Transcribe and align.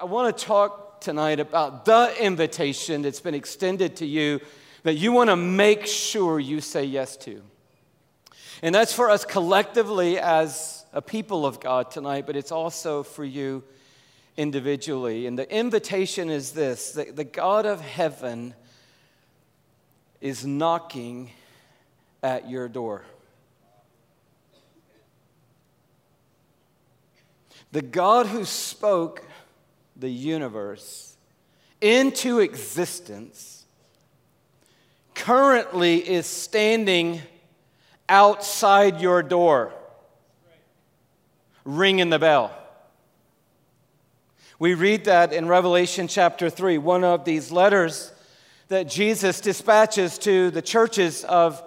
I 0.00 0.06
want 0.06 0.36
to 0.36 0.44
talk 0.44 1.00
tonight 1.00 1.38
about 1.38 1.84
the 1.84 2.14
invitation 2.20 3.02
that's 3.02 3.20
been 3.20 3.34
extended 3.34 3.96
to 3.96 4.06
you 4.06 4.40
that 4.82 4.94
you 4.94 5.12
want 5.12 5.30
to 5.30 5.36
make 5.36 5.86
sure 5.86 6.40
you 6.40 6.60
say 6.60 6.84
yes 6.84 7.16
to. 7.18 7.42
And 8.62 8.74
that's 8.74 8.92
for 8.92 9.10
us 9.10 9.24
collectively 9.24 10.18
as 10.18 10.84
a 10.92 11.02
people 11.02 11.46
of 11.46 11.60
God 11.60 11.90
tonight, 11.90 12.26
but 12.26 12.34
it's 12.34 12.50
also 12.50 13.02
for 13.02 13.24
you 13.24 13.62
individually. 14.36 15.26
And 15.26 15.38
the 15.38 15.50
invitation 15.54 16.30
is 16.30 16.52
this 16.52 16.92
that 16.92 17.14
the 17.14 17.24
God 17.24 17.66
of 17.66 17.80
heaven 17.80 18.54
is 20.20 20.44
knocking 20.44 21.30
at 22.22 22.48
your 22.48 22.68
door. 22.68 23.04
The 27.72 27.82
God 27.82 28.26
who 28.26 28.44
spoke 28.44 29.24
the 29.96 30.10
universe 30.10 31.16
into 31.80 32.40
existence 32.40 33.64
currently 35.14 35.96
is 35.98 36.26
standing 36.26 37.20
outside 38.08 39.00
your 39.00 39.22
door, 39.22 39.72
ringing 41.64 42.10
the 42.10 42.18
bell. 42.18 42.52
We 44.58 44.74
read 44.74 45.04
that 45.04 45.32
in 45.32 45.48
Revelation 45.48 46.08
chapter 46.08 46.48
3, 46.48 46.78
one 46.78 47.04
of 47.04 47.24
these 47.24 47.50
letters 47.50 48.12
that 48.68 48.88
Jesus 48.88 49.40
dispatches 49.40 50.16
to 50.18 50.50
the 50.50 50.62
churches 50.62 51.24
of 51.24 51.62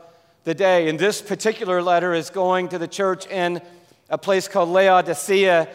the 0.45 0.55
day. 0.55 0.89
And 0.89 0.97
this 0.97 1.21
particular 1.21 1.81
letter 1.81 2.13
is 2.13 2.29
going 2.29 2.69
to 2.69 2.79
the 2.79 2.87
church 2.87 3.27
in 3.27 3.61
a 4.09 4.17
place 4.17 4.47
called 4.47 4.69
Laodicea. 4.69 5.67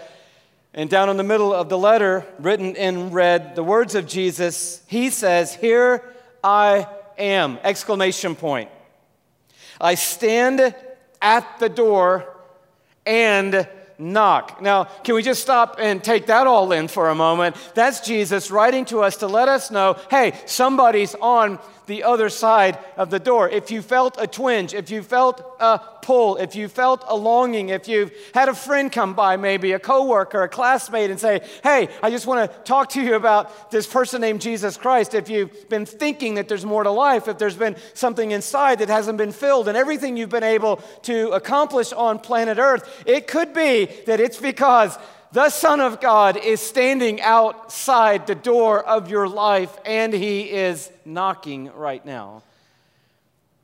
And 0.75 0.89
down 0.89 1.11
in 1.11 1.19
the 1.19 1.23
middle 1.23 1.53
of 1.53 1.69
the 1.69 1.77
letter, 1.77 2.27
written 2.39 2.77
in 2.77 3.11
red, 3.11 3.57
the 3.57 3.63
words 3.63 3.95
of 3.95 4.07
Jesus, 4.07 4.83
he 4.87 5.11
says, 5.11 5.55
Here 5.55 6.03
I 6.43 6.87
am! 7.19 7.59
Exclamation 7.63 8.35
point. 8.35 8.71
I 9.81 9.97
stand 9.97 10.75
at 11.21 11.59
the 11.59 11.69
door 11.69 12.35
and 13.05 13.69
knock. 13.99 14.63
Now, 14.63 14.85
can 14.85 15.15
we 15.15 15.23
just 15.23 15.43
stop 15.43 15.77
and 15.79 16.03
take 16.03 16.27
that 16.27 16.47
all 16.47 16.73
in 16.73 16.89
for 16.89 17.11
a 17.11 17.15
moment? 17.15 17.57
That's 17.75 18.01
Jesus 18.01 18.51
writing 18.51 18.85
to 18.87 19.03
us 19.03 19.19
to 19.19 19.27
let 19.27 19.49
us 19.49 19.71
know 19.71 19.97
hey, 20.11 20.33
somebody's 20.47 21.15
on 21.17 21.59
the 21.93 22.05
other 22.05 22.31
side 22.31 22.79
of 22.97 23.11
the 23.11 23.19
door. 23.19 23.51
If 23.51 23.71
you 23.71 23.83
felt 23.83 24.17
a 24.19 24.27
twinge, 24.27 24.73
if 24.73 24.91
you 24.91 25.03
felt 25.03 25.45
a 25.61 25.79
pull, 26.01 26.39
if 26.39 26.57
you 26.57 26.67
felt 26.67 27.05
a 27.07 27.15
longing, 27.15 27.69
if 27.69 27.87
you've 27.87 28.11
had 28.33 28.49
a 28.49 28.55
friend 28.55 28.91
come 28.91 29.13
by, 29.13 29.37
maybe 29.37 29.73
a 29.73 29.79
coworker, 29.79 30.43
a 30.43 30.49
classmate, 30.49 31.11
and 31.11 31.21
say, 31.21 31.43
Hey, 31.63 31.91
I 32.03 32.09
just 32.09 32.27
want 32.27 32.51
to 32.51 32.59
talk 32.61 32.89
to 32.91 33.03
you 33.03 33.15
about 33.15 33.71
this 33.71 33.87
person 33.87 34.23
named 34.23 34.41
Jesus 34.41 34.79
Christ. 34.79 35.13
If 35.13 35.29
you've 35.29 35.69
been 35.69 35.85
thinking 35.85 36.37
that 36.37 36.49
there's 36.49 36.65
more 36.65 36.83
to 36.83 36.91
life, 36.91 37.29
if 37.29 37.37
there's 37.37 37.59
been 37.59 37.77
something 37.93 38.31
inside 38.31 38.79
that 38.79 38.89
hasn't 38.89 39.19
been 39.19 39.33
filled, 39.33 39.69
and 39.69 39.77
everything 39.77 40.17
you've 40.17 40.31
been 40.31 40.43
able 40.43 40.77
to 41.03 41.29
accomplish 41.33 41.93
on 41.93 42.19
planet 42.19 42.57
Earth, 42.57 43.03
it 43.05 43.27
could 43.27 43.53
be 43.53 43.85
that 44.07 44.19
it's 44.19 44.39
because 44.39 44.97
the 45.33 45.49
Son 45.49 45.81
of 45.81 46.01
God 46.01 46.37
is 46.37 46.61
standing 46.61 47.21
outside 47.23 48.27
the 48.27 48.35
door 48.35 48.87
of 48.87 49.11
your 49.11 49.27
life 49.27 49.75
and 49.87 50.13
he 50.13 50.51
is 50.51 50.91
knocking 51.07 51.73
right 51.73 52.05
now. 52.05 52.43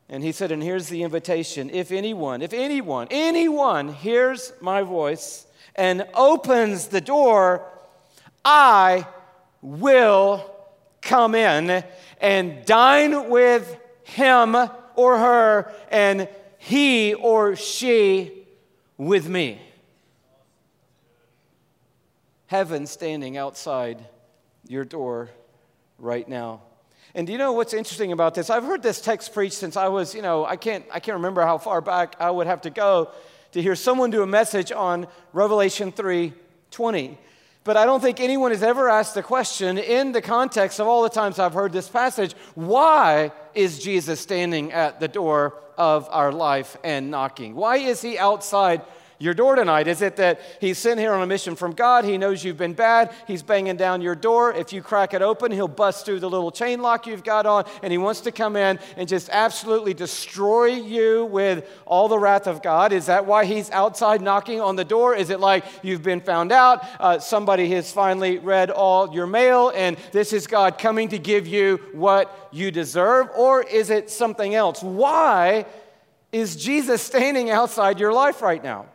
And 0.08 0.22
he 0.22 0.32
said, 0.32 0.50
and 0.50 0.62
here's 0.62 0.88
the 0.88 1.02
invitation 1.02 1.68
if 1.68 1.92
anyone, 1.92 2.40
if 2.40 2.54
anyone, 2.54 3.08
anyone 3.10 3.88
hears 3.92 4.52
my 4.62 4.82
voice 4.82 5.46
and 5.74 6.06
opens 6.14 6.86
the 6.86 7.02
door, 7.02 7.66
I 8.42 9.06
will 9.60 10.50
come 11.02 11.34
in 11.34 11.84
and 12.22 12.64
dine 12.64 13.28
with 13.28 13.76
him 14.04 14.56
or 14.94 15.18
her 15.18 15.72
and 15.90 16.28
he 16.56 17.12
or 17.12 17.56
she 17.56 18.46
with 18.96 19.28
me 19.28 19.60
heaven 22.48 22.86
standing 22.86 23.36
outside 23.36 24.04
your 24.66 24.84
door 24.84 25.28
right 25.98 26.26
now. 26.26 26.62
And 27.14 27.26
do 27.26 27.32
you 27.32 27.38
know 27.38 27.52
what's 27.52 27.74
interesting 27.74 28.10
about 28.12 28.34
this? 28.34 28.50
I've 28.50 28.64
heard 28.64 28.82
this 28.82 29.00
text 29.00 29.32
preached 29.32 29.56
since 29.56 29.76
I 29.76 29.88
was, 29.88 30.14
you 30.14 30.22
know, 30.22 30.44
I 30.44 30.56
can't, 30.56 30.84
I 30.90 30.98
can't 30.98 31.16
remember 31.16 31.42
how 31.42 31.58
far 31.58 31.80
back 31.80 32.16
I 32.18 32.30
would 32.30 32.46
have 32.46 32.62
to 32.62 32.70
go 32.70 33.10
to 33.52 33.62
hear 33.62 33.76
someone 33.76 34.10
do 34.10 34.22
a 34.22 34.26
message 34.26 34.72
on 34.72 35.06
Revelation 35.32 35.92
3 35.92 36.32
20. 36.70 37.18
But 37.64 37.76
I 37.76 37.84
don't 37.84 38.00
think 38.00 38.18
anyone 38.18 38.50
has 38.50 38.62
ever 38.62 38.88
asked 38.88 39.14
the 39.14 39.22
question 39.22 39.76
in 39.76 40.12
the 40.12 40.22
context 40.22 40.80
of 40.80 40.86
all 40.86 41.02
the 41.02 41.10
times 41.10 41.38
I've 41.38 41.52
heard 41.52 41.72
this 41.72 41.88
passage 41.88 42.34
why 42.54 43.30
is 43.54 43.78
Jesus 43.78 44.20
standing 44.20 44.72
at 44.72 45.00
the 45.00 45.08
door 45.08 45.54
of 45.76 46.08
our 46.10 46.32
life 46.32 46.78
and 46.82 47.10
knocking? 47.10 47.54
Why 47.54 47.76
is 47.76 48.00
he 48.00 48.18
outside 48.18 48.82
your 49.18 49.34
door 49.34 49.56
tonight? 49.56 49.88
Is 49.88 50.00
it 50.00 50.16
that 50.16 50.40
he's 50.60 50.78
sent 50.78 51.00
here 51.00 51.12
on 51.12 51.22
a 51.22 51.26
mission 51.26 51.56
from 51.56 51.72
God? 51.72 52.04
He 52.04 52.18
knows 52.18 52.44
you've 52.44 52.56
been 52.56 52.74
bad. 52.74 53.12
He's 53.26 53.42
banging 53.42 53.76
down 53.76 54.00
your 54.00 54.14
door. 54.14 54.52
If 54.52 54.72
you 54.72 54.82
crack 54.82 55.12
it 55.12 55.22
open, 55.22 55.50
he'll 55.50 55.66
bust 55.66 56.04
through 56.04 56.20
the 56.20 56.30
little 56.30 56.50
chain 56.50 56.80
lock 56.80 57.06
you've 57.06 57.24
got 57.24 57.44
on, 57.46 57.64
and 57.82 57.90
he 57.90 57.98
wants 57.98 58.20
to 58.22 58.32
come 58.32 58.54
in 58.54 58.78
and 58.96 59.08
just 59.08 59.28
absolutely 59.30 59.94
destroy 59.94 60.66
you 60.66 61.24
with 61.26 61.68
all 61.84 62.08
the 62.08 62.18
wrath 62.18 62.46
of 62.46 62.62
God. 62.62 62.92
Is 62.92 63.06
that 63.06 63.26
why 63.26 63.44
he's 63.44 63.70
outside 63.70 64.22
knocking 64.22 64.60
on 64.60 64.76
the 64.76 64.84
door? 64.84 65.16
Is 65.16 65.30
it 65.30 65.40
like 65.40 65.64
you've 65.82 66.02
been 66.02 66.20
found 66.20 66.52
out? 66.52 66.84
Uh, 67.00 67.18
somebody 67.18 67.70
has 67.70 67.92
finally 67.92 68.38
read 68.38 68.70
all 68.70 69.12
your 69.12 69.26
mail, 69.26 69.72
and 69.74 69.96
this 70.12 70.32
is 70.32 70.46
God 70.46 70.78
coming 70.78 71.08
to 71.08 71.18
give 71.18 71.46
you 71.46 71.78
what 71.92 72.48
you 72.52 72.70
deserve? 72.70 73.28
Or 73.36 73.62
is 73.62 73.90
it 73.90 74.10
something 74.10 74.54
else? 74.54 74.82
Why 74.82 75.66
is 76.30 76.56
Jesus 76.56 77.02
standing 77.02 77.50
outside 77.50 77.98
your 77.98 78.12
life 78.12 78.42
right 78.42 78.62
now? 78.62 78.86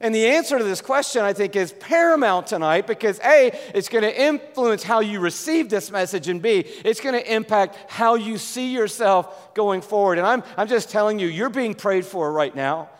And 0.00 0.14
the 0.14 0.28
answer 0.28 0.58
to 0.58 0.64
this 0.64 0.80
question, 0.80 1.22
I 1.22 1.32
think, 1.32 1.56
is 1.56 1.72
paramount 1.72 2.46
tonight 2.46 2.86
because 2.86 3.18
A, 3.20 3.50
it's 3.74 3.88
going 3.88 4.04
to 4.04 4.22
influence 4.22 4.84
how 4.84 5.00
you 5.00 5.18
receive 5.18 5.68
this 5.68 5.90
message, 5.90 6.28
and 6.28 6.40
B, 6.40 6.60
it's 6.84 7.00
going 7.00 7.14
to 7.16 7.34
impact 7.34 7.90
how 7.90 8.14
you 8.14 8.38
see 8.38 8.72
yourself 8.72 9.54
going 9.54 9.80
forward. 9.80 10.18
And 10.18 10.26
I'm, 10.26 10.44
I'm 10.56 10.68
just 10.68 10.90
telling 10.90 11.18
you, 11.18 11.26
you're 11.26 11.50
being 11.50 11.74
prayed 11.74 12.04
for 12.04 12.32
right 12.32 12.54
now 12.54 12.90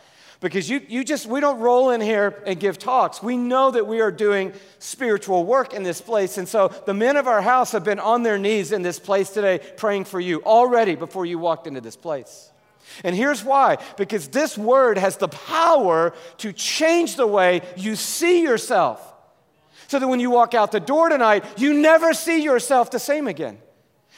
because 0.40 0.68
you, 0.68 0.80
you 0.88 1.04
just, 1.04 1.26
we 1.26 1.38
don't 1.38 1.60
roll 1.60 1.90
in 1.90 2.00
here 2.00 2.42
and 2.46 2.58
give 2.58 2.78
talks. 2.78 3.22
We 3.22 3.36
know 3.36 3.70
that 3.70 3.86
we 3.86 4.00
are 4.00 4.10
doing 4.10 4.52
spiritual 4.80 5.44
work 5.44 5.74
in 5.74 5.84
this 5.84 6.00
place. 6.00 6.36
And 6.36 6.48
so 6.48 6.68
the 6.68 6.94
men 6.94 7.16
of 7.16 7.28
our 7.28 7.42
house 7.42 7.72
have 7.72 7.84
been 7.84 8.00
on 8.00 8.24
their 8.24 8.38
knees 8.38 8.72
in 8.72 8.82
this 8.82 8.98
place 8.98 9.30
today 9.30 9.60
praying 9.76 10.04
for 10.04 10.18
you 10.18 10.42
already 10.42 10.96
before 10.96 11.26
you 11.26 11.38
walked 11.38 11.68
into 11.68 11.80
this 11.80 11.96
place. 11.96 12.47
And 13.04 13.14
here's 13.14 13.44
why 13.44 13.78
because 13.96 14.28
this 14.28 14.56
word 14.58 14.98
has 14.98 15.16
the 15.16 15.28
power 15.28 16.14
to 16.38 16.52
change 16.52 17.16
the 17.16 17.26
way 17.26 17.62
you 17.76 17.96
see 17.96 18.42
yourself. 18.42 19.14
So 19.88 19.98
that 19.98 20.08
when 20.08 20.20
you 20.20 20.30
walk 20.30 20.54
out 20.54 20.72
the 20.72 20.80
door 20.80 21.08
tonight, 21.08 21.44
you 21.56 21.72
never 21.72 22.12
see 22.12 22.42
yourself 22.42 22.90
the 22.90 22.98
same 22.98 23.26
again. 23.26 23.58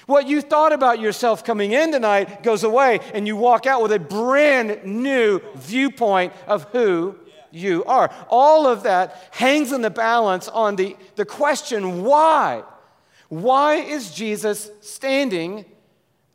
What 0.07 0.27
you 0.27 0.41
thought 0.41 0.73
about 0.73 0.99
yourself 0.99 1.45
coming 1.45 1.73
in 1.73 1.93
tonight 1.93 2.43
goes 2.43 2.65
away, 2.65 2.99
and 3.15 3.27
you 3.27 3.37
walk 3.37 3.67
out 3.67 3.83
with 3.83 3.93
a 3.93 3.99
brand 4.01 4.85
new 4.85 5.41
viewpoint 5.55 6.33
of 6.49 6.65
who 6.73 7.17
you 7.53 7.85
are. 7.85 8.13
All 8.29 8.67
of 8.67 8.83
that 8.85 9.29
hangs 9.31 9.73
in 9.73 9.83
the 9.83 9.91
balance 9.91 10.49
on 10.49 10.77
the, 10.77 10.97
the 11.15 11.25
question 11.25 12.03
why? 12.03 12.65
Why 13.29 13.75
is 13.75 14.13
Jesus 14.13 14.71
standing 14.81 15.65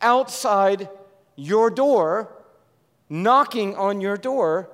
outside 0.00 0.88
your 1.36 1.70
door, 1.70 2.32
knocking 3.08 3.76
on 3.76 4.00
your 4.00 4.16
door. 4.16 4.70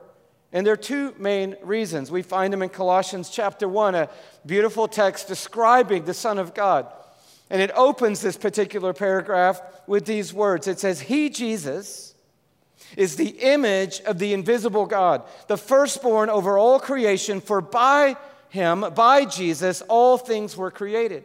And 0.53 0.67
there 0.67 0.75
are 0.75 0.77
two 0.77 1.15
main 1.19 1.57
reasons. 1.63 2.11
We 2.11 2.23
find 2.23 2.53
them 2.53 2.63
in 2.63 2.69
Colossians 2.69 3.31
chapter 3.31 3.69
1, 3.69 3.95
a 3.95 4.09
beautiful 4.47 4.87
text 4.87 5.29
describing 5.29 6.05
the 6.05 6.15
Son 6.15 6.39
of 6.39 6.55
God. 6.55 6.87
And 7.51 7.61
it 7.61 7.71
opens 7.75 8.21
this 8.21 8.37
particular 8.37 8.93
paragraph 8.93 9.61
with 9.87 10.07
these 10.07 10.33
words 10.33 10.69
It 10.69 10.81
says, 10.81 11.01
He, 11.01 11.29
Jesus, 11.29 12.15
is 12.97 13.17
the 13.17 13.31
image 13.41 14.01
of 14.03 14.19
the 14.19 14.33
invisible 14.33 14.87
God, 14.87 15.23
the 15.49 15.57
firstborn 15.57 16.31
over 16.31 16.59
all 16.59 16.79
creation, 16.79 17.41
for 17.41 17.61
by 17.61 18.17
him, 18.51 18.85
by 18.95 19.25
Jesus, 19.25 19.81
all 19.89 20.19
things 20.19 20.57
were 20.57 20.71
created 20.71 21.25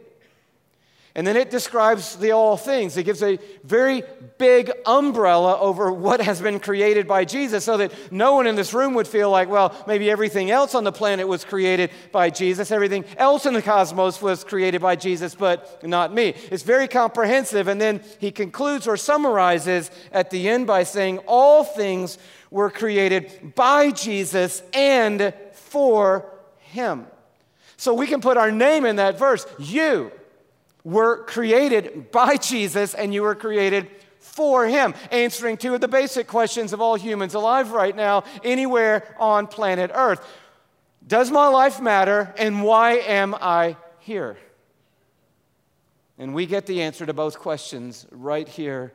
and 1.18 1.26
then 1.26 1.36
it 1.36 1.50
describes 1.50 2.14
the 2.14 2.30
all 2.30 2.56
things. 2.56 2.96
It 2.96 3.02
gives 3.02 3.24
a 3.24 3.40
very 3.64 4.04
big 4.38 4.70
umbrella 4.86 5.58
over 5.58 5.90
what 5.90 6.20
has 6.20 6.40
been 6.40 6.60
created 6.60 7.08
by 7.08 7.24
Jesus 7.24 7.64
so 7.64 7.76
that 7.78 7.92
no 8.12 8.34
one 8.34 8.46
in 8.46 8.54
this 8.54 8.72
room 8.72 8.94
would 8.94 9.08
feel 9.08 9.28
like, 9.28 9.48
well, 9.48 9.74
maybe 9.88 10.12
everything 10.12 10.52
else 10.52 10.76
on 10.76 10.84
the 10.84 10.92
planet 10.92 11.26
was 11.26 11.44
created 11.44 11.90
by 12.12 12.30
Jesus. 12.30 12.70
Everything 12.70 13.04
else 13.16 13.46
in 13.46 13.52
the 13.52 13.62
cosmos 13.62 14.22
was 14.22 14.44
created 14.44 14.80
by 14.80 14.94
Jesus, 14.94 15.34
but 15.34 15.82
not 15.82 16.14
me. 16.14 16.34
It's 16.52 16.62
very 16.62 16.86
comprehensive. 16.86 17.66
And 17.66 17.80
then 17.80 18.00
he 18.20 18.30
concludes 18.30 18.86
or 18.86 18.96
summarizes 18.96 19.90
at 20.12 20.30
the 20.30 20.48
end 20.48 20.68
by 20.68 20.84
saying, 20.84 21.18
all 21.26 21.64
things 21.64 22.16
were 22.48 22.70
created 22.70 23.56
by 23.56 23.90
Jesus 23.90 24.62
and 24.72 25.34
for 25.52 26.32
him. 26.60 27.08
So 27.76 27.92
we 27.92 28.06
can 28.06 28.20
put 28.20 28.36
our 28.36 28.52
name 28.52 28.84
in 28.84 28.94
that 28.96 29.18
verse. 29.18 29.44
You 29.58 30.12
were 30.84 31.24
created 31.24 32.10
by 32.10 32.36
Jesus 32.36 32.94
and 32.94 33.12
you 33.12 33.22
were 33.22 33.34
created 33.34 33.90
for 34.18 34.66
him, 34.66 34.94
answering 35.10 35.56
two 35.56 35.74
of 35.74 35.80
the 35.80 35.88
basic 35.88 36.26
questions 36.26 36.72
of 36.72 36.80
all 36.80 36.94
humans 36.94 37.34
alive 37.34 37.72
right 37.72 37.94
now, 37.94 38.24
anywhere 38.44 39.14
on 39.18 39.46
planet 39.46 39.90
Earth. 39.92 40.24
Does 41.06 41.30
my 41.30 41.48
life 41.48 41.80
matter 41.80 42.32
and 42.38 42.62
why 42.62 42.94
am 42.94 43.34
I 43.34 43.76
here? 44.00 44.36
And 46.18 46.34
we 46.34 46.46
get 46.46 46.66
the 46.66 46.82
answer 46.82 47.06
to 47.06 47.12
both 47.12 47.38
questions 47.38 48.06
right 48.10 48.48
here 48.48 48.92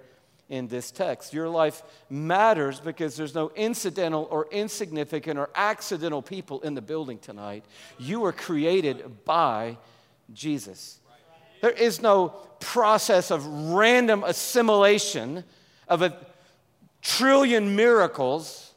in 0.50 0.68
this 0.68 0.92
text. 0.92 1.34
Your 1.34 1.50
life 1.50 1.82
matters 2.10 2.80
because 2.80 3.16
there's 3.16 3.34
no 3.34 3.50
incidental 3.56 4.28
or 4.30 4.48
insignificant 4.52 5.40
or 5.40 5.50
accidental 5.56 6.22
people 6.22 6.62
in 6.62 6.74
the 6.74 6.82
building 6.82 7.18
tonight. 7.18 7.66
You 7.98 8.20
were 8.20 8.34
created 8.34 9.26
by 9.26 9.78
Jesus. 10.34 11.00
There 11.64 11.72
is 11.72 12.02
no 12.02 12.34
process 12.60 13.32
of 13.32 13.48
random 13.48 14.26
assimilation 14.26 15.46
of 15.88 16.02
a 16.02 16.14
trillion 17.02 17.78
miracles 17.78 18.74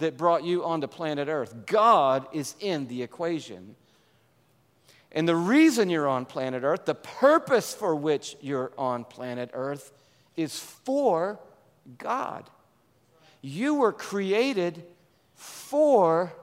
that 0.00 0.18
brought 0.18 0.44
you 0.44 0.62
onto 0.62 0.86
planet 0.86 1.28
Earth. 1.28 1.64
God 1.64 2.26
is 2.34 2.54
in 2.60 2.88
the 2.88 3.02
equation. 3.02 3.74
And 5.12 5.26
the 5.26 5.34
reason 5.34 5.88
you're 5.88 6.06
on 6.06 6.26
planet 6.26 6.62
Earth, 6.62 6.84
the 6.84 6.94
purpose 6.94 7.72
for 7.72 7.96
which 7.96 8.36
you're 8.42 8.70
on 8.76 9.04
planet 9.04 9.48
Earth, 9.54 9.94
is 10.36 10.58
for 10.58 11.40
God. 11.96 12.50
You 13.40 13.76
were 13.76 13.94
created 13.94 14.84
for 15.36 16.34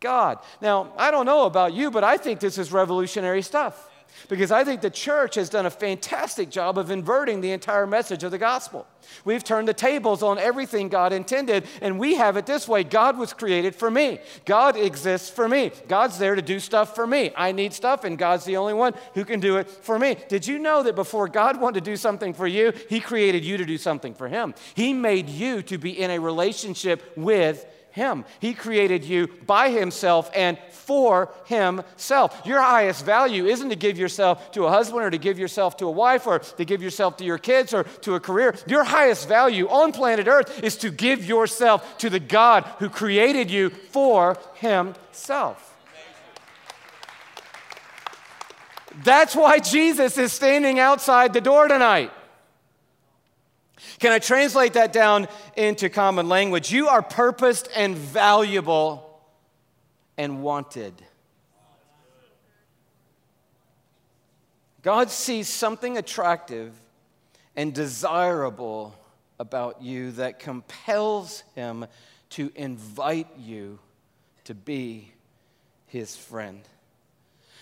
God. 0.00 0.40
Now, 0.60 0.92
I 0.98 1.10
don't 1.10 1.24
know 1.24 1.46
about 1.46 1.72
you, 1.72 1.90
but 1.90 2.04
I 2.04 2.18
think 2.18 2.40
this 2.40 2.58
is 2.58 2.70
revolutionary 2.72 3.40
stuff 3.40 3.89
because 4.28 4.50
I 4.50 4.64
think 4.64 4.80
the 4.80 4.90
church 4.90 5.34
has 5.34 5.48
done 5.48 5.66
a 5.66 5.70
fantastic 5.70 6.50
job 6.50 6.78
of 6.78 6.90
inverting 6.90 7.40
the 7.40 7.52
entire 7.52 7.86
message 7.86 8.24
of 8.24 8.30
the 8.30 8.38
gospel. 8.38 8.86
We've 9.24 9.42
turned 9.42 9.68
the 9.68 9.74
tables 9.74 10.22
on 10.22 10.38
everything 10.38 10.88
God 10.88 11.12
intended, 11.12 11.66
and 11.80 11.98
we 11.98 12.14
have 12.14 12.36
it 12.36 12.46
this 12.46 12.68
way 12.68 12.84
God 12.84 13.18
was 13.18 13.32
created 13.32 13.74
for 13.74 13.90
me. 13.90 14.20
God 14.44 14.76
exists 14.76 15.30
for 15.30 15.48
me. 15.48 15.72
God's 15.88 16.18
there 16.18 16.34
to 16.34 16.42
do 16.42 16.60
stuff 16.60 16.94
for 16.94 17.06
me. 17.06 17.32
I 17.36 17.52
need 17.52 17.72
stuff, 17.72 18.04
and 18.04 18.18
God's 18.18 18.44
the 18.44 18.56
only 18.56 18.74
one 18.74 18.94
who 19.14 19.24
can 19.24 19.40
do 19.40 19.56
it 19.56 19.68
for 19.68 19.98
me. 19.98 20.16
Did 20.28 20.46
you 20.46 20.58
know 20.58 20.82
that 20.82 20.94
before 20.94 21.28
God 21.28 21.60
wanted 21.60 21.84
to 21.84 21.90
do 21.90 21.96
something 21.96 22.34
for 22.34 22.46
you, 22.46 22.72
He 22.88 23.00
created 23.00 23.44
you 23.44 23.56
to 23.56 23.64
do 23.64 23.78
something 23.78 24.14
for 24.14 24.28
Him? 24.28 24.54
He 24.74 24.92
made 24.92 25.28
you 25.28 25.62
to 25.62 25.78
be 25.78 25.98
in 25.98 26.10
a 26.10 26.18
relationship 26.18 27.16
with 27.16 27.66
him. 27.92 28.24
He 28.40 28.54
created 28.54 29.04
you 29.04 29.28
by 29.46 29.70
Himself 29.70 30.30
and 30.34 30.58
for 30.70 31.32
Himself. 31.46 32.42
Your 32.44 32.60
highest 32.60 33.04
value 33.04 33.46
isn't 33.46 33.68
to 33.68 33.76
give 33.76 33.98
yourself 33.98 34.52
to 34.52 34.66
a 34.66 34.70
husband 34.70 35.02
or 35.02 35.10
to 35.10 35.18
give 35.18 35.38
yourself 35.38 35.76
to 35.78 35.86
a 35.86 35.90
wife 35.90 36.26
or 36.26 36.38
to 36.38 36.64
give 36.64 36.82
yourself 36.82 37.16
to 37.18 37.24
your 37.24 37.38
kids 37.38 37.74
or 37.74 37.84
to 38.02 38.14
a 38.14 38.20
career. 38.20 38.54
Your 38.66 38.84
highest 38.84 39.28
value 39.28 39.68
on 39.68 39.92
planet 39.92 40.28
Earth 40.28 40.62
is 40.62 40.76
to 40.78 40.90
give 40.90 41.24
yourself 41.24 41.98
to 41.98 42.10
the 42.10 42.20
God 42.20 42.64
who 42.78 42.88
created 42.88 43.50
you 43.50 43.70
for 43.70 44.38
Himself. 44.54 45.66
That's 49.02 49.34
why 49.34 49.58
Jesus 49.58 50.18
is 50.18 50.32
standing 50.32 50.78
outside 50.78 51.32
the 51.32 51.40
door 51.40 51.68
tonight. 51.68 52.12
Can 54.00 54.12
I 54.12 54.18
translate 54.18 54.72
that 54.72 54.94
down 54.94 55.28
into 55.56 55.90
common 55.90 56.28
language? 56.28 56.72
You 56.72 56.88
are 56.88 57.02
purposed 57.02 57.68
and 57.76 57.94
valuable 57.94 59.20
and 60.16 60.42
wanted. 60.42 60.94
God 64.80 65.10
sees 65.10 65.48
something 65.48 65.98
attractive 65.98 66.72
and 67.54 67.74
desirable 67.74 68.94
about 69.38 69.82
you 69.82 70.12
that 70.12 70.38
compels 70.38 71.42
him 71.54 71.86
to 72.30 72.50
invite 72.54 73.28
you 73.38 73.78
to 74.44 74.54
be 74.54 75.12
his 75.86 76.16
friend. 76.16 76.62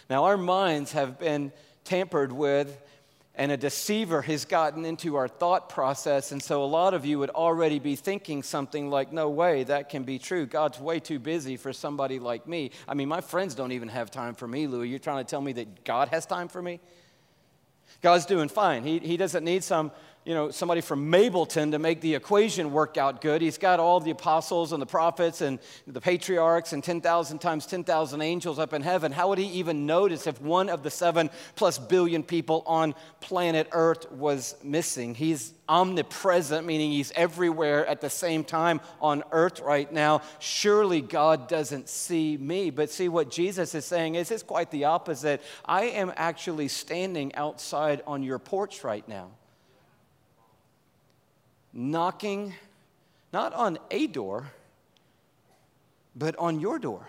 Now, 0.09 0.25
our 0.25 0.37
minds 0.37 0.93
have 0.93 1.19
been 1.19 1.51
tampered 1.83 2.31
with 2.31 2.81
and 3.39 3.53
a 3.53 3.57
deceiver 3.57 4.21
has 4.21 4.45
gotten 4.45 4.85
into 4.85 5.15
our 5.15 5.29
thought 5.29 5.69
process. 5.69 6.33
And 6.33 6.43
so 6.43 6.65
a 6.65 6.67
lot 6.67 6.93
of 6.93 7.07
you 7.07 7.21
would 7.21 7.31
already 7.31 7.79
be 7.79 7.95
thinking 7.95 8.43
something 8.43 8.91
like, 8.91 9.13
no 9.13 9.31
way, 9.31 9.63
that 9.65 9.89
can 9.89 10.03
be 10.03 10.19
true. 10.19 10.45
God's 10.45 10.81
way 10.81 10.99
too 10.99 11.21
busy 11.21 11.57
for 11.57 11.73
somebody 11.73 12.19
like 12.19 12.49
me. 12.49 12.73
I 12.89 12.95
mean, 12.95 13.09
my 13.09 13.21
friends 13.21 13.55
don't 13.55 13.71
even 13.71 13.89
have 13.89 14.11
time 14.11 14.35
for 14.35 14.49
me, 14.49 14.67
Louis. 14.67 14.89
You're 14.89 14.99
trying 14.99 15.25
to 15.25 15.31
tell 15.31 15.41
me 15.41 15.53
that 15.53 15.85
God 15.85 16.09
has 16.09 16.27
time 16.27 16.49
for 16.49 16.61
me? 16.61 16.81
God's 18.03 18.27
doing 18.27 18.49
fine. 18.49 18.83
He, 18.83 18.99
he 18.99 19.17
doesn't 19.17 19.45
need 19.45 19.63
some 19.63 19.93
you 20.29 20.35
know, 20.35 20.51
somebody 20.51 20.83
from 20.83 21.11
Mableton 21.11 21.71
to 21.71 21.79
make 21.79 22.03
the 22.03 22.15
equation 22.15 22.71
work 22.71 22.99
out 22.99 23.23
good. 23.23 23.41
He's 23.41 23.57
got 23.57 23.81
all 23.81 23.99
the 23.99 24.11
apostles 24.11 24.75
and 24.75 24.83
the 24.83 24.85
prophets 24.85 25.41
and 25.41 25.59
the 25.87 26.03
patriarchs 26.03 26.75
and 26.75 26.85
10,000 26.85 27.39
times 27.39 27.65
10,000 27.65 28.21
angels 28.21 28.59
up 28.59 28.75
in 28.75 28.83
heaven. 28.83 29.11
How 29.11 29.31
would 29.31 29.39
he 29.39 29.47
even 29.47 29.87
notice 29.87 30.27
if 30.27 30.39
one 30.43 30.69
of 30.69 30.83
the 30.83 30.91
seven 30.91 31.31
plus 31.57 31.79
billion 31.79 32.23
people 32.23 32.63
on 32.67 32.95
planet 33.21 33.69
Earth 33.73 34.13
was 34.13 34.55
missing? 34.63 35.15
He's 35.15 35.55
omnipresent, 35.67 36.67
meaning 36.67 36.91
he's 36.91 37.11
everywhere 37.13 37.87
at 37.87 38.03
the 38.03 38.11
same 38.11 38.45
time 38.45 38.83
on 39.01 39.25
earth 39.33 39.61
right 39.61 39.91
now. 39.91 40.21
Surely 40.41 41.01
God 41.01 41.49
doesn't 41.49 41.89
see 41.89 42.37
me. 42.37 42.69
But 42.69 42.91
see, 42.91 43.09
what 43.09 43.31
Jesus 43.31 43.75
is 43.75 43.87
saying 43.87 44.17
is 44.17 44.31
it's 44.31 44.43
quite 44.43 44.71
the 44.71 44.85
opposite. 44.85 45.41
I 45.65 45.85
am 45.85 46.13
actually 46.17 46.69
standing 46.69 47.35
outside 47.35 48.03
on 48.07 48.23
your 48.23 48.39
porch 48.39 48.85
right 48.85 49.09
now 49.09 49.31
knocking 51.79 52.53
not 53.33 53.55
on 53.55 53.79
a 53.91 54.09
door, 54.09 54.51
but 56.17 56.35
on 56.37 56.59
your 56.59 56.79
door. 56.79 57.07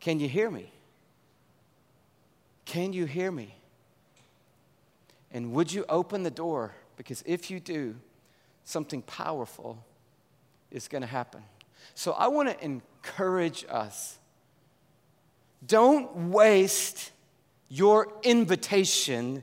Can 0.00 0.20
you 0.20 0.28
hear 0.28 0.50
me? 0.50 0.70
Can 2.66 2.92
you 2.92 3.06
hear 3.06 3.32
me? 3.32 3.54
And 5.32 5.52
would 5.52 5.72
you 5.72 5.86
open 5.88 6.22
the 6.22 6.30
door? 6.30 6.74
Because 6.98 7.22
if 7.26 7.50
you 7.50 7.58
do, 7.58 7.96
something 8.64 9.00
powerful 9.02 9.82
is 10.70 10.88
going 10.88 11.02
to 11.02 11.08
happen. 11.08 11.42
So 11.94 12.12
I 12.12 12.28
want 12.28 12.50
to 12.50 12.64
encourage 12.64 13.64
us 13.70 14.18
don't 15.66 16.30
waste 16.30 17.12
your 17.70 18.12
invitation 18.22 19.42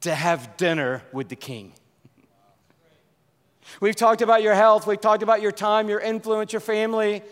to 0.00 0.14
have 0.14 0.56
dinner 0.56 1.02
with 1.12 1.28
the 1.28 1.36
king. 1.36 1.72
We've 3.80 3.96
talked 3.96 4.22
about 4.22 4.42
your 4.42 4.54
health, 4.54 4.86
we've 4.86 5.00
talked 5.00 5.22
about 5.22 5.42
your 5.42 5.52
time, 5.52 5.88
your 5.88 6.00
influence, 6.00 6.52
your 6.52 6.60
family, 6.60 7.22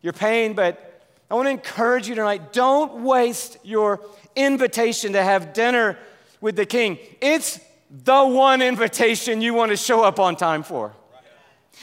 your 0.00 0.12
pain, 0.12 0.54
but 0.54 0.90
I 1.30 1.34
want 1.34 1.46
to 1.46 1.50
encourage 1.50 2.08
you 2.08 2.14
tonight 2.14 2.52
don't 2.52 3.02
waste 3.02 3.58
your 3.64 4.00
invitation 4.36 5.12
to 5.14 5.22
have 5.22 5.52
dinner 5.52 5.98
with 6.40 6.56
the 6.56 6.66
king. 6.66 6.98
It's 7.20 7.60
the 7.90 8.24
one 8.24 8.60
invitation 8.62 9.40
you 9.40 9.54
want 9.54 9.70
to 9.70 9.76
show 9.76 10.02
up 10.02 10.18
on 10.18 10.36
time 10.36 10.62
for. 10.62 10.92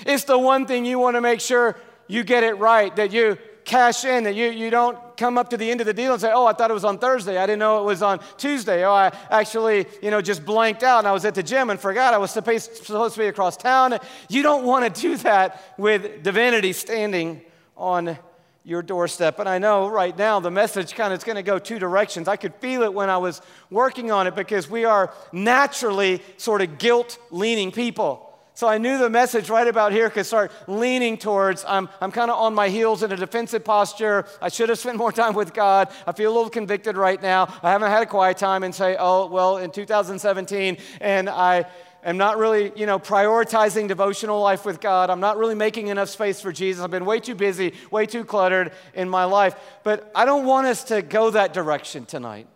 It's 0.06 0.24
the 0.24 0.38
one 0.38 0.66
thing 0.66 0.86
you 0.86 1.00
want 1.00 1.16
to 1.16 1.22
make 1.22 1.42
sure 1.42 1.78
you 2.08 2.24
get 2.24 2.44
it 2.44 2.54
right, 2.54 2.96
that 2.96 3.12
you 3.12 3.38
cash 3.66 4.06
in, 4.06 4.24
that 4.24 4.36
you, 4.36 4.50
you 4.50 4.70
don't 4.70 4.98
come 5.18 5.38
up 5.38 5.50
to 5.50 5.58
the 5.58 5.70
end 5.70 5.82
of 5.82 5.88
the 5.88 5.94
deal 5.94 6.12
and 6.12 6.22
say, 6.22 6.32
oh, 6.34 6.46
I 6.46 6.54
thought 6.54 6.72
it 6.72 6.74
was 6.74 6.86
on 6.86 6.98
Thursday. 6.98 7.38
I 7.38 7.46
didn't 7.46 7.60
know 7.60 7.82
it 7.82 7.86
was 7.86 8.02
on 8.02 8.20
Tuesday. 8.38 8.84
Oh, 8.86 8.92
I 8.92 9.16
actually, 9.30 9.86
you 10.02 10.12
know, 10.12 10.22
just 10.22 10.46
blanked 10.46 10.84
out 10.84 11.00
and 11.00 11.08
I 11.08 11.12
was 11.12 11.26
at 11.26 11.36
the 11.36 11.44
gym 11.44 11.70
and 11.70 11.80
forgot 11.80 12.14
I 12.14 12.18
was 12.18 12.32
supposed, 12.32 12.76
supposed 12.78 13.16
to 13.16 13.22
be 13.22 13.28
across 13.28 13.58
town. 13.58 13.98
You 14.30 14.44
don't 14.44 14.66
want 14.66 14.94
to 14.94 15.02
do 15.02 15.18
that 15.18 15.62
with 15.78 16.24
divinity 16.24 16.74
standing 16.74 17.42
on 17.78 18.18
your 18.64 18.82
doorstep. 18.82 19.40
And 19.40 19.50
I 19.50 19.58
know 19.58 19.88
right 19.88 20.16
now 20.18 20.40
the 20.40 20.52
message 20.52 20.94
kind 20.94 21.14
of 21.14 21.20
is 21.20 21.24
going 21.24 21.36
to 21.36 21.44
go 21.44 21.58
two 21.58 21.80
directions. 21.80 22.28
I 22.28 22.36
could 22.36 22.54
feel 22.56 22.84
it 22.84 22.94
when 22.94 23.10
I 23.10 23.18
was 23.18 23.42
working 23.70 24.12
on 24.12 24.28
it 24.28 24.36
because 24.36 24.70
we 24.70 24.86
are 24.86 25.14
naturally 25.32 26.22
sort 26.38 26.62
of 26.62 26.78
guilt 26.78 27.18
leaning 27.32 27.72
people. 27.72 28.31
So 28.54 28.68
I 28.68 28.78
knew 28.78 28.98
the 28.98 29.10
message 29.10 29.50
right 29.50 29.68
about 29.68 29.94
here 29.94 30.10
could 30.10 30.26
start 30.26 30.52
leaning 30.68 31.18
towards 31.18 31.64
I'm, 31.66 31.90
I'm 32.02 32.12
kind 32.12 32.30
of 32.30 32.38
on 32.38 32.54
my 32.54 32.68
heels 32.70 33.02
in 33.02 33.12
a 33.12 33.16
defensive 33.16 33.64
posture. 33.64 34.26
I 34.42 34.50
should 34.50 34.70
have 34.70 34.78
spent 34.78 34.98
more 34.98 35.12
time 35.12 35.34
with 35.34 35.54
God. 35.54 35.90
I 36.06 36.12
feel 36.12 36.32
a 36.32 36.36
little 36.36 36.50
convicted 36.50 36.98
right 36.98 37.22
now. 37.22 37.54
I 37.64 37.72
haven't 37.72 37.90
had 37.90 38.04
a 38.04 38.06
quiet 38.06 38.38
time 38.38 38.64
and 38.64 38.76
say, 38.76 38.98
oh, 39.00 39.28
well, 39.28 39.58
in 39.58 39.72
2017, 39.72 40.78
and 41.00 41.30
I 41.30 41.66
am 42.04 42.18
not 42.18 42.38
really, 42.38 42.74
you 42.76 42.86
know, 42.86 43.00
prioritizing 43.00 43.88
devotional 43.88 44.42
life 44.42 44.66
with 44.66 44.82
God. 44.82 45.10
I'm 45.10 45.22
not 45.22 45.38
really 45.38 45.56
making 45.56 45.88
enough 45.88 46.10
space 46.10 46.42
for 46.42 46.52
Jesus. 46.52 46.84
I've 46.84 46.92
been 46.92 47.06
way 47.06 47.22
too 47.22 47.36
busy, 47.36 47.74
way 47.90 48.06
too 48.06 48.26
cluttered 48.26 48.74
in 48.94 49.08
my 49.08 49.24
life. 49.24 49.56
But 49.84 50.12
I 50.14 50.26
don't 50.26 50.46
want 50.46 50.68
us 50.68 50.84
to 50.86 51.02
go 51.02 51.30
that 51.32 51.54
direction 51.54 52.06
tonight. 52.06 52.48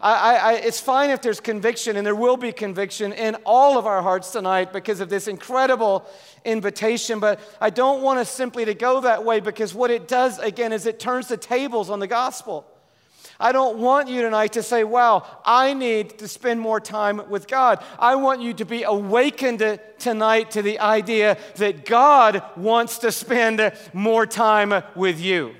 I, 0.00 0.36
I, 0.36 0.52
it's 0.54 0.80
fine 0.80 1.10
if 1.10 1.20
there's 1.20 1.40
conviction, 1.40 1.96
and 1.96 2.06
there 2.06 2.14
will 2.14 2.38
be 2.38 2.52
conviction 2.52 3.12
in 3.12 3.36
all 3.44 3.76
of 3.76 3.86
our 3.86 4.00
hearts 4.00 4.32
tonight 4.32 4.72
because 4.72 5.00
of 5.00 5.10
this 5.10 5.28
incredible 5.28 6.06
invitation. 6.44 7.20
But 7.20 7.38
I 7.60 7.68
don't 7.68 8.00
want 8.00 8.18
us 8.18 8.30
simply 8.30 8.64
to 8.64 8.74
go 8.74 9.02
that 9.02 9.24
way 9.24 9.40
because 9.40 9.74
what 9.74 9.90
it 9.90 10.08
does, 10.08 10.38
again, 10.38 10.72
is 10.72 10.86
it 10.86 11.00
turns 11.00 11.28
the 11.28 11.36
tables 11.36 11.90
on 11.90 12.00
the 12.00 12.06
gospel. 12.06 12.66
I 13.38 13.52
don't 13.52 13.78
want 13.78 14.08
you 14.08 14.22
tonight 14.22 14.52
to 14.54 14.62
say, 14.62 14.84
wow, 14.84 15.26
I 15.44 15.72
need 15.72 16.18
to 16.18 16.28
spend 16.28 16.60
more 16.60 16.80
time 16.80 17.22
with 17.30 17.46
God. 17.46 17.82
I 17.98 18.16
want 18.16 18.42
you 18.42 18.52
to 18.54 18.64
be 18.66 18.82
awakened 18.82 19.80
tonight 19.98 20.50
to 20.52 20.62
the 20.62 20.78
idea 20.78 21.38
that 21.56 21.86
God 21.86 22.42
wants 22.56 22.98
to 22.98 23.10
spend 23.10 23.72
more 23.94 24.26
time 24.26 24.82
with 24.94 25.20
you. 25.20 25.54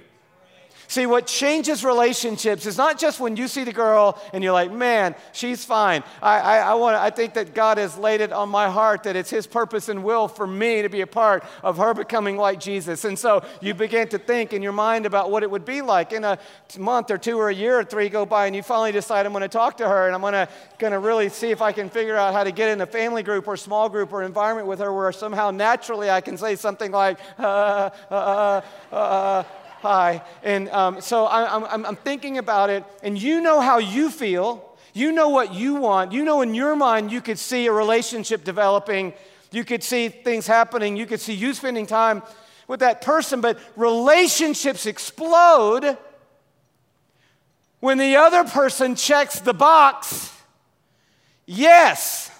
See, 0.90 1.06
what 1.06 1.28
changes 1.28 1.84
relationships 1.84 2.66
is 2.66 2.76
not 2.76 2.98
just 2.98 3.20
when 3.20 3.36
you 3.36 3.46
see 3.46 3.62
the 3.62 3.72
girl 3.72 4.20
and 4.32 4.42
you're 4.42 4.52
like, 4.52 4.72
man, 4.72 5.14
she's 5.30 5.64
fine. 5.64 6.02
I, 6.20 6.40
I, 6.40 6.56
I, 6.58 6.74
want, 6.74 6.96
I 6.96 7.10
think 7.10 7.34
that 7.34 7.54
God 7.54 7.78
has 7.78 7.96
laid 7.96 8.20
it 8.20 8.32
on 8.32 8.48
my 8.48 8.68
heart 8.68 9.04
that 9.04 9.14
it's 9.14 9.30
His 9.30 9.46
purpose 9.46 9.88
and 9.88 10.02
will 10.02 10.26
for 10.26 10.48
me 10.48 10.82
to 10.82 10.88
be 10.88 11.02
a 11.02 11.06
part 11.06 11.44
of 11.62 11.76
her 11.76 11.94
becoming 11.94 12.36
like 12.36 12.58
Jesus. 12.58 13.04
And 13.04 13.16
so 13.16 13.44
you 13.60 13.72
begin 13.72 14.08
to 14.08 14.18
think 14.18 14.52
in 14.52 14.62
your 14.62 14.72
mind 14.72 15.06
about 15.06 15.30
what 15.30 15.44
it 15.44 15.50
would 15.52 15.64
be 15.64 15.80
like. 15.80 16.12
In 16.12 16.24
a 16.24 16.40
month 16.76 17.12
or 17.12 17.18
two 17.18 17.38
or 17.38 17.50
a 17.50 17.54
year 17.54 17.78
or 17.78 17.84
three 17.84 18.08
go 18.08 18.26
by, 18.26 18.46
and 18.46 18.56
you 18.56 18.64
finally 18.64 18.90
decide, 18.90 19.26
I'm 19.26 19.32
going 19.32 19.42
to 19.42 19.48
talk 19.48 19.76
to 19.76 19.88
her 19.88 20.06
and 20.06 20.14
I'm 20.16 20.20
going 20.20 20.32
to, 20.32 20.48
going 20.78 20.92
to 20.92 20.98
really 20.98 21.28
see 21.28 21.52
if 21.52 21.62
I 21.62 21.70
can 21.70 21.88
figure 21.88 22.16
out 22.16 22.34
how 22.34 22.42
to 22.42 22.50
get 22.50 22.68
in 22.68 22.80
a 22.80 22.86
family 22.86 23.22
group 23.22 23.46
or 23.46 23.56
small 23.56 23.88
group 23.88 24.12
or 24.12 24.24
environment 24.24 24.66
with 24.66 24.80
her 24.80 24.92
where 24.92 25.12
somehow 25.12 25.52
naturally 25.52 26.10
I 26.10 26.20
can 26.20 26.36
say 26.36 26.56
something 26.56 26.90
like, 26.90 27.20
uh, 27.38 27.90
uh, 28.10 28.60
uh, 28.90 28.94
uh 28.96 29.44
Hi. 29.80 30.22
And 30.42 30.68
um, 30.68 31.00
so 31.00 31.24
I, 31.24 31.54
I'm, 31.54 31.86
I'm 31.86 31.96
thinking 31.96 32.36
about 32.36 32.68
it, 32.68 32.84
and 33.02 33.20
you 33.20 33.40
know 33.40 33.60
how 33.60 33.78
you 33.78 34.10
feel. 34.10 34.66
You 34.92 35.12
know 35.12 35.28
what 35.28 35.54
you 35.54 35.76
want. 35.76 36.12
You 36.12 36.24
know 36.24 36.42
in 36.42 36.54
your 36.54 36.76
mind 36.76 37.10
you 37.10 37.20
could 37.20 37.38
see 37.38 37.66
a 37.66 37.72
relationship 37.72 38.44
developing. 38.44 39.14
You 39.52 39.64
could 39.64 39.82
see 39.82 40.08
things 40.08 40.46
happening. 40.46 40.96
You 40.96 41.06
could 41.06 41.20
see 41.20 41.32
you 41.32 41.54
spending 41.54 41.86
time 41.86 42.22
with 42.68 42.80
that 42.80 43.00
person, 43.00 43.40
but 43.40 43.58
relationships 43.74 44.86
explode 44.86 45.96
when 47.80 47.98
the 47.98 48.16
other 48.16 48.44
person 48.44 48.94
checks 48.94 49.40
the 49.40 49.54
box 49.54 50.32
yes. 51.46 52.30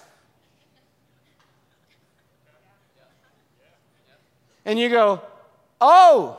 And 4.63 4.77
you 4.77 4.89
go, 4.89 5.21
oh, 5.79 6.37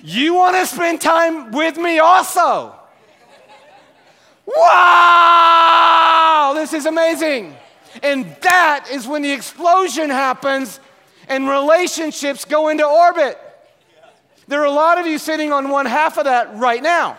You 0.00 0.34
want 0.34 0.56
to 0.56 0.66
spend 0.66 1.00
time 1.00 1.52
with 1.52 1.76
me 1.76 1.98
also? 1.98 2.74
Wow, 4.46 6.52
this 6.54 6.72
is 6.72 6.86
amazing. 6.86 7.56
And 8.02 8.36
that 8.42 8.88
is 8.90 9.06
when 9.06 9.22
the 9.22 9.32
explosion 9.32 10.10
happens 10.10 10.80
and 11.28 11.48
relationships 11.48 12.44
go 12.44 12.68
into 12.68 12.86
orbit. 12.86 13.38
There 14.48 14.60
are 14.60 14.66
a 14.66 14.70
lot 14.70 14.98
of 14.98 15.06
you 15.06 15.18
sitting 15.18 15.52
on 15.52 15.70
one 15.70 15.86
half 15.86 16.18
of 16.18 16.24
that 16.24 16.56
right 16.56 16.82
now. 16.82 17.18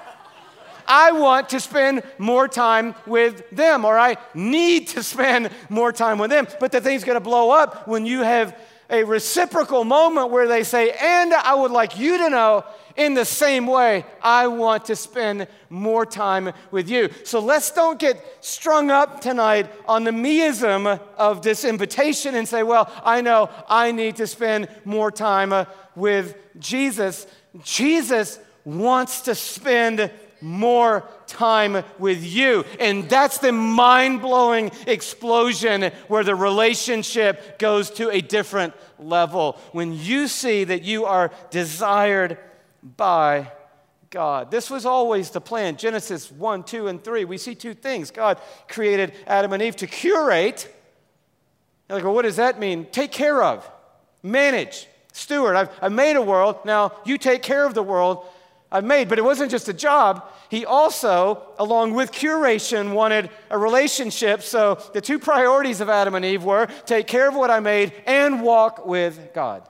I 0.87 1.11
want 1.11 1.49
to 1.49 1.59
spend 1.59 2.03
more 2.17 2.47
time 2.47 2.95
with 3.05 3.49
them, 3.49 3.83
or 3.83 3.99
I 3.99 4.15
need 4.33 4.87
to 4.89 5.03
spend 5.13 5.49
more 5.69 5.91
time 5.91 6.17
with 6.17 6.29
them. 6.29 6.47
But 6.59 6.71
the 6.71 6.79
thing's 6.79 7.03
gonna 7.03 7.19
blow 7.19 7.51
up 7.51 7.87
when 7.87 8.05
you 8.05 8.21
have 8.21 8.57
a 8.89 9.03
reciprocal 9.03 9.83
moment 9.83 10.31
where 10.31 10.47
they 10.47 10.63
say, 10.63 10.91
and 10.91 11.33
I 11.33 11.53
would 11.55 11.71
like 11.71 11.99
you 11.99 12.17
to 12.17 12.29
know 12.29 12.63
in 12.97 13.13
the 13.13 13.25
same 13.25 13.67
way, 13.67 14.05
I 14.23 14.47
want 14.47 14.85
to 14.85 14.95
spend 14.95 15.47
more 15.69 16.05
time 16.05 16.51
with 16.71 16.89
you. 16.89 17.09
So 17.23 17.39
let's 17.39 17.69
don't 17.71 17.99
get 17.99 18.23
strung 18.41 18.89
up 18.89 19.21
tonight 19.21 19.71
on 19.87 20.03
the 20.03 20.11
meism 20.11 20.99
of 21.15 21.43
this 21.43 21.63
invitation 21.63 22.33
and 22.33 22.47
say, 22.47 22.63
well, 22.63 22.91
I 23.03 23.21
know 23.21 23.49
I 23.69 23.91
need 23.91 24.15
to 24.15 24.25
spend 24.25 24.67
more 24.83 25.11
time 25.11 25.53
uh, 25.53 25.65
with 25.95 26.35
Jesus. 26.57 27.27
Jesus 27.63 28.39
wants 28.65 29.21
to 29.21 29.35
spend 29.35 30.11
more 30.41 31.07
time 31.25 31.83
with 31.99 32.23
you. 32.23 32.65
And 32.79 33.09
that's 33.09 33.39
the 33.39 33.51
mind 33.51 34.21
blowing 34.21 34.71
explosion 34.85 35.91
where 36.07 36.23
the 36.23 36.35
relationship 36.35 37.59
goes 37.59 37.89
to 37.91 38.09
a 38.09 38.21
different 38.21 38.73
level. 38.99 39.59
When 39.71 39.93
you 39.93 40.27
see 40.27 40.63
that 40.63 40.83
you 40.83 41.05
are 41.05 41.31
desired 41.49 42.37
by 42.83 43.51
God. 44.09 44.51
This 44.51 44.69
was 44.69 44.85
always 44.85 45.31
the 45.31 45.41
plan. 45.41 45.77
Genesis 45.77 46.31
1, 46.31 46.63
2, 46.63 46.87
and 46.87 47.03
3. 47.03 47.25
We 47.25 47.37
see 47.37 47.55
two 47.55 47.73
things. 47.73 48.11
God 48.11 48.39
created 48.67 49.13
Adam 49.25 49.53
and 49.53 49.61
Eve 49.61 49.75
to 49.77 49.87
curate. 49.87 50.73
You're 51.89 51.97
like, 51.97 52.05
well, 52.05 52.13
what 52.13 52.23
does 52.23 52.37
that 52.37 52.59
mean? 52.59 52.87
Take 52.91 53.11
care 53.11 53.41
of, 53.41 53.69
manage, 54.23 54.87
steward. 55.13 55.55
I've, 55.55 55.69
I've 55.81 55.91
made 55.91 56.15
a 56.15 56.21
world. 56.21 56.57
Now 56.65 56.93
you 57.05 57.17
take 57.17 57.41
care 57.41 57.65
of 57.65 57.73
the 57.73 57.83
world 57.83 58.25
I've 58.71 58.83
made. 58.83 59.09
But 59.09 59.19
it 59.19 59.23
wasn't 59.23 59.51
just 59.51 59.69
a 59.69 59.73
job. 59.73 60.29
He 60.49 60.65
also, 60.65 61.41
along 61.57 61.93
with 61.93 62.11
curation, 62.11 62.93
wanted 62.93 63.29
a 63.49 63.57
relationship. 63.57 64.41
So 64.41 64.81
the 64.93 65.01
two 65.01 65.19
priorities 65.19 65.81
of 65.81 65.89
Adam 65.89 66.15
and 66.15 66.25
Eve 66.25 66.43
were 66.43 66.67
take 66.85 67.07
care 67.07 67.27
of 67.27 67.35
what 67.35 67.49
I 67.49 67.59
made 67.59 67.93
and 68.05 68.41
walk 68.41 68.85
with 68.85 69.29
God. 69.33 69.67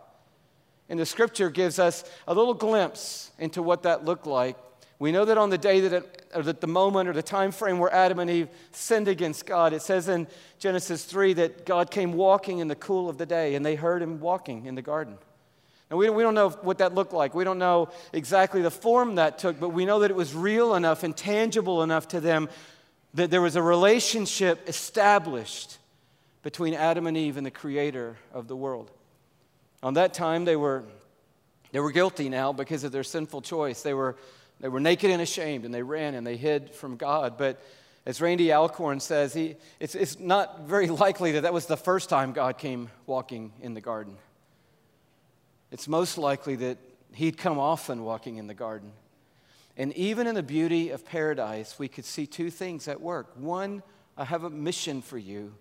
And 0.89 0.99
the 0.99 1.05
scripture 1.05 1.49
gives 1.49 1.79
us 1.79 2.03
a 2.27 2.33
little 2.33 2.53
glimpse 2.53 3.31
into 3.37 3.61
what 3.61 3.83
that 3.83 4.05
looked 4.05 4.25
like. 4.25 4.57
We 4.99 5.11
know 5.11 5.25
that 5.25 5.37
on 5.37 5.51
the 5.51 5.57
day 5.59 5.81
that, 5.81 5.93
it, 5.93 6.29
or 6.33 6.41
that 6.43 6.59
the 6.59 6.67
moment 6.67 7.07
or 7.07 7.13
the 7.13 7.21
time 7.21 7.51
frame 7.51 7.77
where 7.77 7.93
Adam 7.93 8.17
and 8.17 8.29
Eve 8.31 8.49
sinned 8.71 9.07
against 9.07 9.45
God, 9.45 9.73
it 9.73 9.83
says 9.83 10.07
in 10.07 10.27
Genesis 10.57 11.03
3 11.03 11.33
that 11.33 11.65
God 11.65 11.91
came 11.91 12.13
walking 12.13 12.59
in 12.59 12.67
the 12.67 12.75
cool 12.75 13.07
of 13.07 13.17
the 13.17 13.25
day 13.25 13.53
and 13.53 13.63
they 13.63 13.75
heard 13.75 14.01
him 14.01 14.19
walking 14.19 14.65
in 14.65 14.73
the 14.73 14.81
garden. 14.81 15.19
And 15.89 15.97
we, 15.97 16.09
we 16.09 16.23
don't 16.23 16.35
know 16.35 16.49
what 16.49 16.79
that 16.79 16.93
looked 16.93 17.13
like. 17.13 17.33
We 17.33 17.43
don't 17.43 17.59
know 17.59 17.89
exactly 18.11 18.61
the 18.61 18.71
form 18.71 19.15
that 19.15 19.39
took, 19.39 19.59
but 19.59 19.69
we 19.69 19.85
know 19.85 19.99
that 19.99 20.11
it 20.11 20.17
was 20.17 20.35
real 20.35 20.75
enough 20.75 21.03
and 21.03 21.15
tangible 21.15 21.81
enough 21.81 22.09
to 22.09 22.19
them 22.19 22.49
that 23.13 23.31
there 23.31 23.41
was 23.41 23.55
a 23.55 23.61
relationship 23.61 24.67
established 24.67 25.77
between 26.43 26.73
Adam 26.73 27.07
and 27.07 27.17
Eve 27.17 27.37
and 27.37 27.45
the 27.45 27.51
creator 27.51 28.17
of 28.33 28.47
the 28.47 28.55
world. 28.55 28.91
On 29.81 29.93
that 29.93 30.13
time, 30.13 30.45
they 30.45 30.55
were, 30.55 30.83
they 31.71 31.79
were 31.79 31.91
guilty 31.91 32.29
now 32.29 32.51
because 32.51 32.83
of 32.83 32.91
their 32.91 33.03
sinful 33.03 33.41
choice. 33.41 33.81
They 33.81 33.93
were, 33.93 34.17
they 34.59 34.67
were 34.67 34.79
naked 34.79 35.09
and 35.09 35.21
ashamed, 35.21 35.65
and 35.65 35.73
they 35.73 35.83
ran 35.83 36.15
and 36.15 36.27
they 36.27 36.37
hid 36.37 36.71
from 36.71 36.97
God. 36.97 37.37
But 37.37 37.61
as 38.05 38.21
Randy 38.21 38.51
Alcorn 38.51 38.99
says, 38.99 39.33
he, 39.33 39.55
it's, 39.79 39.95
it's 39.95 40.19
not 40.19 40.61
very 40.61 40.87
likely 40.87 41.33
that 41.33 41.41
that 41.41 41.53
was 41.53 41.65
the 41.65 41.77
first 41.77 42.09
time 42.09 42.33
God 42.33 42.57
came 42.57 42.89
walking 43.05 43.51
in 43.61 43.73
the 43.73 43.81
garden. 43.81 44.17
It's 45.71 45.87
most 45.87 46.17
likely 46.17 46.55
that 46.57 46.77
he'd 47.13 47.37
come 47.37 47.59
often 47.59 48.03
walking 48.03 48.37
in 48.37 48.47
the 48.47 48.53
garden. 48.53 48.91
And 49.75 49.93
even 49.93 50.27
in 50.27 50.35
the 50.35 50.43
beauty 50.43 50.89
of 50.89 51.05
paradise, 51.05 51.77
we 51.77 51.87
could 51.87 52.05
see 52.05 52.25
two 52.25 52.49
things 52.49 52.87
at 52.87 52.99
work. 52.99 53.31
One, 53.35 53.83
I 54.17 54.25
have 54.25 54.43
a 54.43 54.49
mission 54.49 55.01
for 55.01 55.17
you. 55.17 55.53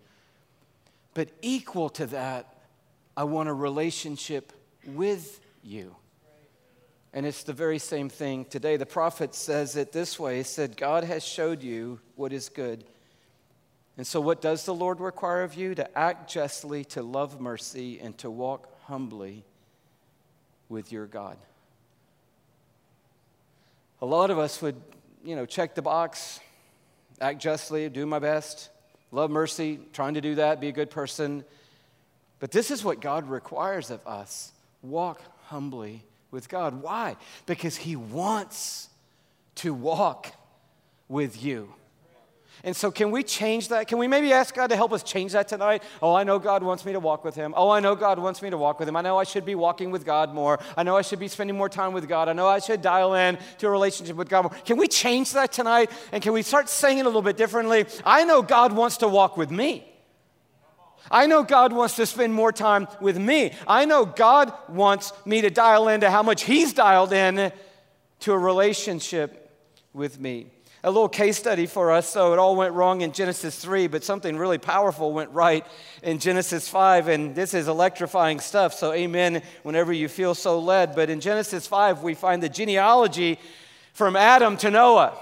But 1.13 1.29
equal 1.41 1.89
to 1.91 2.07
that, 2.07 2.61
I 3.15 3.25
want 3.25 3.49
a 3.49 3.53
relationship 3.53 4.53
with 4.85 5.39
you. 5.63 5.95
And 7.13 7.25
it's 7.25 7.43
the 7.43 7.53
very 7.53 7.79
same 7.79 8.09
thing 8.09 8.45
today. 8.45 8.77
The 8.77 8.85
prophet 8.85 9.33
says 9.33 9.75
it 9.75 9.91
this 9.91 10.19
way 10.19 10.37
He 10.37 10.43
said, 10.43 10.77
God 10.77 11.03
has 11.03 11.23
showed 11.23 11.63
you 11.63 11.99
what 12.15 12.33
is 12.33 12.49
good. 12.49 12.83
And 13.97 14.05
so, 14.05 14.21
what 14.21 14.41
does 14.41 14.65
the 14.65 14.75
Lord 14.75 14.99
require 14.99 15.41
of 15.41 15.55
you? 15.55 15.73
To 15.73 15.97
act 15.97 16.29
justly, 16.29 16.85
to 16.85 17.01
love 17.01 17.41
mercy, 17.41 17.99
and 17.99 18.15
to 18.19 18.29
walk 18.29 18.69
humbly 18.83 19.43
with 20.69 20.91
your 20.91 21.05
God. 21.05 21.37
A 24.01 24.05
lot 24.05 24.29
of 24.29 24.37
us 24.37 24.61
would, 24.61 24.75
you 25.23 25.35
know, 25.35 25.45
check 25.45 25.75
the 25.75 25.81
box, 25.81 26.39
act 27.19 27.39
justly, 27.39 27.89
do 27.89 28.05
my 28.05 28.19
best, 28.19 28.69
love 29.11 29.31
mercy, 29.31 29.79
trying 29.93 30.13
to 30.13 30.21
do 30.21 30.35
that, 30.35 30.61
be 30.61 30.67
a 30.67 30.73
good 30.73 30.89
person. 30.89 31.43
But 32.39 32.51
this 32.51 32.69
is 32.69 32.83
what 32.83 33.01
God 33.01 33.29
requires 33.29 33.89
of 33.89 34.05
us 34.05 34.51
walk 34.83 35.21
humbly 35.45 36.03
with 36.29 36.49
God. 36.49 36.81
Why? 36.81 37.15
Because 37.45 37.75
He 37.75 37.95
wants 37.95 38.89
to 39.55 39.73
walk 39.73 40.33
with 41.07 41.41
you. 41.41 41.73
And 42.67 42.75
so, 42.75 42.91
can 42.91 43.11
we 43.11 43.23
change 43.23 43.69
that? 43.69 43.87
Can 43.87 43.97
we 43.97 44.09
maybe 44.09 44.33
ask 44.33 44.53
God 44.53 44.67
to 44.71 44.75
help 44.75 44.91
us 44.91 45.01
change 45.01 45.31
that 45.31 45.47
tonight? 45.47 45.83
Oh, 46.01 46.13
I 46.13 46.25
know 46.25 46.37
God 46.37 46.63
wants 46.63 46.83
me 46.83 46.91
to 46.91 46.99
walk 46.99 47.23
with 47.23 47.33
Him. 47.33 47.53
Oh, 47.55 47.69
I 47.69 47.79
know 47.79 47.95
God 47.95 48.19
wants 48.19 48.41
me 48.41 48.49
to 48.49 48.57
walk 48.57 48.77
with 48.77 48.89
Him. 48.89 48.97
I 48.97 49.01
know 49.01 49.17
I 49.17 49.23
should 49.23 49.45
be 49.45 49.55
walking 49.55 49.89
with 49.89 50.05
God 50.05 50.33
more. 50.33 50.59
I 50.75 50.83
know 50.83 50.97
I 50.97 51.01
should 51.01 51.19
be 51.19 51.29
spending 51.29 51.55
more 51.55 51.69
time 51.69 51.93
with 51.93 52.09
God. 52.09 52.27
I 52.27 52.33
know 52.33 52.45
I 52.45 52.59
should 52.59 52.81
dial 52.81 53.13
in 53.13 53.37
to 53.59 53.67
a 53.67 53.69
relationship 53.69 54.17
with 54.17 54.27
God 54.27 54.41
more. 54.41 54.61
Can 54.65 54.75
we 54.75 54.89
change 54.89 55.31
that 55.31 55.53
tonight? 55.53 55.91
And 56.11 56.21
can 56.21 56.33
we 56.33 56.41
start 56.41 56.67
saying 56.67 56.97
it 56.97 57.03
a 57.03 57.05
little 57.05 57.21
bit 57.21 57.37
differently? 57.37 57.85
I 58.03 58.25
know 58.25 58.41
God 58.41 58.73
wants 58.73 58.97
to 58.97 59.07
walk 59.07 59.37
with 59.37 59.49
me. 59.49 59.89
I 61.09 61.25
know 61.25 61.43
God 61.43 61.71
wants 61.71 61.95
to 61.95 62.05
spend 62.05 62.33
more 62.33 62.51
time 62.51 62.89
with 62.99 63.17
me. 63.17 63.53
I 63.65 63.85
know 63.85 64.03
God 64.03 64.51
wants 64.67 65.13
me 65.23 65.39
to 65.39 65.49
dial 65.49 65.87
into 65.87 66.11
how 66.11 66.21
much 66.21 66.43
He's 66.43 66.73
dialed 66.73 67.13
in 67.13 67.53
to 68.19 68.33
a 68.33 68.37
relationship 68.37 69.55
with 69.93 70.19
me. 70.19 70.47
A 70.87 70.91
little 70.97 71.09
case 71.09 71.37
study 71.37 71.65
for 71.65 71.91
us. 71.91 72.07
So 72.07 72.31
it 72.31 72.39
all 72.39 72.55
went 72.55 72.73
wrong 72.73 73.01
in 73.01 73.11
Genesis 73.11 73.59
3, 73.59 73.87
but 73.87 74.05
something 74.05 74.37
really 74.37 74.57
powerful 74.57 75.11
went 75.11 75.29
right 75.31 75.65
in 76.01 76.17
Genesis 76.17 76.69
5. 76.69 77.09
And 77.09 77.35
this 77.35 77.53
is 77.53 77.67
electrifying 77.67 78.39
stuff. 78.39 78.73
So, 78.73 78.93
amen 78.93 79.41
whenever 79.63 79.91
you 79.91 80.07
feel 80.07 80.33
so 80.33 80.59
led. 80.59 80.95
But 80.95 81.09
in 81.09 81.19
Genesis 81.19 81.67
5, 81.67 82.03
we 82.03 82.13
find 82.13 82.41
the 82.41 82.47
genealogy 82.47 83.37
from 83.91 84.15
Adam 84.15 84.55
to 84.55 84.71
Noah. 84.71 85.19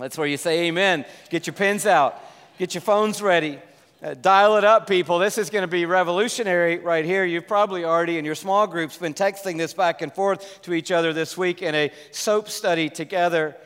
That's 0.00 0.18
where 0.18 0.26
you 0.26 0.36
say 0.36 0.66
amen. 0.66 1.04
Get 1.30 1.46
your 1.46 1.54
pens 1.54 1.86
out, 1.86 2.20
get 2.58 2.74
your 2.74 2.82
phones 2.82 3.22
ready. 3.22 3.60
Uh, 4.02 4.14
dial 4.14 4.56
it 4.56 4.64
up, 4.64 4.88
people. 4.88 5.20
This 5.20 5.38
is 5.38 5.48
going 5.48 5.62
to 5.62 5.68
be 5.68 5.86
revolutionary 5.86 6.78
right 6.78 7.04
here. 7.04 7.24
You've 7.24 7.46
probably 7.46 7.84
already, 7.84 8.18
in 8.18 8.24
your 8.24 8.34
small 8.34 8.66
groups, 8.66 8.96
been 8.96 9.14
texting 9.14 9.56
this 9.56 9.72
back 9.72 10.02
and 10.02 10.12
forth 10.12 10.60
to 10.62 10.74
each 10.74 10.90
other 10.90 11.12
this 11.12 11.36
week 11.36 11.62
in 11.62 11.74
a 11.76 11.92
soap 12.10 12.48
study 12.48 12.90
together. 12.90 13.56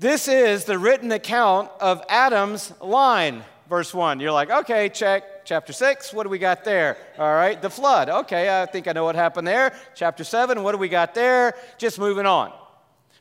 This 0.00 0.28
is 0.28 0.64
the 0.64 0.78
written 0.78 1.10
account 1.10 1.72
of 1.80 2.04
Adam's 2.08 2.72
line, 2.80 3.42
verse 3.68 3.92
1. 3.92 4.20
You're 4.20 4.30
like, 4.30 4.48
okay, 4.48 4.88
check. 4.90 5.44
Chapter 5.44 5.72
6, 5.72 6.12
what 6.12 6.22
do 6.22 6.28
we 6.28 6.38
got 6.38 6.62
there? 6.62 6.96
All 7.18 7.34
right, 7.34 7.60
the 7.60 7.68
flood. 7.68 8.08
Okay, 8.08 8.62
I 8.62 8.66
think 8.66 8.86
I 8.86 8.92
know 8.92 9.02
what 9.02 9.16
happened 9.16 9.48
there. 9.48 9.74
Chapter 9.96 10.22
7, 10.22 10.62
what 10.62 10.70
do 10.70 10.78
we 10.78 10.88
got 10.88 11.14
there? 11.14 11.56
Just 11.78 11.98
moving 11.98 12.26
on. 12.26 12.52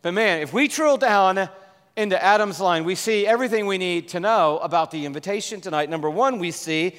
But 0.04 0.14
man, 0.14 0.42
if 0.42 0.54
we 0.54 0.68
drill 0.68 0.98
down 0.98 1.50
into 1.96 2.24
Adam's 2.24 2.60
line, 2.60 2.84
we 2.84 2.94
see 2.94 3.26
everything 3.26 3.66
we 3.66 3.80
need 3.80 4.10
to 4.10 4.20
know 4.20 4.60
about 4.60 4.92
the 4.92 5.08
invitation 5.08 5.62
tonight. 5.62 5.90
Number 5.90 6.12
one, 6.12 6.38
we 6.38 6.52
see 6.52 6.94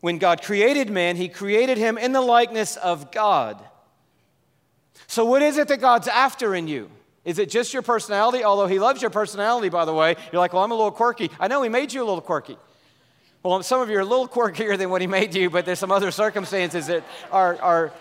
when 0.00 0.16
God 0.16 0.40
created 0.40 0.88
man, 0.88 1.16
he 1.16 1.28
created 1.28 1.76
him 1.76 1.98
in 1.98 2.12
the 2.12 2.22
likeness 2.22 2.76
of 2.76 3.12
God. 3.12 3.62
So, 5.06 5.26
what 5.26 5.42
is 5.42 5.58
it 5.58 5.68
that 5.68 5.82
God's 5.82 6.08
after 6.08 6.54
in 6.54 6.66
you? 6.66 6.90
Is 7.24 7.38
it 7.38 7.50
just 7.50 7.72
your 7.72 7.82
personality? 7.82 8.44
Although 8.44 8.66
he 8.66 8.78
loves 8.78 9.02
your 9.02 9.10
personality, 9.10 9.68
by 9.68 9.84
the 9.84 9.92
way. 9.92 10.16
You're 10.32 10.40
like, 10.40 10.52
well, 10.52 10.64
I'm 10.64 10.70
a 10.70 10.74
little 10.74 10.90
quirky. 10.90 11.30
I 11.38 11.48
know 11.48 11.62
he 11.62 11.68
made 11.68 11.92
you 11.92 12.02
a 12.02 12.06
little 12.06 12.20
quirky. 12.20 12.56
Well, 13.42 13.62
some 13.62 13.80
of 13.80 13.90
you 13.90 13.98
are 13.98 14.00
a 14.00 14.04
little 14.04 14.28
quirkier 14.28 14.76
than 14.76 14.90
what 14.90 15.00
he 15.00 15.06
made 15.06 15.34
you, 15.34 15.48
but 15.50 15.64
there's 15.64 15.78
some 15.78 15.92
other 15.92 16.10
circumstances 16.10 16.88
that 16.88 17.04
are, 17.30 17.56
are 17.60 17.92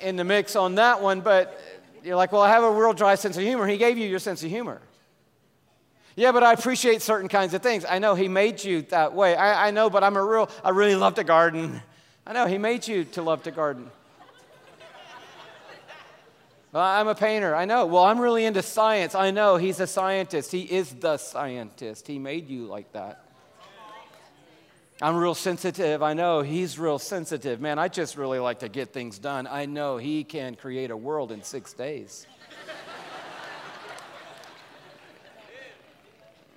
in 0.00 0.16
the 0.16 0.24
mix 0.24 0.56
on 0.56 0.76
that 0.76 1.02
one. 1.02 1.20
But 1.20 1.60
you're 2.02 2.16
like, 2.16 2.32
well, 2.32 2.42
I 2.42 2.50
have 2.50 2.64
a 2.64 2.70
real 2.70 2.92
dry 2.92 3.14
sense 3.14 3.36
of 3.36 3.42
humor. 3.42 3.66
He 3.66 3.76
gave 3.76 3.98
you 3.98 4.08
your 4.08 4.18
sense 4.18 4.42
of 4.42 4.50
humor. 4.50 4.80
Yeah, 6.14 6.32
but 6.32 6.42
I 6.42 6.52
appreciate 6.52 7.00
certain 7.00 7.28
kinds 7.28 7.54
of 7.54 7.62
things. 7.62 7.84
I 7.88 7.98
know 7.98 8.14
He 8.14 8.28
made 8.28 8.62
you 8.62 8.82
that 8.82 9.14
way. 9.14 9.34
I, 9.34 9.68
I 9.68 9.70
know, 9.70 9.88
but 9.88 10.04
I'm 10.04 10.16
a 10.16 10.24
real, 10.24 10.50
I 10.62 10.70
really 10.70 10.96
love 10.96 11.14
to 11.14 11.24
garden. 11.24 11.80
I 12.26 12.32
know 12.32 12.46
He 12.46 12.58
made 12.58 12.86
you 12.86 13.04
to 13.04 13.22
love 13.22 13.42
to 13.44 13.50
garden. 13.50 13.90
Well, 16.72 16.82
I'm 16.82 17.08
a 17.08 17.14
painter. 17.14 17.54
I 17.54 17.66
know. 17.66 17.86
Well, 17.86 18.04
I'm 18.04 18.18
really 18.18 18.44
into 18.44 18.62
science. 18.62 19.14
I 19.14 19.30
know 19.30 19.56
He's 19.56 19.78
a 19.78 19.86
scientist. 19.86 20.50
He 20.50 20.62
is 20.62 20.92
the 20.94 21.18
scientist. 21.18 22.06
He 22.06 22.18
made 22.18 22.48
you 22.48 22.64
like 22.66 22.92
that. 22.92 23.26
I'm 25.02 25.16
real 25.16 25.34
sensitive. 25.34 26.00
I 26.00 26.14
know 26.14 26.42
he's 26.42 26.78
real 26.78 27.00
sensitive. 27.00 27.60
Man, 27.60 27.76
I 27.76 27.88
just 27.88 28.16
really 28.16 28.38
like 28.38 28.60
to 28.60 28.68
get 28.68 28.92
things 28.92 29.18
done. 29.18 29.48
I 29.48 29.66
know 29.66 29.96
he 29.96 30.22
can 30.22 30.54
create 30.54 30.92
a 30.92 30.96
world 30.96 31.32
in 31.32 31.42
six 31.42 31.72
days. 31.72 32.24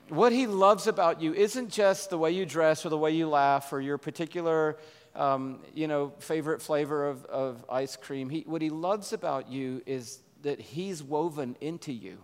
what 0.09 0.31
he 0.31 0.45
loves 0.45 0.85
about 0.85 1.23
you 1.23 1.33
isn't 1.33 1.71
just 1.71 2.11
the 2.11 2.19
way 2.19 2.29
you 2.29 2.45
dress 2.45 2.85
or 2.85 2.89
the 2.89 2.97
way 2.97 3.09
you 3.09 3.27
laugh 3.27 3.73
or 3.73 3.81
your 3.81 3.97
particular 3.97 4.77
um, 5.15 5.59
you 5.73 5.87
know, 5.87 6.13
favorite 6.19 6.61
flavor 6.61 7.07
of, 7.07 7.25
of 7.25 7.65
ice 7.69 7.95
cream. 7.95 8.29
He, 8.29 8.41
what 8.41 8.61
he 8.61 8.69
loves 8.69 9.13
about 9.13 9.49
you 9.49 9.81
is 9.85 10.19
that 10.43 10.59
he's 10.59 11.01
woven 11.01 11.55
into 11.61 11.91
you. 11.91 12.17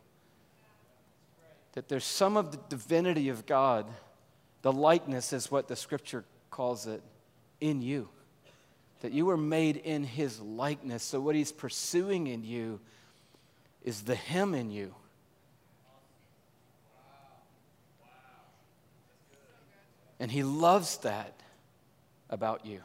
That 1.73 1.87
there's 1.87 2.03
some 2.03 2.35
of 2.37 2.51
the 2.51 2.59
divinity 2.69 3.29
of 3.29 3.45
God 3.45 3.87
the 4.61 4.71
likeness 4.71 5.33
is 5.33 5.49
what 5.49 5.67
the 5.67 5.75
scripture 5.75 6.23
calls 6.49 6.85
it 6.87 7.01
in 7.59 7.81
you. 7.81 8.09
That 9.01 9.11
you 9.11 9.25
were 9.25 9.37
made 9.37 9.77
in 9.77 10.03
his 10.03 10.39
likeness. 10.39 11.01
So, 11.01 11.19
what 11.19 11.35
he's 11.35 11.51
pursuing 11.51 12.27
in 12.27 12.43
you 12.43 12.79
is 13.83 14.03
the 14.03 14.15
him 14.15 14.53
in 14.53 14.69
you. 14.69 14.93
And 20.19 20.31
he 20.31 20.43
loves 20.43 20.97
that 20.97 21.40
about 22.31 22.65
you. 22.65 22.81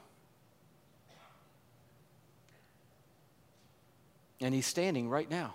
And 4.40 4.54
he's 4.54 4.66
standing 4.66 5.08
right 5.08 5.30
now, 5.30 5.54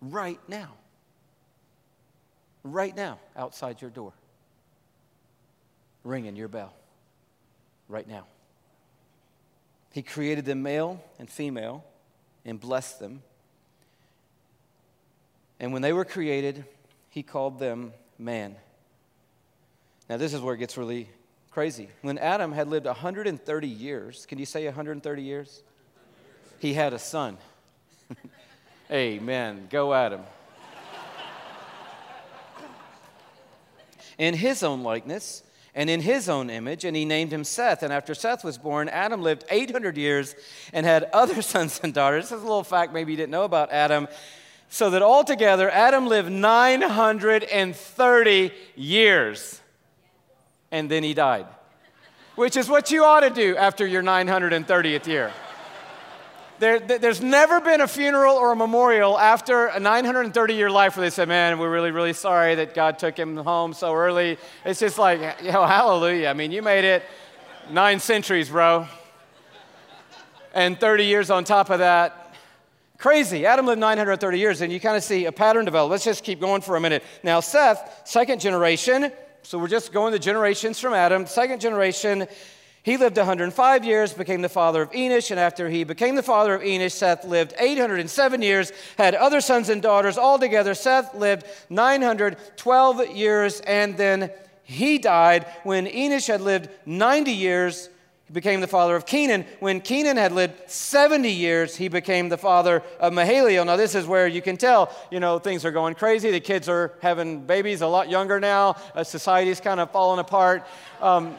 right 0.00 0.40
now, 0.48 0.72
right 2.64 2.96
now 2.96 3.18
outside 3.36 3.82
your 3.82 3.90
door 3.90 4.14
ringing 6.06 6.36
your 6.36 6.48
bell 6.48 6.72
right 7.88 8.08
now. 8.08 8.26
He 9.92 10.02
created 10.02 10.44
them 10.44 10.62
male 10.62 11.02
and 11.18 11.28
female 11.28 11.84
and 12.44 12.60
blessed 12.60 13.00
them. 13.00 13.22
And 15.58 15.72
when 15.72 15.82
they 15.82 15.92
were 15.92 16.04
created, 16.04 16.64
he 17.10 17.22
called 17.22 17.58
them 17.58 17.92
man. 18.18 18.56
Now, 20.08 20.16
this 20.16 20.32
is 20.32 20.40
where 20.40 20.54
it 20.54 20.58
gets 20.58 20.76
really 20.76 21.08
crazy. 21.56 21.88
When 22.02 22.18
Adam 22.18 22.52
had 22.52 22.68
lived 22.68 22.84
130 22.84 23.66
years, 23.66 24.26
can 24.26 24.38
you 24.38 24.44
say 24.44 24.66
130 24.66 25.22
years? 25.22 25.62
He 26.58 26.74
had 26.74 26.92
a 26.92 26.98
son. 26.98 27.38
Amen. 28.92 29.68
Go 29.70 29.94
Adam. 29.94 30.20
In 34.18 34.34
his 34.34 34.62
own 34.62 34.82
likeness, 34.82 35.44
and 35.74 35.88
in 35.88 36.02
his 36.02 36.28
own 36.28 36.50
image, 36.50 36.84
and 36.84 36.94
he 36.94 37.06
named 37.06 37.32
him 37.32 37.42
Seth. 37.42 37.82
And 37.82 37.90
after 37.90 38.14
Seth 38.14 38.44
was 38.44 38.58
born, 38.58 38.90
Adam 38.90 39.22
lived 39.22 39.46
800 39.48 39.96
years 39.96 40.34
and 40.74 40.84
had 40.84 41.04
other 41.14 41.40
sons 41.40 41.80
and 41.82 41.94
daughters. 41.94 42.24
This 42.24 42.36
is 42.36 42.42
a 42.42 42.46
little 42.46 42.64
fact 42.64 42.92
maybe 42.92 43.12
you 43.12 43.16
didn't 43.16 43.32
know 43.32 43.44
about 43.44 43.72
Adam. 43.72 44.08
So 44.68 44.90
that 44.90 45.00
altogether, 45.00 45.70
Adam 45.70 46.06
lived 46.06 46.30
930 46.30 48.52
years. 48.76 49.62
And 50.76 50.90
then 50.90 51.02
he 51.02 51.14
died, 51.14 51.46
which 52.34 52.54
is 52.54 52.68
what 52.68 52.90
you 52.90 53.02
ought 53.02 53.20
to 53.20 53.30
do 53.30 53.56
after 53.56 53.86
your 53.86 54.02
930th 54.02 55.06
year. 55.06 55.32
There, 56.58 56.78
there's 56.78 57.22
never 57.22 57.62
been 57.62 57.80
a 57.80 57.88
funeral 57.88 58.36
or 58.36 58.52
a 58.52 58.56
memorial 58.56 59.18
after 59.18 59.68
a 59.68 59.80
930 59.80 60.52
year 60.52 60.70
life 60.70 60.94
where 60.98 61.06
they 61.06 61.08
said, 61.08 61.28
Man, 61.28 61.58
we're 61.58 61.72
really, 61.72 61.92
really 61.92 62.12
sorry 62.12 62.56
that 62.56 62.74
God 62.74 62.98
took 62.98 63.18
him 63.18 63.38
home 63.38 63.72
so 63.72 63.94
early. 63.94 64.36
It's 64.66 64.78
just 64.78 64.98
like, 64.98 65.18
you 65.42 65.50
know, 65.50 65.64
hallelujah. 65.64 66.28
I 66.28 66.34
mean, 66.34 66.52
you 66.52 66.60
made 66.60 66.84
it 66.84 67.02
nine 67.70 67.98
centuries, 67.98 68.50
bro. 68.50 68.86
And 70.52 70.78
30 70.78 71.06
years 71.06 71.30
on 71.30 71.44
top 71.44 71.70
of 71.70 71.78
that. 71.78 72.34
Crazy. 72.98 73.46
Adam 73.46 73.64
lived 73.64 73.80
930 73.80 74.38
years, 74.38 74.60
and 74.60 74.70
you 74.70 74.78
kind 74.78 74.96
of 74.96 75.02
see 75.02 75.24
a 75.24 75.32
pattern 75.32 75.64
develop. 75.64 75.90
Let's 75.90 76.04
just 76.04 76.22
keep 76.22 76.38
going 76.38 76.60
for 76.60 76.76
a 76.76 76.80
minute. 76.82 77.02
Now, 77.22 77.40
Seth, 77.40 78.02
second 78.04 78.42
generation, 78.42 79.10
so 79.46 79.60
we're 79.60 79.68
just 79.68 79.92
going 79.92 80.10
the 80.10 80.18
generations 80.18 80.80
from 80.80 80.92
Adam. 80.92 81.24
Second 81.24 81.60
generation, 81.60 82.26
he 82.82 82.96
lived 82.96 83.16
105 83.16 83.84
years, 83.84 84.12
became 84.12 84.42
the 84.42 84.48
father 84.48 84.82
of 84.82 84.90
Enosh, 84.90 85.30
and 85.30 85.38
after 85.38 85.68
he 85.68 85.84
became 85.84 86.16
the 86.16 86.22
father 86.24 86.52
of 86.54 86.62
Enosh, 86.62 86.90
Seth 86.90 87.24
lived 87.24 87.54
807 87.56 88.42
years, 88.42 88.72
had 88.98 89.14
other 89.14 89.40
sons 89.40 89.68
and 89.68 89.80
daughters. 89.80 90.18
Altogether, 90.18 90.74
Seth 90.74 91.14
lived 91.14 91.46
912 91.70 93.10
years, 93.10 93.60
and 93.60 93.96
then 93.96 94.32
he 94.64 94.98
died. 94.98 95.46
When 95.62 95.86
Enosh 95.86 96.26
had 96.26 96.40
lived 96.40 96.68
90 96.84 97.30
years, 97.30 97.88
he 98.26 98.32
became 98.32 98.60
the 98.60 98.66
father 98.66 98.96
of 98.96 99.06
Kenan. 99.06 99.44
When 99.60 99.80
Kenan 99.80 100.16
had 100.16 100.32
lived 100.32 100.68
70 100.68 101.30
years, 101.30 101.76
he 101.76 101.86
became 101.86 102.28
the 102.28 102.36
father 102.36 102.82
of 102.98 103.12
Mahalalel. 103.12 103.64
Now, 103.66 103.76
this 103.76 103.94
is 103.94 104.04
where 104.04 104.26
you 104.26 104.42
can 104.42 104.56
tell, 104.56 104.92
you 105.12 105.20
know, 105.20 105.38
things 105.38 105.64
are 105.64 105.70
going 105.70 105.94
crazy. 105.94 106.32
The 106.32 106.40
kids 106.40 106.68
are 106.68 106.94
having 107.00 107.46
babies 107.46 107.82
a 107.82 107.86
lot 107.86 108.10
younger 108.10 108.40
now. 108.40 108.76
Uh, 108.96 109.04
society's 109.04 109.60
kind 109.60 109.78
of 109.78 109.92
falling 109.92 110.18
apart. 110.18 110.66
Um, 111.00 111.36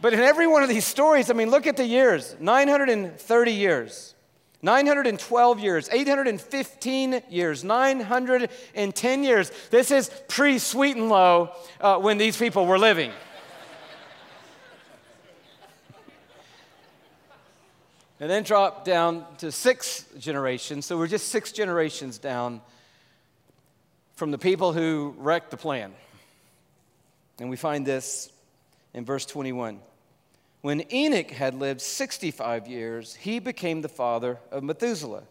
but 0.00 0.12
in 0.12 0.20
every 0.20 0.48
one 0.48 0.64
of 0.64 0.68
these 0.68 0.84
stories, 0.84 1.30
I 1.30 1.34
mean, 1.34 1.50
look 1.50 1.66
at 1.68 1.76
the 1.76 1.86
years 1.86 2.34
930 2.40 3.52
years, 3.52 4.14
912 4.62 5.60
years, 5.60 5.88
815 5.92 7.22
years, 7.30 7.62
910 7.62 9.22
years. 9.22 9.52
This 9.70 9.92
is 9.92 10.10
pre 10.26 10.58
Sweet 10.58 10.96
and 10.96 11.08
Low 11.08 11.50
uh, 11.80 11.98
when 11.98 12.18
these 12.18 12.36
people 12.36 12.66
were 12.66 12.80
living. 12.80 13.12
And 18.20 18.30
then 18.30 18.42
drop 18.42 18.84
down 18.84 19.24
to 19.38 19.52
six 19.52 20.04
generations. 20.18 20.86
So 20.86 20.98
we're 20.98 21.06
just 21.06 21.28
six 21.28 21.52
generations 21.52 22.18
down 22.18 22.60
from 24.16 24.30
the 24.30 24.38
people 24.38 24.72
who 24.72 25.14
wrecked 25.18 25.50
the 25.50 25.56
plan. 25.56 25.92
And 27.38 27.48
we 27.48 27.56
find 27.56 27.86
this 27.86 28.30
in 28.94 29.04
verse 29.04 29.24
21. 29.24 29.78
When 30.60 30.92
Enoch 30.92 31.30
had 31.30 31.54
lived 31.54 31.80
65 31.80 32.66
years, 32.66 33.14
he 33.14 33.38
became 33.38 33.80
the 33.80 33.88
father 33.88 34.38
of 34.50 34.64
Methuselah. 34.64 35.22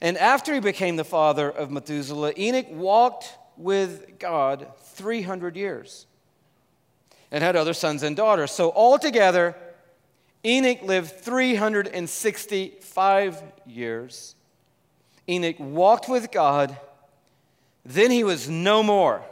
And 0.00 0.16
after 0.16 0.54
he 0.54 0.60
became 0.60 0.96
the 0.96 1.04
father 1.04 1.50
of 1.50 1.70
Methuselah, 1.70 2.32
Enoch 2.38 2.66
walked 2.70 3.36
with 3.58 4.18
God 4.18 4.66
300 4.80 5.54
years 5.54 6.06
and 7.30 7.44
had 7.44 7.56
other 7.56 7.74
sons 7.74 8.02
and 8.02 8.16
daughters. 8.16 8.50
So 8.50 8.72
altogether, 8.72 9.54
Enoch 10.44 10.82
lived 10.82 11.20
365 11.20 13.42
years. 13.66 14.34
Enoch 15.28 15.56
walked 15.58 16.08
with 16.08 16.32
God, 16.32 16.76
then 17.84 18.10
he 18.10 18.24
was 18.24 18.48
no 18.48 18.82
more 18.82 19.22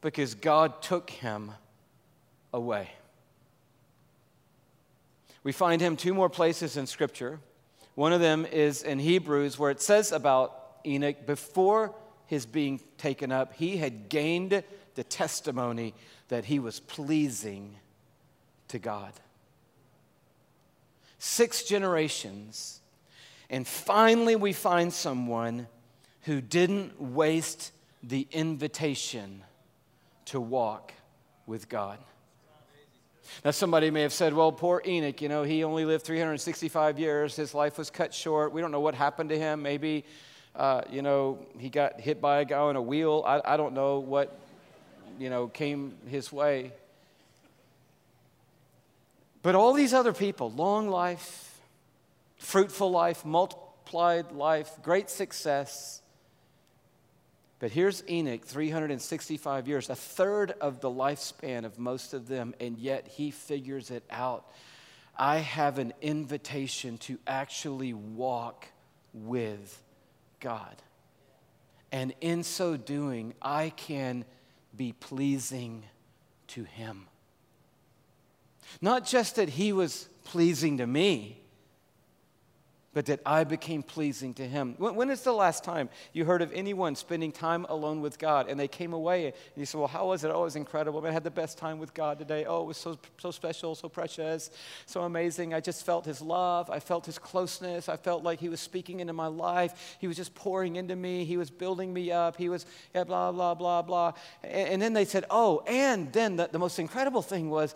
because 0.00 0.34
God 0.34 0.82
took 0.82 1.10
him 1.10 1.52
away. 2.52 2.90
We 5.44 5.52
find 5.52 5.80
him 5.80 5.96
two 5.96 6.14
more 6.14 6.30
places 6.30 6.76
in 6.76 6.86
Scripture. 6.86 7.38
One 7.94 8.12
of 8.12 8.20
them 8.20 8.46
is 8.46 8.82
in 8.82 8.98
Hebrews, 8.98 9.58
where 9.58 9.70
it 9.70 9.80
says 9.80 10.10
about 10.10 10.78
Enoch 10.84 11.26
before 11.26 11.94
his 12.26 12.46
being 12.46 12.80
taken 12.98 13.30
up, 13.30 13.54
he 13.54 13.76
had 13.76 14.08
gained 14.08 14.64
the 14.94 15.04
testimony 15.04 15.94
that 16.28 16.46
he 16.46 16.58
was 16.58 16.80
pleasing 16.80 17.76
to 18.68 18.78
God. 18.78 19.12
Six 21.26 21.62
generations, 21.62 22.82
and 23.48 23.66
finally 23.66 24.36
we 24.36 24.52
find 24.52 24.92
someone 24.92 25.68
who 26.24 26.42
didn't 26.42 27.00
waste 27.00 27.72
the 28.02 28.28
invitation 28.30 29.42
to 30.26 30.38
walk 30.38 30.92
with 31.46 31.70
God. 31.70 31.98
Now, 33.42 33.52
somebody 33.52 33.90
may 33.90 34.02
have 34.02 34.12
said, 34.12 34.34
well, 34.34 34.52
poor 34.52 34.82
Enoch, 34.84 35.22
you 35.22 35.30
know, 35.30 35.44
he 35.44 35.64
only 35.64 35.86
lived 35.86 36.04
365 36.04 36.98
years. 36.98 37.34
His 37.34 37.54
life 37.54 37.78
was 37.78 37.88
cut 37.88 38.12
short. 38.12 38.52
We 38.52 38.60
don't 38.60 38.70
know 38.70 38.80
what 38.80 38.94
happened 38.94 39.30
to 39.30 39.38
him. 39.38 39.62
Maybe, 39.62 40.04
uh, 40.54 40.82
you 40.90 41.00
know, 41.00 41.38
he 41.58 41.70
got 41.70 41.98
hit 41.98 42.20
by 42.20 42.40
a 42.40 42.44
guy 42.44 42.58
on 42.58 42.76
a 42.76 42.82
wheel. 42.82 43.24
I, 43.26 43.54
I 43.54 43.56
don't 43.56 43.72
know 43.72 43.98
what, 43.98 44.38
you 45.18 45.30
know, 45.30 45.48
came 45.48 45.94
his 46.06 46.30
way. 46.30 46.72
But 49.44 49.54
all 49.54 49.74
these 49.74 49.92
other 49.92 50.14
people, 50.14 50.50
long 50.50 50.88
life, 50.88 51.60
fruitful 52.38 52.90
life, 52.90 53.26
multiplied 53.26 54.32
life, 54.32 54.70
great 54.82 55.10
success, 55.10 56.00
but 57.58 57.70
here's 57.70 58.02
Enoch, 58.08 58.42
365 58.42 59.68
years, 59.68 59.90
a 59.90 59.94
third 59.94 60.52
of 60.62 60.80
the 60.80 60.90
lifespan 60.90 61.66
of 61.66 61.78
most 61.78 62.14
of 62.14 62.26
them, 62.26 62.54
and 62.58 62.78
yet 62.78 63.06
he 63.06 63.30
figures 63.30 63.90
it 63.90 64.02
out. 64.08 64.50
I 65.14 65.38
have 65.38 65.78
an 65.78 65.92
invitation 66.00 66.96
to 66.98 67.18
actually 67.26 67.92
walk 67.92 68.66
with 69.12 69.82
God. 70.40 70.76
And 71.92 72.14
in 72.22 72.44
so 72.44 72.78
doing, 72.78 73.34
I 73.42 73.74
can 73.76 74.24
be 74.74 74.92
pleasing 74.92 75.84
to 76.48 76.64
Him. 76.64 77.08
Not 78.80 79.06
just 79.06 79.36
that 79.36 79.50
He 79.50 79.72
was 79.72 80.08
pleasing 80.24 80.78
to 80.78 80.86
me, 80.86 81.44
but 82.94 83.06
that 83.06 83.20
I 83.26 83.44
became 83.44 83.82
pleasing 83.82 84.32
to 84.34 84.46
him. 84.46 84.76
When, 84.78 84.94
when 84.94 85.10
is 85.10 85.22
the 85.22 85.32
last 85.32 85.64
time 85.64 85.90
you 86.12 86.24
heard 86.24 86.40
of 86.40 86.52
anyone 86.52 86.94
spending 86.94 87.32
time 87.32 87.66
alone 87.68 88.00
with 88.00 88.18
God 88.18 88.48
and 88.48 88.58
they 88.58 88.68
came 88.68 88.92
away 88.92 89.26
and 89.26 89.34
you 89.56 89.66
said, 89.66 89.78
Well, 89.78 89.88
how 89.88 90.06
was 90.06 90.22
it? 90.22 90.30
Oh, 90.32 90.42
it 90.42 90.44
was 90.44 90.56
incredible. 90.56 91.04
I 91.04 91.10
had 91.10 91.24
the 91.24 91.30
best 91.30 91.58
time 91.58 91.78
with 91.78 91.92
God 91.92 92.18
today. 92.18 92.44
Oh, 92.44 92.62
it 92.62 92.66
was 92.66 92.76
so, 92.76 92.96
so 93.18 93.32
special, 93.32 93.74
so 93.74 93.88
precious, 93.88 94.50
so 94.86 95.02
amazing. 95.02 95.52
I 95.52 95.60
just 95.60 95.84
felt 95.84 96.06
his 96.06 96.22
love. 96.22 96.70
I 96.70 96.78
felt 96.78 97.04
his 97.04 97.18
closeness. 97.18 97.88
I 97.88 97.96
felt 97.96 98.22
like 98.22 98.38
he 98.38 98.48
was 98.48 98.60
speaking 98.60 99.00
into 99.00 99.12
my 99.12 99.26
life. 99.26 99.96
He 99.98 100.06
was 100.06 100.16
just 100.16 100.34
pouring 100.34 100.76
into 100.76 100.94
me. 100.94 101.24
He 101.24 101.36
was 101.36 101.50
building 101.50 101.92
me 101.92 102.12
up. 102.12 102.36
He 102.36 102.48
was, 102.48 102.64
yeah, 102.94 103.04
blah, 103.04 103.32
blah, 103.32 103.54
blah, 103.54 103.82
blah. 103.82 104.12
And, 104.44 104.74
and 104.74 104.82
then 104.82 104.92
they 104.92 105.04
said, 105.04 105.24
Oh, 105.30 105.64
and 105.66 106.12
then 106.12 106.36
the, 106.36 106.48
the 106.50 106.60
most 106.60 106.78
incredible 106.78 107.22
thing 107.22 107.50
was 107.50 107.74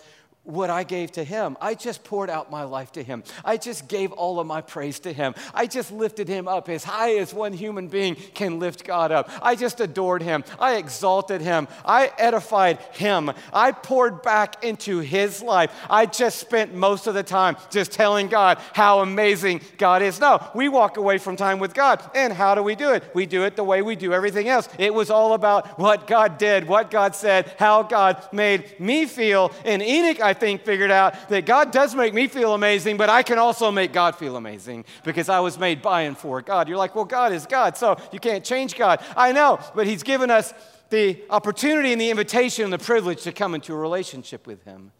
what 0.49 0.71
I 0.71 0.83
gave 0.83 1.13
to 1.13 1.25
him. 1.25 1.59
I 1.61 1.75
just 1.75 2.03
poured 2.05 2.31
out 2.31 2.51
my 2.51 2.63
life 2.63 2.93
to 2.93 3.03
him. 3.03 3.23
I 3.45 3.59
just 3.59 3.87
gave 3.87 4.13
all 4.13 4.41
of 4.41 4.47
my 4.47 4.63
praise 4.63 4.99
to 5.01 5.13
him. 5.13 5.35
I 5.53 5.67
just 5.67 5.93
lifted 5.93 6.27
him 6.27 6.49
up 6.49 6.71
as 6.71 6.85
high 6.85 7.17
as 7.17 7.35
one 7.35 7.53
human 7.53 7.89
being 7.89 8.15
can 8.15 8.59
lift 8.59 8.85
God 8.85 9.13
up. 9.13 9.31
I 9.43 9.55
just 9.57 9.79
adored 9.79 10.23
him. 10.23 10.45
I 10.59 10.77
exalted 10.77 11.43
him. 11.43 11.69
I 11.85 12.11
edified 12.17 12.79
him. 12.93 13.31
I 13.53 13.73
poured 13.73 14.23
back 14.23 14.65
into 14.65 15.01
his 15.01 15.43
life. 15.43 15.71
I 15.91 16.07
just 16.07 16.39
spent 16.39 16.75
most 16.75 17.07
of 17.07 17.13
the 17.13 17.23
time 17.23 17.59
just 17.69 17.93
telling 17.93 18.29
God 18.29 18.59
how 18.73 19.01
amazing 19.01 19.61
God 19.77 20.01
is. 20.01 20.19
No, 20.19 20.43
we 20.55 20.71
walk 20.71 20.97
away 20.97 21.19
from 21.19 21.37
time 21.37 21.59
with 21.59 21.75
God. 21.75 22.03
And 22.15 22.33
how 22.33 22.55
do 22.55 22.63
we 22.63 22.75
do 22.75 22.93
it? 22.93 23.05
We 23.15 23.27
do 23.27 23.45
it 23.45 23.55
the 23.55 23.65
way 23.65 23.83
we 23.83 23.97
do 23.97 24.15
everything 24.15 24.49
else. 24.49 24.67
It 24.79 24.95
was 24.95 25.11
all 25.11 25.35
about 25.35 25.79
what 25.79 26.07
God 26.07 26.39
did, 26.39 26.67
what 26.67 26.91
God 26.91 27.15
said, 27.15 27.55
how 27.59 27.83
God 27.83 28.27
made 28.33 28.81
me 28.81 29.05
feel. 29.05 29.53
And 29.67 29.83
Enoch, 29.83 30.23
I 30.23 30.38
think, 30.39 30.65
figured 30.65 30.91
out 30.91 31.29
that 31.29 31.47
God 31.47 31.71
does 31.71 31.95
make 31.95 32.15
me 32.15 32.27
feel 32.29 32.55
amazing, 32.55 32.97
but 32.97 33.09
I 33.09 33.23
can 33.23 33.39
also 33.39 33.71
make 33.71 33.93
God 33.93 34.17
feel 34.17 34.37
amazing 34.37 34.85
because 35.05 35.29
I 35.29 35.41
was 35.41 35.59
made 35.59 35.83
by 35.83 36.03
and 36.03 36.17
for 36.17 36.43
God. 36.43 36.69
You're 36.69 36.79
like, 36.79 36.95
well, 36.95 37.05
God 37.05 37.33
is 37.33 37.47
God, 37.47 37.77
so 37.77 37.97
you 38.13 38.21
can't 38.21 38.45
change 38.45 38.77
God. 38.77 39.03
I 39.17 39.33
know, 39.33 39.59
but 39.75 39.87
He's 39.87 40.03
given 40.03 40.31
us 40.31 40.53
the 40.91 41.23
opportunity 41.31 41.93
and 41.93 42.01
the 42.01 42.11
invitation 42.11 42.65
and 42.65 42.73
the 42.73 42.79
privilege 42.79 43.23
to 43.23 43.33
come 43.33 43.55
into 43.55 43.73
a 43.75 43.77
relationship 43.77 44.47
with 44.47 44.65
Him. 44.65 44.93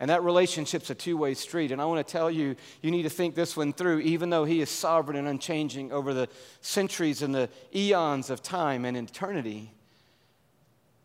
And 0.00 0.10
that 0.10 0.24
relationship's 0.24 0.90
a 0.90 0.96
two 0.96 1.16
way 1.16 1.34
street. 1.34 1.70
And 1.70 1.80
I 1.80 1.84
want 1.84 2.04
to 2.04 2.10
tell 2.10 2.30
you, 2.30 2.56
you 2.80 2.90
need 2.90 3.02
to 3.02 3.10
think 3.10 3.36
this 3.36 3.56
one 3.56 3.72
through, 3.72 4.00
even 4.00 4.30
though 4.30 4.44
He 4.44 4.60
is 4.60 4.68
sovereign 4.68 5.16
and 5.16 5.28
unchanging 5.28 5.92
over 5.92 6.12
the 6.12 6.28
centuries 6.60 7.22
and 7.22 7.34
the 7.34 7.48
eons 7.74 8.28
of 8.28 8.42
time 8.42 8.84
and 8.84 8.96
eternity 8.96 9.72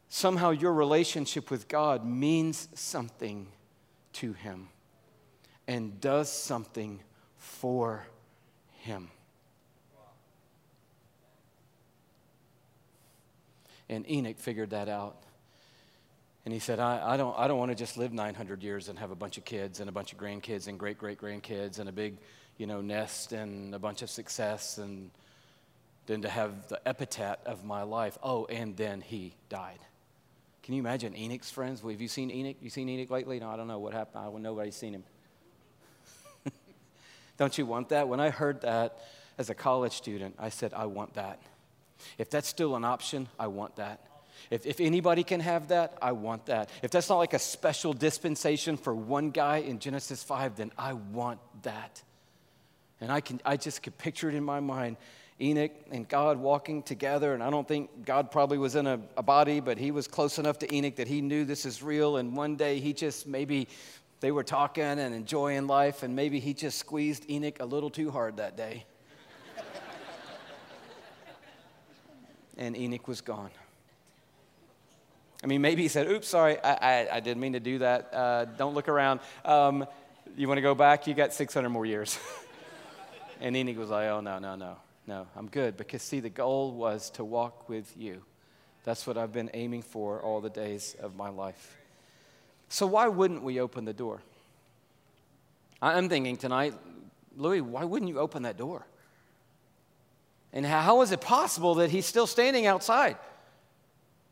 somehow 0.10 0.52
your 0.52 0.74
relationship 0.74 1.52
with 1.52 1.68
God 1.68 2.06
means 2.06 2.68
something 2.74 3.48
to 4.14 4.34
Him 4.34 4.70
and 5.68 6.00
does 6.00 6.32
something 6.32 7.02
for 7.38 8.06
Him. 8.80 9.10
And 13.90 14.10
Enoch 14.10 14.38
figured 14.38 14.72
that 14.72 14.90
out. 14.90 15.16
And 16.46 16.54
he 16.54 16.60
said, 16.60 16.80
I, 16.80 17.14
I 17.14 17.18
don't, 17.18 17.38
I 17.38 17.48
don't 17.48 17.58
want 17.58 17.72
to 17.72 17.76
just 17.76 17.98
live 17.98 18.14
900 18.14 18.64
years 18.64 18.88
and 18.88 18.98
have 19.00 19.12
a 19.12 19.16
bunch 19.16 19.38
of 19.38 19.44
kids 19.44 19.82
and 19.82 19.90
a 19.90 19.92
bunch 19.92 20.14
of 20.14 20.20
grandkids 20.20 20.68
and 20.68 20.80
great 20.80 20.98
great 20.98 21.20
grandkids 21.20 21.80
and 21.80 21.90
a 21.90 21.92
big 21.92 22.18
you 22.58 22.68
know, 22.68 22.82
nest 22.82 23.34
and 23.34 23.76
a 23.76 23.80
bunch 23.80 24.02
of 24.02 24.10
success 24.10 24.78
and 24.78 25.12
then 26.06 26.22
to 26.22 26.30
have 26.30 26.68
the 26.70 26.80
epithet 26.88 27.42
of 27.46 27.64
my 27.64 27.84
life. 27.84 28.18
Oh, 28.24 28.46
and 28.46 28.76
then 28.78 29.02
he 29.02 29.36
died. 29.50 29.80
Can 30.68 30.74
you 30.74 30.82
imagine 30.82 31.16
Enoch's 31.16 31.50
friends? 31.50 31.82
Well, 31.82 31.94
have 31.94 32.02
you 32.02 32.10
seen 32.10 32.30
Enoch? 32.30 32.58
You 32.60 32.70
seen 32.70 32.90
Enoch 32.90 33.10
lately? 33.10 33.40
No, 33.40 33.50
I 33.50 33.56
don't 33.56 33.70
know 33.70 33.80
what 33.80 33.94
happened. 33.94 34.26
I, 34.26 34.38
nobody's 34.38 34.76
seen 34.76 34.96
him. 34.96 35.04
don't 37.38 37.58
you 37.58 37.66
want 37.66 37.88
that? 37.88 38.10
When 38.10 38.20
I 38.20 38.32
heard 38.32 38.60
that 38.64 39.00
as 39.38 39.50
a 39.50 39.56
college 39.56 39.94
student, 39.94 40.36
I 40.38 40.50
said, 40.50 40.74
I 40.74 40.88
want 40.88 41.14
that. 41.14 41.40
If 42.18 42.30
that's 42.30 42.50
still 42.50 42.76
an 42.76 42.84
option, 42.84 43.30
I 43.40 43.48
want 43.48 43.78
that. 43.78 44.02
If, 44.50 44.66
if 44.66 44.82
anybody 44.82 45.24
can 45.24 45.40
have 45.40 45.70
that, 45.70 45.98
I 46.02 46.12
want 46.12 46.48
that. 46.48 46.70
If 46.84 46.92
that's 46.92 47.08
not 47.08 47.18
like 47.20 47.34
a 47.34 47.40
special 47.40 47.94
dispensation 47.94 48.76
for 48.76 48.94
one 48.94 49.30
guy 49.30 49.60
in 49.60 49.80
Genesis 49.80 50.22
5, 50.22 50.58
then 50.58 50.74
I 50.78 50.92
want 50.92 51.40
that. 51.62 52.04
And 53.00 53.10
I, 53.10 53.22
can, 53.22 53.40
I 53.46 53.56
just 53.56 53.84
could 53.84 53.98
picture 53.98 54.28
it 54.28 54.36
in 54.36 54.44
my 54.44 54.60
mind 54.60 54.98
Enoch 55.40 55.72
and 55.92 56.08
God 56.08 56.38
walking 56.38 56.82
together. 56.82 57.34
And 57.34 57.44
I 57.44 57.50
don't 57.50 57.68
think 57.68 58.06
God 58.06 58.32
probably 58.32 58.58
was 58.58 58.76
in 58.76 58.88
a, 58.88 59.00
a, 59.16 59.24
body, 59.24 59.60
but 59.60 59.78
he 59.78 59.92
was 59.92 60.08
close 60.08 60.40
enough 60.40 60.58
to 60.60 60.76
Enoch 60.76 60.96
that 60.96 61.08
he 61.08 61.22
knew 61.22 61.46
this 61.46 61.66
is 61.66 61.84
real. 61.84 62.18
And 62.18 62.36
one 62.36 62.56
day 62.56 62.80
he 62.80 62.94
just 62.94 63.28
maybe 63.28 63.68
they 64.20 64.32
were 64.32 64.44
talking 64.44 64.84
and 64.84 65.14
enjoying 65.14 65.68
life, 65.68 66.02
and 66.02 66.16
maybe 66.16 66.40
he 66.40 66.56
just 66.56 66.80
squeezed 66.80 67.30
Enoch 67.30 67.60
a 67.60 67.66
little 67.66 67.92
too 67.92 68.10
hard 68.10 68.38
that 68.38 68.58
day. 68.58 68.84
and 72.58 72.76
Enoch 72.76 73.08
was 73.08 73.22
gone. 73.22 73.52
I 75.44 75.48
mean, 75.48 75.62
maybe 75.62 75.84
he 75.84 75.88
said, 75.88 76.08
Oops, 76.08 76.28
sorry, 76.28 76.60
I, 76.64 76.74
I, 76.74 77.08
I 77.18 77.20
didn't 77.20 77.42
mean 77.42 77.54
to 77.54 77.60
do 77.60 77.78
that. 77.78 78.12
Uh, 78.12 78.46
don't 78.46 78.74
look 78.74 78.90
around. 78.90 79.20
Um, 79.46 79.86
you 80.36 80.48
want 80.48 80.58
to 80.58 80.64
go 80.64 80.74
back? 80.74 81.06
You 81.06 81.14
got 81.14 81.32
600 81.32 81.70
more 81.70 81.86
years. 81.86 82.18
and 83.40 83.56
Enoch 83.56 83.78
was 83.78 83.90
like, 83.90 84.08
Oh, 84.08 84.20
no, 84.20 84.40
no, 84.40 84.56
no. 84.56 84.78
No, 85.08 85.26
I'm 85.38 85.48
good 85.48 85.78
because, 85.78 86.02
see, 86.02 86.20
the 86.20 86.30
goal 86.30 86.74
was 86.74 87.10
to 87.12 87.24
walk 87.24 87.70
with 87.70 87.96
you. 87.98 88.22
That's 88.84 89.08
what 89.08 89.18
I've 89.18 89.32
been 89.32 89.50
aiming 89.54 89.82
for 89.82 90.22
all 90.22 90.42
the 90.42 90.50
days 90.50 90.96
of 91.02 91.16
my 91.16 91.30
life. 91.30 91.78
So, 92.70 92.86
why 92.86 93.08
wouldn't 93.08 93.42
we 93.42 93.62
open 93.62 93.86
the 93.86 93.94
door? 93.94 94.22
I'm 95.82 96.10
thinking 96.10 96.38
tonight, 96.38 96.74
Louis, 97.38 97.62
why 97.62 97.86
wouldn't 97.86 98.10
you 98.10 98.20
open 98.20 98.44
that 98.44 98.58
door? 98.58 98.86
And 100.52 100.66
how 100.66 101.02
is 101.02 101.12
it 101.12 101.22
possible 101.22 101.76
that 101.76 101.90
he's 101.90 102.06
still 102.06 102.28
standing 102.28 102.66
outside? 102.66 103.18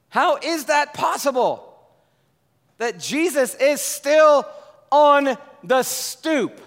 How 0.09 0.38
is 0.38 0.65
that 0.65 0.93
possible? 0.93 1.71
That 2.77 2.99
Jesus 2.99 3.55
is 3.55 3.79
still 3.79 4.45
on 4.91 5.38
the 5.63 5.83
stoop. 5.83 6.59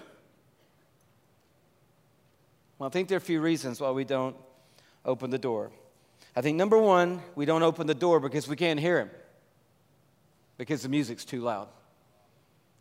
Well, 2.79 2.87
I 2.87 2.91
think 2.91 3.09
there 3.09 3.17
are 3.17 3.19
a 3.19 3.21
few 3.21 3.41
reasons 3.41 3.81
why 3.81 3.91
we 3.91 4.05
don't 4.05 4.37
open 5.05 5.29
the 5.29 5.37
door. 5.37 5.69
I 6.35 6.41
think 6.41 6.57
number 6.57 6.77
one, 6.77 7.21
we 7.35 7.45
don't 7.45 7.63
open 7.63 7.87
the 7.87 7.93
door 7.93 8.21
because 8.21 8.47
we 8.47 8.55
can't 8.55 8.79
hear 8.79 8.99
him, 8.99 9.09
because 10.57 10.81
the 10.81 10.89
music's 10.89 11.25
too 11.25 11.41
loud. 11.41 11.67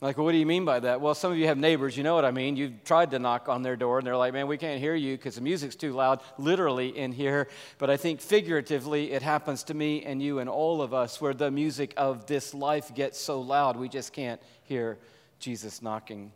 Like, 0.00 0.16
well, 0.16 0.26
what 0.26 0.32
do 0.32 0.38
you 0.38 0.46
mean 0.46 0.64
by 0.64 0.78
that? 0.78 1.00
Well, 1.00 1.16
some 1.16 1.32
of 1.32 1.38
you 1.38 1.46
have 1.46 1.58
neighbors, 1.58 1.96
you 1.96 2.04
know 2.04 2.14
what 2.14 2.24
I 2.24 2.30
mean. 2.30 2.54
You've 2.54 2.84
tried 2.84 3.11
to 3.11 3.18
knock 3.18 3.48
on 3.48 3.62
their 3.62 3.74
door, 3.74 3.98
and 3.98 4.06
they're 4.06 4.16
like, 4.16 4.32
man, 4.32 4.46
we 4.46 4.56
can't 4.56 4.80
hear 4.80 4.94
you 4.94 5.16
because 5.16 5.34
the 5.34 5.40
music's 5.40 5.74
too 5.74 5.92
loud, 5.92 6.20
literally 6.38 6.96
in 6.96 7.11
here. 7.11 7.48
But 7.78 7.90
I 7.90 7.96
think 7.96 8.20
figuratively, 8.20 9.11
it 9.11 9.22
happens 9.22 9.64
to 9.64 9.74
me 9.74 10.04
and 10.04 10.22
you 10.22 10.38
and 10.38 10.48
all 10.48 10.80
of 10.80 10.94
us 10.94 11.20
where 11.20 11.34
the 11.34 11.50
music 11.50 11.94
of 11.96 12.26
this 12.26 12.54
life 12.54 12.94
gets 12.94 13.18
so 13.18 13.40
loud, 13.40 13.76
we 13.76 13.88
just 13.88 14.12
can't 14.12 14.40
hear 14.62 14.98
Jesus 15.40 15.82
knocking 15.82 16.30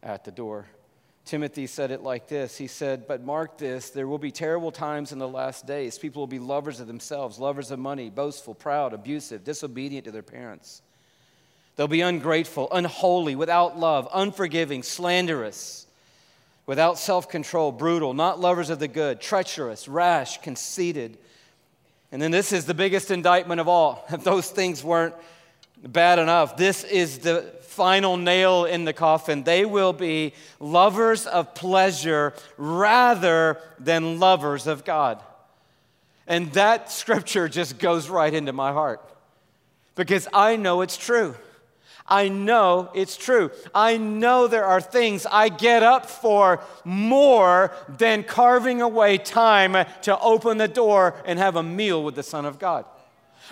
at 0.00 0.24
the 0.24 0.30
door. 0.30 0.66
Timothy 1.28 1.66
said 1.66 1.90
it 1.90 2.02
like 2.02 2.26
this 2.26 2.56
He 2.56 2.66
said, 2.66 3.06
But 3.06 3.22
mark 3.22 3.58
this, 3.58 3.90
there 3.90 4.08
will 4.08 4.18
be 4.18 4.32
terrible 4.32 4.72
times 4.72 5.12
in 5.12 5.18
the 5.18 5.28
last 5.28 5.66
days. 5.66 5.98
People 5.98 6.20
will 6.22 6.26
be 6.26 6.38
lovers 6.38 6.80
of 6.80 6.86
themselves, 6.86 7.38
lovers 7.38 7.70
of 7.70 7.78
money, 7.78 8.10
boastful, 8.10 8.54
proud, 8.54 8.94
abusive, 8.94 9.44
disobedient 9.44 10.06
to 10.06 10.10
their 10.10 10.22
parents 10.22 10.82
They'll 11.78 11.86
be 11.86 12.00
ungrateful, 12.00 12.66
unholy, 12.72 13.36
without 13.36 13.78
love, 13.78 14.08
unforgiving, 14.12 14.82
slanderous, 14.82 15.86
without 16.66 16.98
self 16.98 17.28
control, 17.28 17.70
brutal, 17.70 18.14
not 18.14 18.40
lovers 18.40 18.68
of 18.68 18.80
the 18.80 18.88
good, 18.88 19.20
treacherous, 19.20 19.86
rash, 19.86 20.42
conceited. 20.42 21.18
And 22.10 22.20
then 22.20 22.32
this 22.32 22.52
is 22.52 22.64
the 22.64 22.74
biggest 22.74 23.12
indictment 23.12 23.60
of 23.60 23.68
all. 23.68 24.04
If 24.10 24.24
those 24.24 24.50
things 24.50 24.82
weren't 24.82 25.14
bad 25.82 26.18
enough, 26.18 26.56
this 26.56 26.84
is 26.84 27.18
the 27.18 27.42
final 27.60 28.16
nail 28.16 28.64
in 28.64 28.84
the 28.84 28.92
coffin. 28.92 29.44
They 29.44 29.64
will 29.64 29.92
be 29.92 30.34
lovers 30.58 31.26
of 31.26 31.54
pleasure 31.54 32.34
rather 32.56 33.60
than 33.78 34.18
lovers 34.18 34.66
of 34.66 34.84
God. 34.84 35.22
And 36.26 36.52
that 36.52 36.90
scripture 36.90 37.48
just 37.48 37.78
goes 37.78 38.08
right 38.08 38.34
into 38.34 38.52
my 38.52 38.72
heart 38.72 39.02
because 39.94 40.28
I 40.32 40.56
know 40.56 40.82
it's 40.82 40.96
true. 40.96 41.34
I 42.06 42.28
know 42.28 42.90
it's 42.94 43.16
true. 43.16 43.50
I 43.74 43.98
know 43.98 44.46
there 44.46 44.64
are 44.64 44.80
things 44.80 45.26
I 45.30 45.48
get 45.48 45.82
up 45.82 46.06
for 46.06 46.60
more 46.84 47.72
than 47.88 48.24
carving 48.24 48.80
away 48.80 49.18
time 49.18 49.86
to 50.02 50.18
open 50.18 50.58
the 50.58 50.68
door 50.68 51.14
and 51.26 51.38
have 51.38 51.56
a 51.56 51.62
meal 51.62 52.02
with 52.02 52.14
the 52.14 52.22
Son 52.22 52.46
of 52.46 52.58
God. 52.58 52.86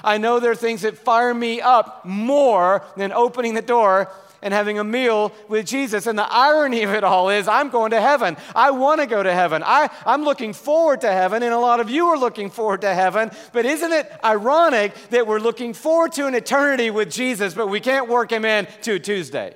I 0.05 0.19
know 0.19 0.41
there 0.41 0.51
are 0.51 0.57
things 0.57 0.83
that 0.83 0.99
fire 0.99 1.35
me 1.35 1.61
up 1.61 2.05
more 2.05 2.85
than 2.97 3.13
opening 3.13 3.55
the 3.55 3.63
door 3.63 4.11
and 4.43 4.53
having 4.53 4.79
a 4.79 4.85
meal 4.85 5.33
with 5.49 5.67
Jesus. 5.67 6.07
And 6.07 6.19
the 6.19 6.31
irony 6.31 6.83
of 6.83 6.91
it 6.93 7.03
all 7.03 7.31
is, 7.31 7.49
I'm 7.49 7.71
going 7.71 7.91
to 7.91 8.01
heaven. 8.01 8.37
I 8.55 8.71
want 8.71 9.01
to 9.01 9.07
go 9.07 9.23
to 9.23 9.33
heaven. 9.33 9.63
I, 9.65 9.91
I'm 10.05 10.23
looking 10.23 10.53
forward 10.53 11.01
to 11.01 11.13
heaven, 11.13 11.43
and 11.43 11.53
a 11.53 11.59
lot 11.59 11.81
of 11.81 11.91
you 11.91 12.07
are 12.09 12.19
looking 12.19 12.51
forward 12.51 12.83
to 12.83 12.95
heaven. 12.95 13.31
But 13.53 13.67
isn't 13.67 13.93
it 13.93 14.13
ironic 14.23 14.95
that 15.11 15.27
we're 15.27 15.41
looking 15.41 15.75
forward 15.75 16.13
to 16.13 16.27
an 16.27 16.35
eternity 16.35 16.91
with 16.91 17.11
Jesus, 17.11 17.55
but 17.55 17.69
we 17.69 17.81
can't 17.81 18.09
work 18.09 18.31
him 18.31 18.45
in 18.45 18.69
to 18.83 18.99
Tuesday? 18.99 19.55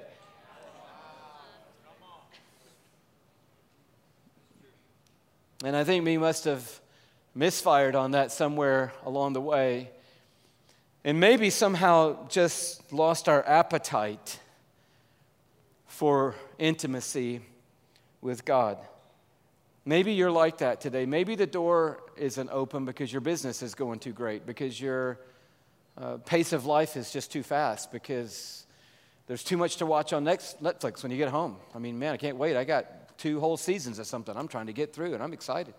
And 5.62 5.76
I 5.76 5.84
think 5.84 6.06
we 6.06 6.16
must 6.16 6.44
have 6.44 6.80
misfired 7.34 7.94
on 7.94 8.12
that 8.12 8.32
somewhere 8.32 8.92
along 9.04 9.34
the 9.34 9.42
way. 9.42 9.90
And 11.04 11.18
maybe 11.18 11.48
somehow 11.48 12.28
just 12.28 12.92
lost 12.92 13.28
our 13.28 13.46
appetite 13.46 14.38
for 15.86 16.34
intimacy 16.58 17.40
with 18.20 18.44
God. 18.44 18.78
Maybe 19.86 20.12
you're 20.12 20.30
like 20.30 20.58
that 20.58 20.82
today. 20.82 21.06
Maybe 21.06 21.36
the 21.36 21.46
door 21.46 22.00
isn't 22.16 22.50
open 22.50 22.84
because 22.84 23.10
your 23.10 23.22
business 23.22 23.62
is 23.62 23.74
going 23.74 23.98
too 23.98 24.12
great, 24.12 24.44
because 24.44 24.78
your 24.78 25.18
uh, 25.96 26.18
pace 26.18 26.52
of 26.52 26.66
life 26.66 26.96
is 26.96 27.10
just 27.10 27.32
too 27.32 27.42
fast, 27.42 27.90
because 27.90 28.66
there's 29.26 29.42
too 29.42 29.56
much 29.56 29.76
to 29.76 29.86
watch 29.86 30.12
on 30.12 30.24
Netflix 30.24 31.02
when 31.02 31.10
you 31.10 31.16
get 31.16 31.30
home. 31.30 31.56
I 31.74 31.78
mean, 31.78 31.98
man, 31.98 32.12
I 32.12 32.18
can't 32.18 32.36
wait. 32.36 32.56
I 32.56 32.64
got 32.64 33.16
two 33.16 33.40
whole 33.40 33.56
seasons 33.56 33.98
of 33.98 34.06
something 34.06 34.36
I'm 34.36 34.48
trying 34.48 34.66
to 34.66 34.74
get 34.74 34.92
through, 34.92 35.14
and 35.14 35.22
I'm 35.22 35.32
excited. 35.32 35.72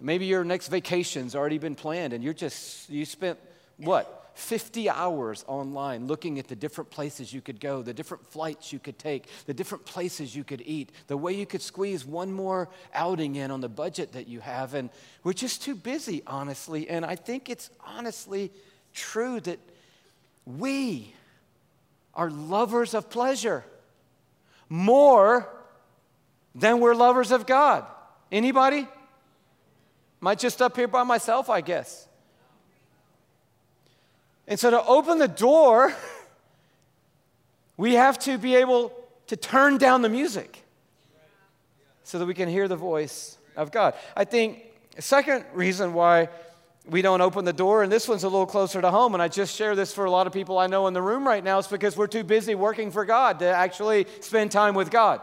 Maybe 0.00 0.26
your 0.26 0.44
next 0.44 0.68
vacation's 0.68 1.34
already 1.34 1.58
been 1.58 1.74
planned, 1.74 2.12
and 2.12 2.22
you're 2.22 2.34
just, 2.34 2.88
you 2.88 3.04
spent 3.04 3.38
what? 3.80 4.16
50 4.34 4.88
hours 4.88 5.44
online 5.48 6.06
looking 6.06 6.38
at 6.38 6.48
the 6.48 6.56
different 6.56 6.90
places 6.90 7.32
you 7.32 7.40
could 7.40 7.60
go, 7.60 7.82
the 7.82 7.92
different 7.92 8.26
flights 8.26 8.72
you 8.72 8.78
could 8.78 8.98
take, 8.98 9.26
the 9.46 9.54
different 9.54 9.84
places 9.84 10.34
you 10.34 10.44
could 10.44 10.62
eat, 10.64 10.90
the 11.08 11.16
way 11.16 11.32
you 11.32 11.46
could 11.46 11.60
squeeze 11.60 12.04
one 12.06 12.32
more 12.32 12.68
outing 12.94 13.36
in 13.36 13.50
on 13.50 13.60
the 13.60 13.68
budget 13.68 14.12
that 14.12 14.28
you 14.28 14.40
have. 14.40 14.74
And 14.74 14.88
we're 15.24 15.32
just 15.32 15.62
too 15.62 15.74
busy, 15.74 16.22
honestly. 16.26 16.88
And 16.88 17.04
I 17.04 17.16
think 17.16 17.50
it's 17.50 17.70
honestly 17.86 18.50
true 18.94 19.40
that 19.40 19.58
we 20.46 21.14
are 22.14 22.30
lovers 22.30 22.94
of 22.94 23.10
pleasure 23.10 23.64
more 24.68 25.48
than 26.54 26.80
we're 26.80 26.94
lovers 26.94 27.30
of 27.30 27.46
God. 27.46 27.84
Anybody? 28.32 28.88
Am 30.22 30.28
I 30.28 30.34
just 30.34 30.62
up 30.62 30.76
here 30.76 30.88
by 30.88 31.02
myself, 31.02 31.50
I 31.50 31.60
guess? 31.60 32.06
And 34.50 34.58
so 34.58 34.70
to 34.70 34.84
open 34.84 35.18
the 35.18 35.28
door, 35.28 35.94
we 37.76 37.94
have 37.94 38.18
to 38.20 38.36
be 38.36 38.56
able 38.56 38.92
to 39.28 39.36
turn 39.36 39.78
down 39.78 40.02
the 40.02 40.08
music 40.08 40.64
so 42.02 42.18
that 42.18 42.26
we 42.26 42.34
can 42.34 42.48
hear 42.48 42.66
the 42.66 42.76
voice 42.76 43.38
of 43.56 43.70
God. 43.70 43.94
I 44.16 44.24
think 44.24 44.64
a 44.98 45.02
second 45.02 45.44
reason 45.54 45.94
why 45.94 46.28
we 46.84 47.00
don't 47.00 47.20
open 47.20 47.44
the 47.44 47.52
door, 47.52 47.84
and 47.84 47.92
this 47.92 48.08
one's 48.08 48.24
a 48.24 48.28
little 48.28 48.44
closer 48.44 48.80
to 48.80 48.90
home, 48.90 49.14
and 49.14 49.22
I 49.22 49.28
just 49.28 49.54
share 49.54 49.76
this 49.76 49.94
for 49.94 50.04
a 50.04 50.10
lot 50.10 50.26
of 50.26 50.32
people 50.32 50.58
I 50.58 50.66
know 50.66 50.88
in 50.88 50.94
the 50.94 51.02
room 51.02 51.24
right 51.24 51.44
now, 51.44 51.58
is 51.60 51.68
because 51.68 51.96
we're 51.96 52.08
too 52.08 52.24
busy 52.24 52.56
working 52.56 52.90
for 52.90 53.04
God 53.04 53.38
to 53.38 53.46
actually 53.46 54.06
spend 54.18 54.50
time 54.50 54.74
with 54.74 54.90
God. 54.90 55.20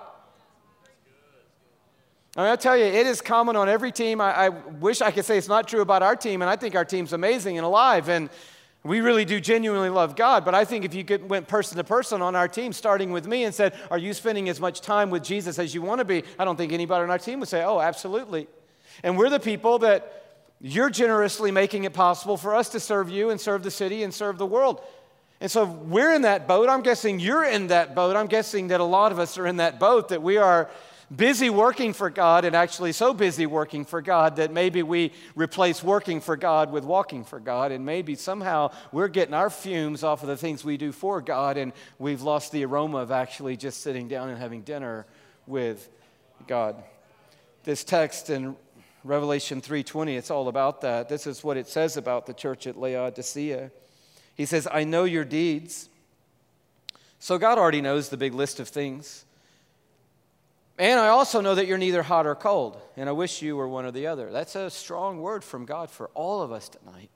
I 2.37 2.41
mean, 2.41 2.49
I'll 2.49 2.57
tell 2.57 2.77
you, 2.77 2.85
it 2.85 3.07
is 3.07 3.19
common 3.19 3.57
on 3.57 3.67
every 3.67 3.91
team. 3.91 4.21
I, 4.21 4.45
I, 4.45 4.49
wish 4.49 5.01
I 5.01 5.11
could 5.11 5.25
say 5.25 5.37
it's 5.37 5.47
not 5.49 5.67
true 5.67 5.81
about 5.81 6.01
our 6.01 6.15
team, 6.15 6.41
and 6.41 6.49
I 6.49 6.55
think 6.55 6.75
our 6.75 6.85
team's 6.85 7.11
amazing 7.11 7.57
and 7.57 7.65
alive. 7.65 8.07
And 8.07 8.29
we 8.83 9.01
really 9.01 9.25
do 9.25 9.39
genuinely 9.39 9.89
love 9.89 10.15
God, 10.15 10.45
but 10.45 10.55
I 10.55 10.63
think 10.63 10.85
if 10.85 10.93
you 10.93 11.05
went 11.27 11.47
person 11.47 11.77
to 11.77 11.83
person 11.83 12.21
on 12.21 12.35
our 12.35 12.47
team, 12.47 12.71
starting 12.71 13.11
with 13.11 13.27
me, 13.27 13.43
and 13.43 13.53
said, 13.53 13.73
Are 13.91 13.97
you 13.97 14.13
spending 14.13 14.49
as 14.49 14.59
much 14.59 14.81
time 14.81 15.09
with 15.09 15.23
Jesus 15.23 15.59
as 15.59 15.73
you 15.73 15.81
want 15.81 15.99
to 15.99 16.05
be? 16.05 16.23
I 16.39 16.45
don't 16.45 16.55
think 16.55 16.71
anybody 16.71 17.03
on 17.03 17.09
our 17.09 17.19
team 17.19 17.39
would 17.39 17.49
say, 17.49 17.63
Oh, 17.63 17.79
absolutely. 17.79 18.47
And 19.03 19.17
we're 19.17 19.29
the 19.29 19.39
people 19.39 19.79
that 19.79 20.23
you're 20.61 20.89
generously 20.89 21.51
making 21.51 21.83
it 21.83 21.93
possible 21.93 22.37
for 22.37 22.55
us 22.55 22.69
to 22.69 22.79
serve 22.79 23.09
you 23.09 23.29
and 23.29 23.39
serve 23.39 23.63
the 23.63 23.71
city 23.71 24.03
and 24.03 24.13
serve 24.13 24.37
the 24.37 24.45
world. 24.45 24.81
And 25.39 25.51
so 25.51 25.65
we're 25.65 26.13
in 26.13 26.23
that 26.23 26.47
boat. 26.47 26.67
I'm 26.67 26.81
guessing 26.81 27.19
you're 27.19 27.45
in 27.45 27.67
that 27.67 27.93
boat. 27.93 28.15
I'm 28.15 28.25
guessing 28.25 28.69
that 28.69 28.79
a 28.79 28.85
lot 28.85 29.11
of 29.11 29.19
us 29.19 29.37
are 29.37 29.45
in 29.45 29.57
that 29.57 29.79
boat, 29.79 30.09
that 30.09 30.23
we 30.23 30.37
are 30.37 30.69
busy 31.15 31.49
working 31.49 31.93
for 31.93 32.09
God 32.09 32.43
and 32.43 32.55
actually 32.55 32.91
so 32.91 33.13
busy 33.13 33.45
working 33.45 33.85
for 33.85 34.01
God 34.01 34.35
that 34.37 34.51
maybe 34.51 34.83
we 34.83 35.13
replace 35.35 35.81
working 35.81 36.19
for 36.19 36.35
God 36.35 36.71
with 36.71 36.83
walking 36.83 37.23
for 37.23 37.39
God. 37.39 37.71
And 37.71 37.85
maybe 37.85 38.15
somehow 38.15 38.71
we're 38.91 39.07
getting 39.07 39.33
our 39.33 39.49
fumes 39.49 40.03
off 40.03 40.21
of 40.21 40.27
the 40.27 40.37
things 40.37 40.65
we 40.65 40.77
do 40.77 40.91
for 40.91 41.21
God 41.21 41.57
and 41.57 41.71
we've 41.97 42.21
lost 42.21 42.51
the 42.51 42.65
aroma 42.65 42.97
of 42.97 43.11
actually 43.11 43.55
just 43.55 43.81
sitting 43.81 44.07
down 44.07 44.29
and 44.29 44.37
having 44.37 44.61
dinner 44.61 45.05
with 45.45 45.89
God. 46.45 46.83
This 47.63 47.83
text 47.83 48.29
in 48.29 48.55
Revelation 49.03 49.61
3:20 49.61 50.17
it's 50.17 50.31
all 50.31 50.49
about 50.49 50.81
that. 50.81 51.07
This 51.07 51.27
is 51.27 51.43
what 51.43 51.55
it 51.55 51.67
says 51.67 51.95
about 51.95 52.25
the 52.25 52.33
church 52.33 52.67
at 52.67 52.77
Laodicea. 52.77 53.71
He 54.35 54.45
says, 54.45 54.67
"I 54.69 54.83
know 54.83 55.05
your 55.05 55.23
deeds." 55.23 55.89
So 57.19 57.37
God 57.37 57.57
already 57.57 57.81
knows 57.81 58.09
the 58.09 58.17
big 58.17 58.33
list 58.33 58.59
of 58.59 58.67
things. 58.67 59.25
And 60.77 60.99
I 60.99 61.07
also 61.07 61.41
know 61.41 61.55
that 61.55 61.65
you're 61.65 61.79
neither 61.79 62.03
hot 62.03 62.27
or 62.27 62.35
cold, 62.35 62.79
and 62.95 63.09
I 63.09 63.11
wish 63.11 63.41
you 63.41 63.57
were 63.57 63.67
one 63.67 63.85
or 63.85 63.91
the 63.91 64.07
other. 64.07 64.31
That's 64.31 64.55
a 64.55 64.69
strong 64.69 65.21
word 65.21 65.43
from 65.43 65.65
God 65.65 65.89
for 65.89 66.09
all 66.13 66.41
of 66.43 66.51
us 66.51 66.69
tonight. 66.69 67.09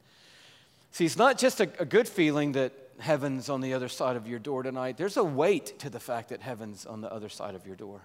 See, 0.91 1.05
it's 1.05 1.17
not 1.17 1.37
just 1.37 1.61
a, 1.61 1.69
a, 1.79 1.85
good 1.85 2.07
feeling 2.07 2.53
that 2.53 2.73
heaven's 2.99 3.49
on 3.49 3.61
the 3.61 3.73
other 3.73 3.87
side 3.87 4.15
of 4.15 4.27
your 4.27 4.39
door 4.39 4.63
tonight, 4.63 4.97
there's 4.97 5.17
a 5.17 5.23
weight 5.23 5.79
to 5.79 5.89
the 5.89 5.99
fact 5.99 6.29
that 6.29 6.41
heaven's 6.41 6.85
on 6.85 7.01
the 7.01 7.11
other 7.11 7.29
side 7.29 7.55
of 7.55 7.65
your 7.65 7.75
door. 7.75 8.01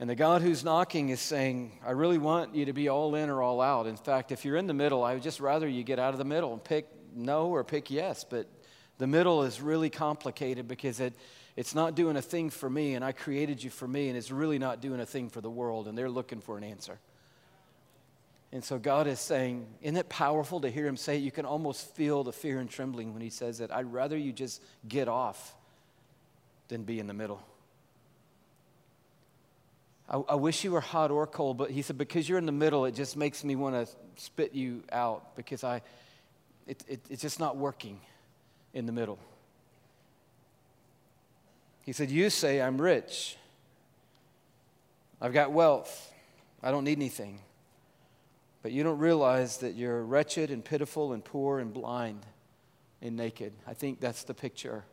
And 0.00 0.10
the 0.10 0.16
God 0.16 0.42
who's 0.42 0.64
knocking 0.64 1.10
is 1.10 1.20
saying, 1.20 1.78
I 1.86 1.92
really 1.92 2.18
want 2.18 2.56
you 2.56 2.64
to 2.64 2.72
be 2.72 2.88
all 2.88 3.14
in 3.14 3.30
or 3.30 3.40
all 3.42 3.60
out. 3.60 3.86
In 3.86 3.96
fact, 3.96 4.32
if 4.32 4.44
you're 4.44 4.56
in 4.56 4.66
the 4.66 4.74
middle, 4.74 5.04
I 5.04 5.14
would 5.14 5.22
just 5.22 5.38
rather 5.38 5.68
you 5.68 5.84
get 5.84 6.00
out 6.00 6.12
of 6.12 6.18
the 6.18 6.24
middle 6.24 6.52
and 6.52 6.62
pick 6.62 6.88
no 7.14 7.46
or 7.46 7.62
pick 7.62 7.90
yes. 7.90 8.24
But 8.24 8.48
the 8.98 9.06
middle 9.06 9.44
is 9.44 9.60
really 9.60 9.90
complicated 9.90 10.66
because 10.66 10.98
it, 10.98 11.14
it's 11.56 11.74
not 11.74 11.94
doing 11.94 12.16
a 12.16 12.22
thing 12.22 12.50
for 12.50 12.68
me, 12.68 12.94
and 12.94 13.04
I 13.04 13.12
created 13.12 13.62
you 13.62 13.70
for 13.70 13.86
me, 13.86 14.08
and 14.08 14.16
it's 14.16 14.30
really 14.30 14.58
not 14.58 14.80
doing 14.80 15.00
a 15.00 15.06
thing 15.06 15.28
for 15.28 15.40
the 15.40 15.50
world, 15.50 15.86
and 15.86 15.96
they're 15.96 16.10
looking 16.10 16.40
for 16.40 16.56
an 16.56 16.64
answer. 16.64 16.98
And 18.52 18.62
so 18.62 18.78
God 18.78 19.06
is 19.06 19.18
saying, 19.18 19.66
isn't 19.80 19.96
it 19.96 20.08
powerful 20.10 20.60
to 20.60 20.70
hear 20.70 20.86
him 20.86 20.96
say 20.96 21.16
it? 21.16 21.20
You 21.20 21.30
can 21.30 21.46
almost 21.46 21.94
feel 21.94 22.22
the 22.22 22.32
fear 22.32 22.58
and 22.58 22.68
trembling 22.68 23.14
when 23.14 23.22
he 23.22 23.30
says 23.30 23.60
it. 23.60 23.70
I'd 23.70 23.90
rather 23.90 24.16
you 24.16 24.32
just 24.32 24.62
get 24.86 25.08
off 25.08 25.54
than 26.68 26.82
be 26.82 26.98
in 26.98 27.06
the 27.06 27.14
middle. 27.14 27.42
I, 30.08 30.18
I 30.28 30.34
wish 30.34 30.64
you 30.64 30.72
were 30.72 30.82
hot 30.82 31.10
or 31.10 31.26
cold, 31.26 31.56
but 31.56 31.70
he 31.70 31.80
said, 31.80 31.96
because 31.96 32.28
you're 32.28 32.38
in 32.38 32.46
the 32.46 32.52
middle, 32.52 32.84
it 32.84 32.94
just 32.94 33.16
makes 33.16 33.42
me 33.42 33.56
want 33.56 33.74
to 33.74 33.94
spit 34.16 34.54
you 34.54 34.82
out 34.92 35.34
because 35.34 35.64
I, 35.64 35.80
it, 36.66 36.84
it, 36.86 37.00
it's 37.08 37.22
just 37.22 37.40
not 37.40 37.56
working 37.56 38.00
in 38.74 38.84
the 38.84 38.92
middle. 38.92 39.18
He 41.82 41.92
said, 41.92 42.10
You 42.10 42.30
say 42.30 42.60
I'm 42.60 42.80
rich. 42.80 43.36
I've 45.20 45.32
got 45.32 45.52
wealth. 45.52 46.12
I 46.62 46.70
don't 46.70 46.84
need 46.84 46.98
anything. 46.98 47.40
But 48.62 48.72
you 48.72 48.82
don't 48.84 48.98
realize 48.98 49.58
that 49.58 49.74
you're 49.74 50.02
wretched 50.02 50.50
and 50.50 50.64
pitiful 50.64 51.12
and 51.12 51.24
poor 51.24 51.58
and 51.58 51.72
blind 51.72 52.24
and 53.00 53.16
naked. 53.16 53.52
I 53.66 53.74
think 53.74 54.00
that's 54.00 54.22
the 54.22 54.34
picture 54.34 54.84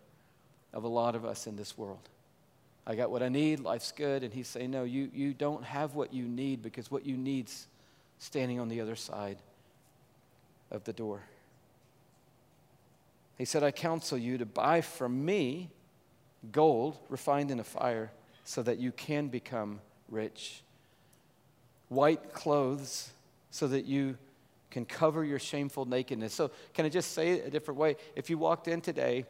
of 0.73 0.83
a 0.83 0.87
lot 0.87 1.15
of 1.15 1.25
us 1.25 1.45
in 1.45 1.55
this 1.55 1.77
world. 1.77 2.09
I 2.87 2.95
got 2.95 3.11
what 3.11 3.21
I 3.21 3.29
need, 3.29 3.59
life's 3.59 3.91
good. 3.91 4.23
And 4.23 4.33
he's 4.33 4.47
saying, 4.47 4.71
No, 4.71 4.83
you, 4.83 5.09
you 5.13 5.33
don't 5.33 5.63
have 5.63 5.95
what 5.95 6.13
you 6.13 6.23
need 6.27 6.63
because 6.63 6.89
what 6.89 7.05
you 7.05 7.17
need's 7.17 7.67
standing 8.17 8.59
on 8.59 8.67
the 8.67 8.81
other 8.81 8.95
side 8.95 9.37
of 10.71 10.83
the 10.83 10.93
door. 10.93 11.21
He 13.37 13.45
said, 13.45 13.63
I 13.63 13.71
counsel 13.71 14.17
you 14.17 14.37
to 14.37 14.45
buy 14.45 14.81
from 14.81 15.23
me 15.23 15.69
gold 16.51 16.97
refined 17.09 17.51
in 17.51 17.59
a 17.59 17.63
fire 17.63 18.11
so 18.43 18.63
that 18.63 18.79
you 18.79 18.91
can 18.91 19.27
become 19.27 19.79
rich, 20.09 20.61
white 21.89 22.33
clothes 22.33 23.11
so 23.51 23.67
that 23.67 23.85
you 23.85 24.17
can 24.71 24.85
cover 24.85 25.23
your 25.23 25.39
shameful 25.39 25.85
nakedness. 25.85 26.33
So, 26.33 26.51
can 26.73 26.85
I 26.85 26.89
just 26.89 27.13
say 27.13 27.31
it 27.31 27.47
a 27.47 27.49
different 27.49 27.79
way? 27.79 27.95
If 28.15 28.29
you 28.29 28.37
walked 28.37 28.67
in 28.67 28.81
today 28.81 29.25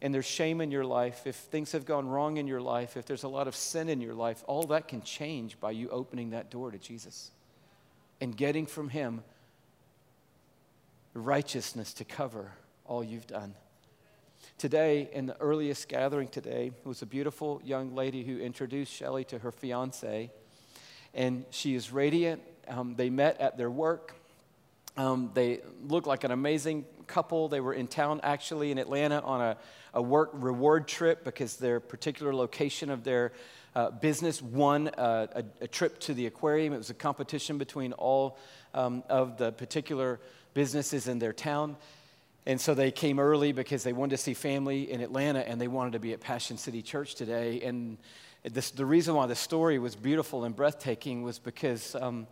and 0.00 0.14
there's 0.14 0.26
shame 0.26 0.60
in 0.60 0.70
your 0.70 0.84
life, 0.84 1.26
if 1.26 1.36
things 1.36 1.72
have 1.72 1.84
gone 1.84 2.08
wrong 2.08 2.36
in 2.36 2.46
your 2.46 2.60
life, 2.60 2.96
if 2.96 3.04
there's 3.04 3.24
a 3.24 3.28
lot 3.28 3.48
of 3.48 3.54
sin 3.54 3.88
in 3.88 4.00
your 4.00 4.14
life, 4.14 4.42
all 4.46 4.64
that 4.64 4.88
can 4.88 5.02
change 5.02 5.60
by 5.60 5.72
you 5.72 5.88
opening 5.90 6.30
that 6.30 6.50
door 6.50 6.70
to 6.70 6.78
Jesus 6.78 7.30
and 8.20 8.36
getting 8.36 8.66
from 8.66 8.88
Him 8.88 9.22
righteousness 11.14 11.92
to 11.94 12.04
cover 12.04 12.52
all 12.86 13.02
you've 13.04 13.26
done. 13.26 13.54
Today, 14.58 15.08
in 15.12 15.26
the 15.26 15.36
earliest 15.40 15.88
gathering 15.88 16.28
today, 16.28 16.72
was 16.84 17.02
a 17.02 17.06
beautiful 17.06 17.60
young 17.64 17.94
lady 17.94 18.24
who 18.24 18.38
introduced 18.38 18.92
Shelley 18.92 19.24
to 19.26 19.38
her 19.38 19.52
fiance. 19.52 20.30
And 21.14 21.44
she 21.50 21.74
is 21.74 21.92
radiant. 21.92 22.42
Um, 22.66 22.94
they 22.96 23.10
met 23.10 23.40
at 23.40 23.56
their 23.56 23.70
work. 23.70 24.14
Um, 24.96 25.30
they 25.32 25.60
look 25.86 26.06
like 26.06 26.24
an 26.24 26.32
amazing 26.32 26.84
couple. 27.06 27.48
They 27.48 27.60
were 27.60 27.72
in 27.72 27.86
town 27.86 28.20
actually 28.22 28.70
in 28.70 28.78
Atlanta 28.78 29.20
on 29.20 29.40
a, 29.40 29.56
a 29.94 30.02
work 30.02 30.30
reward 30.32 30.88
trip 30.88 31.24
because 31.24 31.56
their 31.56 31.80
particular 31.80 32.34
location 32.34 32.90
of 32.90 33.04
their 33.04 33.32
uh, 33.74 33.90
business 33.90 34.42
won 34.42 34.90
a, 34.98 35.44
a, 35.60 35.68
trip 35.68 36.00
to 36.00 36.14
the 36.14 36.26
aquarium. 36.26 36.72
It 36.72 36.78
was 36.78 36.90
a 36.90 36.94
competition 36.94 37.58
between 37.58 37.92
all 37.92 38.38
um, 38.74 39.04
of 39.08 39.38
the 39.38 39.52
particular 39.52 40.18
businesses 40.52 41.06
in 41.06 41.20
their 41.20 41.32
town. 41.32 41.76
And 42.48 42.58
so 42.58 42.72
they 42.72 42.90
came 42.90 43.20
early 43.20 43.52
because 43.52 43.82
they 43.82 43.92
wanted 43.92 44.16
to 44.16 44.22
see 44.22 44.32
family 44.32 44.90
in 44.90 45.02
Atlanta 45.02 45.46
and 45.46 45.60
they 45.60 45.68
wanted 45.68 45.92
to 45.92 45.98
be 45.98 46.14
at 46.14 46.20
Passion 46.20 46.56
City 46.56 46.80
Church 46.80 47.14
today. 47.14 47.60
And 47.60 47.98
this, 48.42 48.70
the 48.70 48.86
reason 48.86 49.14
why 49.14 49.26
the 49.26 49.34
story 49.34 49.78
was 49.78 49.94
beautiful 49.94 50.44
and 50.44 50.56
breathtaking 50.56 51.22
was 51.22 51.38
because 51.38 51.94
um, 51.94 52.26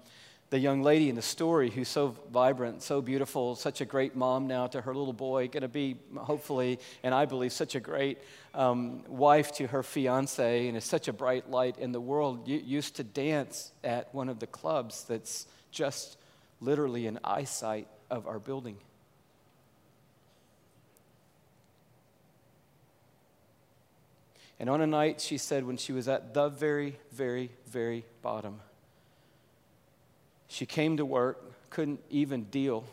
the 0.48 0.58
young 0.58 0.82
lady 0.82 1.10
in 1.10 1.16
the 1.16 1.22
story, 1.22 1.68
who's 1.68 1.88
so 1.88 2.16
vibrant, 2.32 2.82
so 2.82 3.02
beautiful, 3.02 3.56
such 3.56 3.82
a 3.82 3.84
great 3.84 4.16
mom 4.16 4.46
now 4.46 4.66
to 4.68 4.80
her 4.80 4.94
little 4.94 5.12
boy, 5.12 5.48
going 5.48 5.60
to 5.60 5.68
be 5.68 5.96
hopefully, 6.16 6.78
and 7.02 7.14
I 7.14 7.26
believe, 7.26 7.52
such 7.52 7.74
a 7.74 7.80
great 7.80 8.16
um, 8.54 9.02
wife 9.08 9.52
to 9.56 9.66
her 9.66 9.82
fiance, 9.82 10.66
and 10.66 10.78
is 10.78 10.84
such 10.84 11.08
a 11.08 11.12
bright 11.12 11.50
light 11.50 11.76
in 11.76 11.92
the 11.92 12.00
world, 12.00 12.48
used 12.48 12.96
to 12.96 13.04
dance 13.04 13.70
at 13.84 14.14
one 14.14 14.30
of 14.30 14.38
the 14.38 14.46
clubs 14.46 15.04
that's 15.04 15.46
just 15.72 16.16
literally 16.62 17.06
an 17.06 17.18
eyesight 17.22 17.86
of 18.08 18.26
our 18.26 18.38
building. 18.38 18.78
And 24.58 24.70
on 24.70 24.80
a 24.80 24.86
night, 24.86 25.20
she 25.20 25.36
said, 25.36 25.64
when 25.64 25.76
she 25.76 25.92
was 25.92 26.08
at 26.08 26.32
the 26.32 26.48
very, 26.48 26.98
very, 27.12 27.50
very 27.66 28.04
bottom, 28.22 28.60
she 30.48 30.64
came 30.64 30.96
to 30.96 31.04
work, 31.04 31.70
couldn't 31.70 32.00
even 32.08 32.44
deal. 32.44 32.84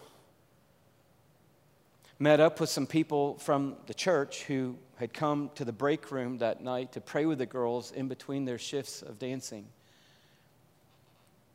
Met 2.20 2.40
up 2.40 2.60
with 2.60 2.70
some 2.70 2.86
people 2.86 3.38
from 3.38 3.78
the 3.88 3.94
church 3.94 4.44
who 4.44 4.78
had 4.98 5.14
come 5.14 5.50
to 5.56 5.64
the 5.64 5.72
break 5.72 6.12
room 6.12 6.38
that 6.40 6.62
night 6.62 6.92
to 6.94 7.02
pray 7.02 7.26
with 7.26 7.38
the 7.38 7.46
girls 7.46 7.92
in 7.92 8.08
between 8.08 8.46
their 8.46 8.58
shifts 8.58 9.02
of 9.02 9.18
dancing. 9.20 9.66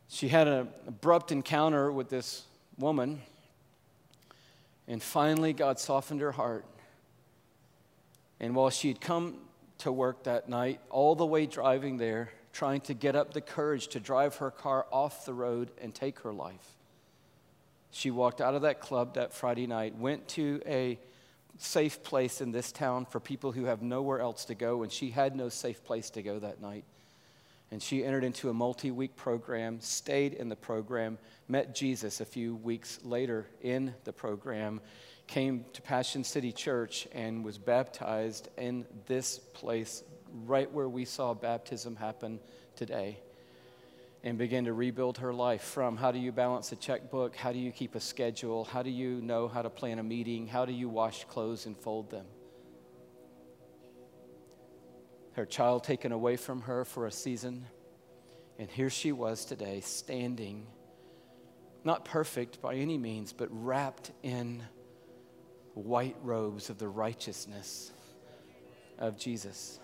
She 0.09 0.29
had 0.29 0.49
an 0.49 0.68
abrupt 0.87 1.33
encounter 1.33 1.92
with 1.92 2.09
this 2.09 2.44
woman, 2.79 3.21
and 4.87 5.03
finally, 5.03 5.53
God 5.53 5.79
softened 5.79 6.23
her 6.23 6.33
heart. 6.33 6.64
And 8.40 8.55
while 8.55 8.71
she 8.71 8.88
had 8.88 9.01
come 9.01 9.37
to 9.79 9.93
work 9.93 10.25
that 10.25 10.49
night, 10.49 10.81
all 10.91 11.14
the 11.14 11.27
way 11.27 11.47
driving 11.47 11.97
there, 11.97 12.31
trying 12.53 12.81
to 12.83 12.95
get 12.95 13.14
up 13.14 13.33
the 13.33 13.41
courage 13.41 13.88
to 13.88 14.01
drive 14.01 14.37
her 14.37 14.51
car 14.51 14.87
off 14.91 15.25
the 15.25 15.35
road 15.35 15.71
and 15.81 15.95
take 15.95 16.21
her 16.21 16.33
life. 16.33 16.77
She 17.91 18.11
walked 18.11 18.41
out 18.41 18.55
of 18.55 18.62
that 18.62 18.81
club 18.81 19.14
that 19.14 19.33
Friday 19.33 19.67
night, 19.67 19.97
went 19.97 20.29
to 20.29 20.61
a 20.67 20.99
safe 21.59 22.03
place 22.03 22.41
in 22.41 22.53
this 22.53 22.73
town 22.73 23.07
for 23.07 23.21
people 23.21 23.53
who 23.53 23.64
have 23.64 23.83
nowhere 23.83 24.21
else 24.21 24.45
to 24.47 24.55
go, 24.55 24.83
and 24.83 24.93
she 24.93 25.11
had 25.11 25.35
no 25.35 25.49
safe 25.49 25.85
place 25.85 26.11
to 26.11 26.23
go 26.23 26.38
that 26.38 26.61
night. 26.61 26.85
And 27.71 27.83
she 27.83 28.05
entered 28.05 28.25
into 28.25 28.49
a 28.49 28.55
multi 28.55 28.91
week 28.91 29.14
program, 29.17 29.81
stayed 29.81 30.33
in 30.35 30.49
the 30.49 30.57
program, 30.57 31.19
met 31.49 31.75
Jesus 31.75 32.21
a 32.21 32.25
few 32.25 32.57
weeks 32.57 32.99
later 33.05 33.47
in 33.62 33.95
the 34.05 34.12
program, 34.12 34.81
came 35.29 35.67
to 35.75 35.83
Passion 35.83 36.25
City 36.25 36.51
Church 36.51 37.07
and 37.12 37.45
was 37.45 37.59
baptized 37.59 38.49
in 38.57 38.87
this 39.07 39.38
place, 39.38 40.03
right 40.47 40.73
where 40.73 40.88
we 40.88 41.05
saw 41.05 41.35
baptism 41.35 41.95
happen 41.97 42.41
today, 42.75 43.21
and 44.25 44.38
began 44.38 44.64
to 44.64 44.73
rebuild 44.73 45.19
her 45.19 45.33
life 45.33 45.62
from 45.62 45.97
how 45.97 46.11
do 46.11 46.19
you 46.19 46.33
balance 46.33 46.73
a 46.73 46.77
checkbook? 46.77 47.37
How 47.37 47.53
do 47.53 47.59
you 47.59 47.71
keep 47.71 47.95
a 47.95 48.01
schedule? 48.01 48.64
How 48.64 48.83
do 48.83 48.91
you 48.91 49.21
know 49.21 49.47
how 49.47 49.62
to 49.62 49.71
plan 49.71 49.99
a 49.99 50.03
meeting? 50.03 50.49
How 50.49 50.64
do 50.64 50.73
you 50.73 50.88
wash 50.88 51.25
clothes 51.25 51.67
and 51.67 51.77
fold 51.77 52.11
them? 52.11 52.27
Her 55.33 55.45
child 55.47 55.85
taken 55.85 56.11
away 56.11 56.37
from 56.37 56.62
her 56.62 56.85
for 56.85 57.07
a 57.07 57.12
season, 57.12 57.67
and 58.59 58.69
here 58.71 58.91
she 58.91 59.12
was 59.12 59.45
today, 59.45 59.81
standing, 59.83 60.67
not 61.85 62.05
perfect 62.05 62.61
by 62.61 62.75
any 62.75 62.99
means, 62.99 63.33
but 63.33 63.49
wrapped 63.53 64.11
in 64.23 64.64
white 65.79 66.17
robes 66.23 66.71
of 66.71 66.79
the 66.79 66.88
righteousness 66.88 67.93
of 68.99 69.17
Jesus. 69.17 69.79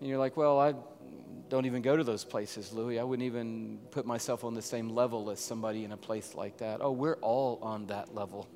And 0.00 0.08
you're 0.08 0.18
like, 0.18 0.36
well, 0.36 0.58
I 0.58 0.74
don't 1.48 1.66
even 1.66 1.82
go 1.82 1.96
to 1.96 2.04
those 2.04 2.24
places, 2.24 2.72
Louie. 2.72 2.98
I 2.98 3.02
wouldn't 3.04 3.26
even 3.26 3.78
put 3.90 4.06
myself 4.06 4.44
on 4.44 4.54
the 4.54 4.62
same 4.62 4.88
level 4.88 5.30
as 5.30 5.40
somebody 5.40 5.84
in 5.84 5.92
a 5.92 5.96
place 5.96 6.34
like 6.34 6.58
that. 6.58 6.80
Oh, 6.80 6.92
we're 6.92 7.16
all 7.16 7.58
on 7.62 7.86
that 7.86 8.14
level. 8.14 8.48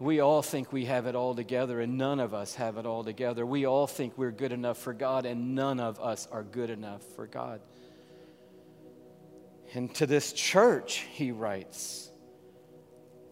We 0.00 0.20
all 0.20 0.42
think 0.42 0.72
we 0.72 0.84
have 0.86 1.06
it 1.06 1.14
all 1.14 1.34
together, 1.34 1.80
and 1.80 1.96
none 1.96 2.20
of 2.20 2.34
us 2.34 2.56
have 2.56 2.76
it 2.78 2.86
all 2.86 3.04
together. 3.04 3.46
We 3.46 3.64
all 3.64 3.86
think 3.86 4.18
we're 4.18 4.32
good 4.32 4.52
enough 4.52 4.78
for 4.78 4.92
God, 4.92 5.24
and 5.24 5.54
none 5.54 5.80
of 5.80 6.00
us 6.00 6.28
are 6.30 6.42
good 6.42 6.68
enough 6.70 7.02
for 7.14 7.26
God. 7.26 7.60
And 9.72 9.94
to 9.94 10.06
this 10.06 10.32
church, 10.32 11.06
he 11.12 11.32
writes, 11.32 12.10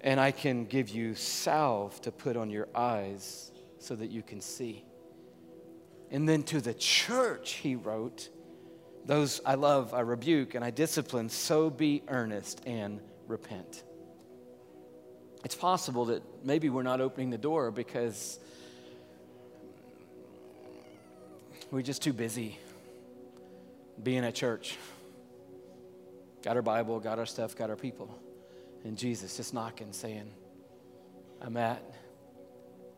and 0.03 0.19
I 0.19 0.33
can 0.33 0.65
give 0.65 0.89
you 0.89 1.15
salve 1.15 2.01
to 2.03 2.13
put 2.13 2.37
on 2.37 2.51
your 2.51 2.69
eyes 2.75 3.53
so 3.79 3.95
that 3.95 4.11
you 4.11 4.23
can 4.23 4.41
see. 4.41 4.85
And 6.11 6.29
then 6.29 6.43
to 6.45 6.61
the 6.61 6.75
church, 6.75 7.53
he 7.53 7.77
wrote, 7.77 8.29
Those 9.07 9.41
I 9.47 9.55
love, 9.55 9.95
I 9.95 10.01
rebuke, 10.01 10.55
and 10.55 10.65
I 10.65 10.71
discipline, 10.71 11.29
so 11.29 11.71
be 11.71 12.03
earnest 12.09 12.63
and 12.67 13.01
repent. 13.29 13.85
It's 15.45 15.55
possible 15.55 16.07
that 16.07 16.23
maybe 16.45 16.69
we're 16.69 16.83
not 16.83 17.01
opening 17.01 17.31
the 17.31 17.39
door 17.39 17.71
because 17.71 18.39
we're 21.71 21.83
just 21.83 22.03
too 22.03 22.13
busy 22.13 22.59
being 24.03 24.25
at 24.25 24.35
church. 24.35 24.77
Got 26.43 26.57
our 26.57 26.63
Bible, 26.63 26.99
got 26.99 27.19
our 27.19 27.27
stuff, 27.27 27.57
got 27.57 27.71
our 27.71 27.77
people 27.77 28.19
and 28.85 28.97
Jesus 28.97 29.37
just 29.37 29.55
knocking, 29.55 29.93
saying, 29.93 30.31
I'm 31.41 31.57
at 31.57 31.83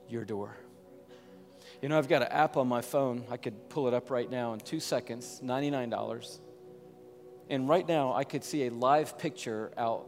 your 0.09 0.25
door. 0.25 0.57
You 1.83 1.89
know, 1.89 1.99
I've 1.99 2.09
got 2.09 2.23
an 2.23 2.29
app 2.29 2.57
on 2.57 2.69
my 2.69 2.81
phone. 2.81 3.25
I 3.31 3.37
could 3.37 3.69
pull 3.69 3.89
it 3.89 3.95
up 3.95 4.11
right 4.11 4.31
now 4.31 4.55
in 4.55 4.61
two 4.61 4.81
seconds, 4.81 5.41
$99. 5.45 6.39
And 7.51 7.69
right 7.69 7.87
now, 7.87 8.15
I 8.15 8.25
could 8.25 8.45
see 8.45 8.67
a 8.67 8.71
live 8.71 9.19
picture 9.19 9.73
out 9.77 10.07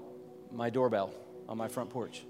my 0.53 0.71
doorbell 0.71 1.13
on 1.49 1.59
my 1.59 1.69
front 1.69 1.91
porch. 1.91 2.25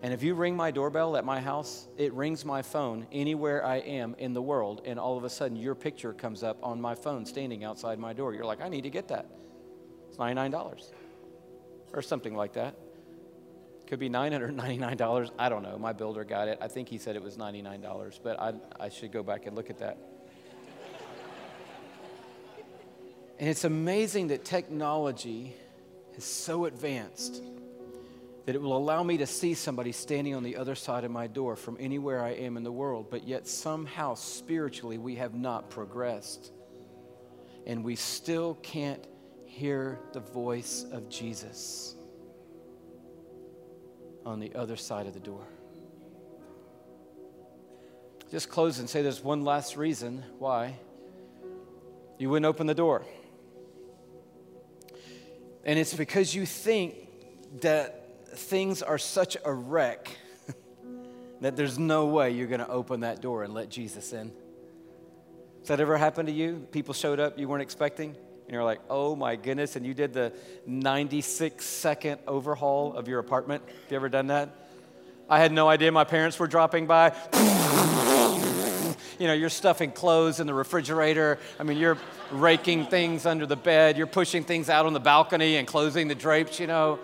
And 0.00 0.14
if 0.14 0.22
you 0.22 0.34
ring 0.34 0.56
my 0.56 0.70
doorbell 0.70 1.16
at 1.16 1.24
my 1.24 1.40
house, 1.40 1.88
it 1.96 2.12
rings 2.12 2.44
my 2.44 2.62
phone 2.62 3.06
anywhere 3.10 3.66
I 3.66 3.76
am 3.76 4.14
in 4.18 4.32
the 4.32 4.42
world, 4.42 4.82
and 4.84 4.96
all 4.96 5.16
of 5.16 5.24
a 5.24 5.30
sudden 5.30 5.56
your 5.56 5.74
picture 5.74 6.12
comes 6.12 6.44
up 6.44 6.56
on 6.62 6.80
my 6.80 6.94
phone 6.94 7.26
standing 7.26 7.64
outside 7.64 7.98
my 7.98 8.12
door. 8.12 8.32
You're 8.32 8.44
like, 8.44 8.60
I 8.60 8.68
need 8.68 8.82
to 8.82 8.90
get 8.90 9.08
that. 9.08 9.26
It's 10.08 10.18
$99 10.18 10.92
or 11.92 12.02
something 12.02 12.34
like 12.34 12.54
that. 12.54 12.74
Could 13.86 13.98
be 13.98 14.10
$999. 14.10 15.30
I 15.38 15.48
don't 15.48 15.62
know. 15.62 15.78
My 15.78 15.92
builder 15.92 16.24
got 16.24 16.48
it. 16.48 16.58
I 16.60 16.68
think 16.68 16.88
he 16.88 16.98
said 16.98 17.16
it 17.16 17.22
was 17.22 17.36
$99, 17.36 18.20
but 18.22 18.38
I, 18.38 18.52
I 18.78 18.88
should 18.90 19.12
go 19.12 19.22
back 19.22 19.46
and 19.46 19.56
look 19.56 19.70
at 19.70 19.78
that. 19.78 19.96
and 23.38 23.48
it's 23.48 23.64
amazing 23.64 24.28
that 24.28 24.44
technology 24.44 25.54
is 26.16 26.24
so 26.24 26.66
advanced 26.66 27.42
that 28.48 28.54
it 28.54 28.62
will 28.62 28.76
allow 28.76 29.02
me 29.02 29.18
to 29.18 29.26
see 29.26 29.52
somebody 29.52 29.92
standing 29.92 30.34
on 30.34 30.42
the 30.42 30.56
other 30.56 30.74
side 30.74 31.04
of 31.04 31.10
my 31.10 31.26
door 31.26 31.54
from 31.54 31.76
anywhere 31.78 32.22
I 32.22 32.30
am 32.30 32.56
in 32.56 32.62
the 32.62 32.72
world, 32.72 33.08
but 33.10 33.28
yet 33.28 33.46
somehow 33.46 34.14
spiritually 34.14 34.96
we 34.96 35.16
have 35.16 35.34
not 35.34 35.68
progressed. 35.68 36.50
And 37.66 37.84
we 37.84 37.94
still 37.94 38.54
can't 38.62 39.06
hear 39.58 39.98
the 40.12 40.20
voice 40.20 40.86
of 40.92 41.08
Jesus 41.08 41.96
on 44.24 44.38
the 44.38 44.54
other 44.54 44.76
side 44.76 45.08
of 45.08 45.14
the 45.14 45.20
door. 45.20 45.44
Just 48.30 48.48
close 48.48 48.78
and 48.78 48.88
say 48.88 49.02
there's 49.02 49.24
one 49.24 49.42
last 49.42 49.76
reason 49.76 50.24
why 50.38 50.76
you 52.18 52.30
wouldn't 52.30 52.46
open 52.46 52.68
the 52.68 52.74
door. 52.74 53.04
And 55.64 55.76
it's 55.76 55.94
because 55.94 56.32
you 56.34 56.46
think 56.46 56.94
that 57.60 58.28
things 58.36 58.80
are 58.80 58.98
such 58.98 59.36
a 59.44 59.52
wreck 59.52 60.16
that 61.40 61.56
there's 61.56 61.80
no 61.80 62.06
way 62.06 62.30
you're 62.30 62.46
going 62.46 62.60
to 62.60 62.68
open 62.68 63.00
that 63.00 63.20
door 63.20 63.42
and 63.42 63.52
let 63.54 63.70
Jesus 63.70 64.12
in. 64.12 64.30
Has 65.60 65.68
that 65.68 65.80
ever 65.80 65.96
happened 65.96 66.28
to 66.28 66.34
you? 66.34 66.64
People 66.70 66.94
showed 66.94 67.18
up 67.18 67.40
you 67.40 67.48
weren't 67.48 67.62
expecting, 67.62 68.14
and 68.48 68.54
you're 68.54 68.64
like, 68.64 68.80
oh 68.88 69.14
my 69.14 69.36
goodness, 69.36 69.76
and 69.76 69.84
you 69.84 69.92
did 69.92 70.14
the 70.14 70.32
96 70.64 71.62
second 71.62 72.18
overhaul 72.26 72.94
of 72.94 73.06
your 73.06 73.18
apartment. 73.18 73.62
Have 73.66 73.90
you 73.90 73.96
ever 73.96 74.08
done 74.08 74.28
that? 74.28 74.48
I 75.28 75.38
had 75.38 75.52
no 75.52 75.68
idea 75.68 75.92
my 75.92 76.04
parents 76.04 76.38
were 76.38 76.46
dropping 76.46 76.86
by. 76.86 77.08
you 79.18 79.26
know, 79.26 79.34
you're 79.34 79.50
stuffing 79.50 79.90
clothes 79.90 80.40
in 80.40 80.46
the 80.46 80.54
refrigerator. 80.54 81.38
I 81.60 81.62
mean, 81.62 81.76
you're 81.76 81.98
raking 82.30 82.86
things 82.86 83.26
under 83.26 83.44
the 83.44 83.54
bed. 83.54 83.98
You're 83.98 84.06
pushing 84.06 84.44
things 84.44 84.70
out 84.70 84.86
on 84.86 84.94
the 84.94 85.00
balcony 85.00 85.56
and 85.56 85.68
closing 85.68 86.08
the 86.08 86.14
drapes, 86.14 86.58
you 86.58 86.66
know. 86.66 87.00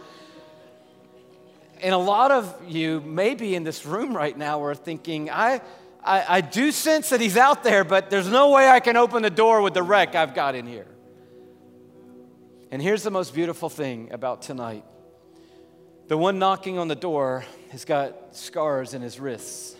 And 1.82 1.92
a 1.92 1.98
lot 1.98 2.30
of 2.30 2.56
you, 2.66 3.02
maybe 3.02 3.54
in 3.54 3.64
this 3.64 3.84
room 3.84 4.16
right 4.16 4.34
now, 4.34 4.64
are 4.64 4.74
thinking, 4.74 5.28
I, 5.28 5.60
I, 6.02 6.24
I 6.36 6.40
do 6.40 6.72
sense 6.72 7.10
that 7.10 7.20
he's 7.20 7.36
out 7.36 7.64
there, 7.64 7.84
but 7.84 8.08
there's 8.08 8.28
no 8.28 8.48
way 8.48 8.66
I 8.66 8.80
can 8.80 8.96
open 8.96 9.22
the 9.22 9.28
door 9.28 9.60
with 9.60 9.74
the 9.74 9.82
wreck 9.82 10.14
I've 10.14 10.34
got 10.34 10.54
in 10.54 10.66
here. 10.66 10.86
And 12.74 12.82
here's 12.82 13.04
the 13.04 13.10
most 13.12 13.34
beautiful 13.34 13.68
thing 13.68 14.08
about 14.10 14.42
tonight 14.42 14.84
the 16.08 16.18
one 16.18 16.40
knocking 16.40 16.76
on 16.76 16.88
the 16.88 16.96
door 16.96 17.44
has 17.70 17.84
got 17.84 18.34
scars 18.34 18.94
in 18.94 19.00
his 19.00 19.20
wrists. 19.20 19.76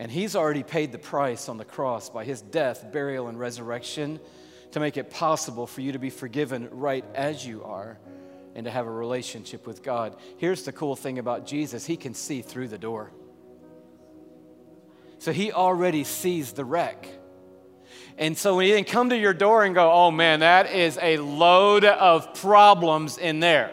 And 0.00 0.10
he's 0.10 0.34
already 0.34 0.64
paid 0.64 0.90
the 0.90 0.98
price 0.98 1.48
on 1.48 1.56
the 1.56 1.64
cross 1.64 2.10
by 2.10 2.24
his 2.24 2.42
death, 2.42 2.90
burial, 2.92 3.28
and 3.28 3.38
resurrection 3.38 4.18
to 4.72 4.80
make 4.80 4.96
it 4.96 5.08
possible 5.10 5.68
for 5.68 5.80
you 5.80 5.92
to 5.92 6.00
be 6.00 6.10
forgiven 6.10 6.68
right 6.72 7.04
as 7.14 7.46
you 7.46 7.62
are 7.62 7.96
and 8.56 8.64
to 8.64 8.72
have 8.72 8.88
a 8.88 8.90
relationship 8.90 9.64
with 9.64 9.84
God. 9.84 10.16
Here's 10.38 10.64
the 10.64 10.72
cool 10.72 10.96
thing 10.96 11.20
about 11.20 11.46
Jesus 11.46 11.86
He 11.86 11.96
can 11.96 12.12
see 12.12 12.42
through 12.42 12.66
the 12.66 12.78
door. 12.78 13.12
So 15.20 15.30
He 15.30 15.52
already 15.52 16.02
sees 16.02 16.54
the 16.54 16.64
wreck. 16.64 17.08
And 18.18 18.36
so 18.36 18.56
when 18.56 18.66
He 18.66 18.72
didn't 18.72 18.88
come 18.88 19.10
to 19.10 19.16
your 19.16 19.32
door 19.32 19.64
and 19.64 19.74
go, 19.74 19.90
oh 19.90 20.10
man, 20.10 20.40
that 20.40 20.72
is 20.72 20.98
a 21.00 21.18
load 21.18 21.84
of 21.84 22.34
problems 22.34 23.16
in 23.16 23.40
there. 23.40 23.70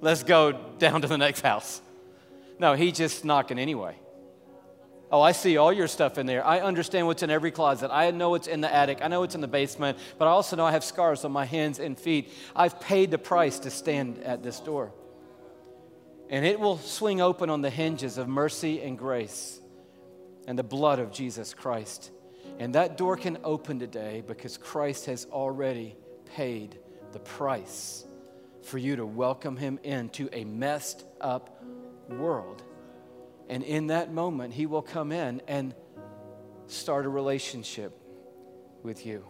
Let's 0.00 0.22
go 0.22 0.52
down 0.52 1.02
to 1.02 1.08
the 1.08 1.18
next 1.18 1.40
house. 1.40 1.82
No, 2.58 2.74
He's 2.74 2.96
just 2.96 3.24
knocking 3.24 3.58
anyway. 3.58 3.96
Oh, 5.12 5.20
I 5.20 5.32
see 5.32 5.56
all 5.56 5.72
your 5.72 5.88
stuff 5.88 6.18
in 6.18 6.26
there. 6.26 6.46
I 6.46 6.60
understand 6.60 7.08
what's 7.08 7.24
in 7.24 7.30
every 7.30 7.50
closet. 7.50 7.90
I 7.92 8.12
know 8.12 8.30
what's 8.30 8.46
in 8.46 8.60
the 8.60 8.72
attic. 8.72 9.00
I 9.02 9.08
know 9.08 9.20
what's 9.20 9.34
in 9.34 9.40
the 9.40 9.48
basement. 9.48 9.98
But 10.18 10.28
I 10.28 10.30
also 10.30 10.54
know 10.54 10.64
I 10.64 10.70
have 10.70 10.84
scars 10.84 11.24
on 11.24 11.32
my 11.32 11.44
hands 11.44 11.80
and 11.80 11.98
feet. 11.98 12.30
I've 12.54 12.80
paid 12.80 13.10
the 13.10 13.18
price 13.18 13.58
to 13.60 13.70
stand 13.70 14.22
at 14.22 14.44
this 14.44 14.60
door. 14.60 14.92
And 16.28 16.46
it 16.46 16.60
will 16.60 16.78
swing 16.78 17.20
open 17.20 17.50
on 17.50 17.60
the 17.60 17.70
hinges 17.70 18.18
of 18.18 18.28
mercy 18.28 18.80
and 18.82 18.96
grace 18.96 19.58
and 20.46 20.56
the 20.56 20.62
blood 20.62 21.00
of 21.00 21.10
Jesus 21.10 21.54
Christ. 21.54 22.12
And 22.60 22.74
that 22.74 22.98
door 22.98 23.16
can 23.16 23.38
open 23.42 23.78
today 23.78 24.22
because 24.26 24.58
Christ 24.58 25.06
has 25.06 25.26
already 25.32 25.96
paid 26.36 26.78
the 27.12 27.18
price 27.18 28.04
for 28.62 28.76
you 28.76 28.96
to 28.96 29.06
welcome 29.06 29.56
him 29.56 29.80
into 29.82 30.28
a 30.30 30.44
messed 30.44 31.06
up 31.22 31.64
world. 32.10 32.62
And 33.48 33.62
in 33.62 33.86
that 33.86 34.12
moment, 34.12 34.52
He 34.52 34.66
will 34.66 34.82
come 34.82 35.10
in 35.10 35.40
and 35.48 35.74
start 36.66 37.06
a 37.06 37.08
relationship 37.08 37.98
with 38.82 39.06
you. 39.06 39.24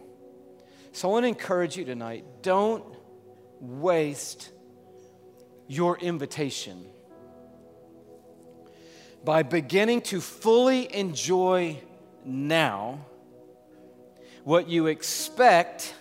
So 0.91 1.07
I 1.07 1.11
want 1.13 1.23
to 1.23 1.29
encourage 1.29 1.77
you 1.77 1.85
tonight 1.85 2.25
don't 2.41 2.83
waste 3.61 4.51
your 5.69 5.97
invitation 5.99 6.85
by 9.23 9.43
beginning 9.43 10.01
to 10.01 10.19
fully 10.19 10.93
enjoy 10.93 11.79
now 12.25 13.05
what 14.43 14.67
you 14.67 14.87
expect 14.87 15.93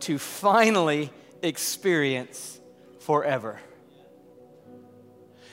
to 0.00 0.18
finally 0.18 1.10
experience 1.42 2.60
forever. 3.00 3.60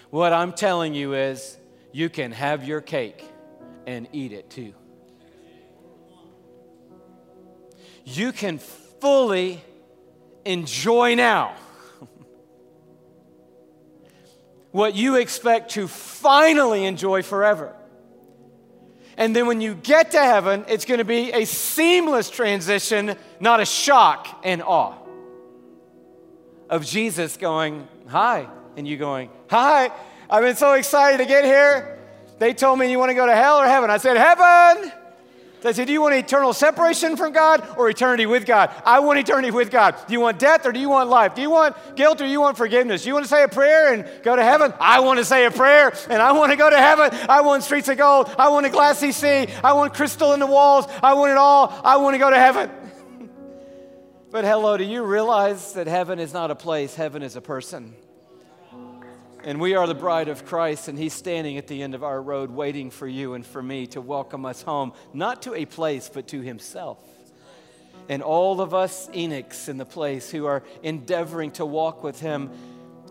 What 0.10 0.34
I'm 0.34 0.54
telling 0.54 0.94
you 0.94 1.14
is 1.14 1.58
you 1.92 2.10
can 2.10 2.32
have 2.32 2.64
your 2.64 2.82
cake 2.82 3.24
and 3.88 4.08
eat 4.12 4.32
it 4.32 4.50
too. 4.50 4.74
You 8.06 8.32
can 8.32 8.60
fully 8.60 9.64
enjoy 10.46 11.16
now 11.16 11.56
what 14.72 14.96
you 14.96 15.16
expect 15.16 15.72
to 15.72 15.88
finally 15.88 16.86
enjoy 16.86 17.24
forever. 17.24 17.76
And 19.18 19.36
then 19.36 19.48
when 19.48 19.62
you 19.62 19.76
get 19.76 20.12
to 20.12 20.20
heaven, 20.20 20.66
it's 20.68 20.86
going 20.86 20.98
to 20.98 21.06
be 21.06 21.32
a 21.32 21.46
seamless 21.46 22.30
transition, 22.30 23.16
not 23.40 23.60
a 23.60 23.66
shock 23.66 24.42
and 24.44 24.62
awe 24.62 24.96
of 26.70 26.86
Jesus 26.86 27.38
going, 27.38 27.88
Hi, 28.08 28.48
and 28.78 28.88
you 28.88 28.98
going, 28.98 29.30
Hi. 29.50 29.92
I've 30.30 30.44
been 30.44 30.56
so 30.56 30.74
excited 30.74 31.18
to 31.18 31.26
get 31.26 31.46
here. 31.46 32.00
They 32.40 32.54
told 32.54 32.80
me, 32.80 32.90
You 32.90 33.00
want 33.00 33.10
to 33.10 33.16
go 33.16 33.26
to 33.26 33.36
hell 33.36 33.58
or 33.58 33.66
heaven? 33.66 33.90
I 33.90 33.98
said, 33.98 34.18
Heaven. 34.18 34.92
They 35.66 35.74
said, 35.74 35.88
Do 35.88 35.94
you 35.94 36.02
want 36.02 36.14
eternal 36.14 36.54
separation 36.54 37.18
from 37.18 37.34
God 37.34 37.68
or 37.76 37.90
eternity 37.90 38.28
with 38.28 38.46
God? 38.46 38.70
I 38.86 39.00
want 39.00 39.18
eternity 39.18 39.50
with 39.50 39.72
God. 39.72 39.96
Do 40.06 40.14
you 40.14 40.20
want 40.20 40.38
death 40.38 40.64
or 40.64 40.72
do 40.72 40.80
you 40.80 40.90
want 40.90 41.10
life? 41.10 41.34
Do 41.34 41.42
you 41.42 41.50
want 41.50 41.76
guilt 41.96 42.22
or 42.22 42.26
do 42.26 42.30
you 42.30 42.40
want 42.40 42.56
forgiveness? 42.56 43.02
Do 43.02 43.08
you 43.08 43.16
want 43.16 43.26
to 43.26 43.30
say 43.30 43.42
a 43.42 43.48
prayer 43.48 43.92
and 43.92 44.08
go 44.22 44.36
to 44.36 44.44
heaven? 44.44 44.76
I 44.80 45.00
want 45.00 45.18
to 45.18 45.26
say 45.26 45.44
a 45.46 45.50
prayer 45.50 45.92
and 46.08 46.22
I 46.22 46.34
want 46.34 46.52
to 46.52 46.56
go 46.56 46.70
to 46.70 46.78
heaven. 46.78 47.10
I 47.28 47.42
want 47.42 47.64
streets 47.64 47.88
of 47.88 47.98
gold. 47.98 48.30
I 48.38 48.50
want 48.50 48.68
a 48.68 48.70
glassy 48.70 49.12
sea. 49.12 49.48
I 49.64 49.74
want 49.74 49.96
crystal 49.96 50.34
in 50.34 50.40
the 50.40 50.46
walls. 50.46 50.86
I 51.02 51.14
want 51.14 51.32
it 51.32 51.38
all. 51.38 51.74
I 51.84 51.98
want 51.98 52.14
to 52.14 52.20
go 52.20 52.30
to 52.30 52.38
heaven. 52.38 52.70
but 54.30 54.46
hello, 54.46 54.78
do 54.78 54.84
you 54.84 55.02
realize 55.02 55.74
that 55.74 55.88
heaven 55.88 56.20
is 56.20 56.32
not 56.32 56.52
a 56.52 56.56
place, 56.56 56.94
heaven 56.94 57.24
is 57.24 57.36
a 57.36 57.42
person? 57.42 57.96
And 59.46 59.62
we 59.62 59.76
are 59.76 59.86
the 59.86 59.94
bride 59.94 60.28
of 60.28 60.44
Christ, 60.44 60.88
and 60.88 60.98
He's 60.98 61.14
standing 61.14 61.60
at 61.60 61.68
the 61.68 61.84
end 61.84 61.94
of 61.94 62.04
our 62.04 62.20
road 62.20 62.50
waiting 62.50 62.90
for 62.90 63.08
you 63.08 63.36
and 63.36 63.46
for 63.46 63.62
me 63.62 63.86
to 63.88 64.02
welcome 64.02 64.44
us 64.44 64.64
home, 64.64 64.92
not 65.14 65.44
to 65.44 65.54
a 65.54 65.66
place, 65.66 66.10
but 66.12 66.28
to 66.30 66.42
Himself. 66.42 66.98
And 68.10 68.24
all 68.24 68.60
of 68.60 68.74
us 68.74 69.08
Enochs 69.10 69.70
in 69.70 69.78
the 69.78 69.86
place 69.86 70.32
who 70.32 70.48
are 70.48 70.64
endeavoring 70.82 71.52
to 71.52 71.66
walk 71.66 72.04
with 72.04 72.20
Him, 72.20 72.50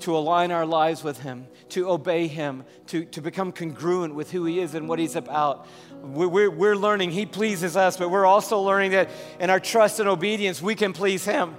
to 0.00 0.16
align 0.16 0.50
our 0.50 0.66
lives 0.66 1.04
with 1.04 1.20
Him, 1.20 1.46
to 1.68 1.88
obey 1.88 2.26
Him, 2.26 2.64
to, 2.88 3.04
to 3.04 3.20
become 3.20 3.52
congruent 3.52 4.16
with 4.16 4.32
who 4.32 4.44
He 4.44 4.58
is 4.58 4.74
and 4.74 4.88
what 4.88 4.98
He's 4.98 5.14
about. 5.14 5.68
We're, 6.02 6.50
we're 6.50 6.76
learning 6.76 7.12
He 7.12 7.26
pleases 7.26 7.76
us, 7.76 7.96
but 7.96 8.10
we're 8.10 8.26
also 8.26 8.60
learning 8.60 8.90
that 8.90 9.08
in 9.38 9.50
our 9.50 9.60
trust 9.60 10.00
and 10.00 10.08
obedience, 10.08 10.60
we 10.60 10.74
can 10.74 10.94
please 10.94 11.24
Him. 11.24 11.54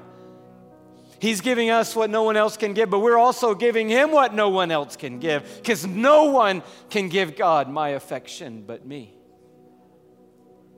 He's 1.25 1.41
giving 1.41 1.71
us 1.71 1.95
what 1.95 2.11
no 2.11 2.21
one 2.21 2.37
else 2.37 2.55
can 2.55 2.75
give, 2.75 2.91
but 2.91 2.99
we're 2.99 3.17
also 3.17 3.55
giving 3.55 3.89
Him 3.89 4.11
what 4.11 4.35
no 4.35 4.49
one 4.49 4.69
else 4.69 4.95
can 4.95 5.17
give 5.17 5.57
because 5.57 5.83
no 5.83 6.25
one 6.25 6.61
can 6.91 7.09
give 7.09 7.35
God 7.35 7.67
my 7.67 7.89
affection 7.89 8.63
but 8.63 8.85
me. 8.85 9.11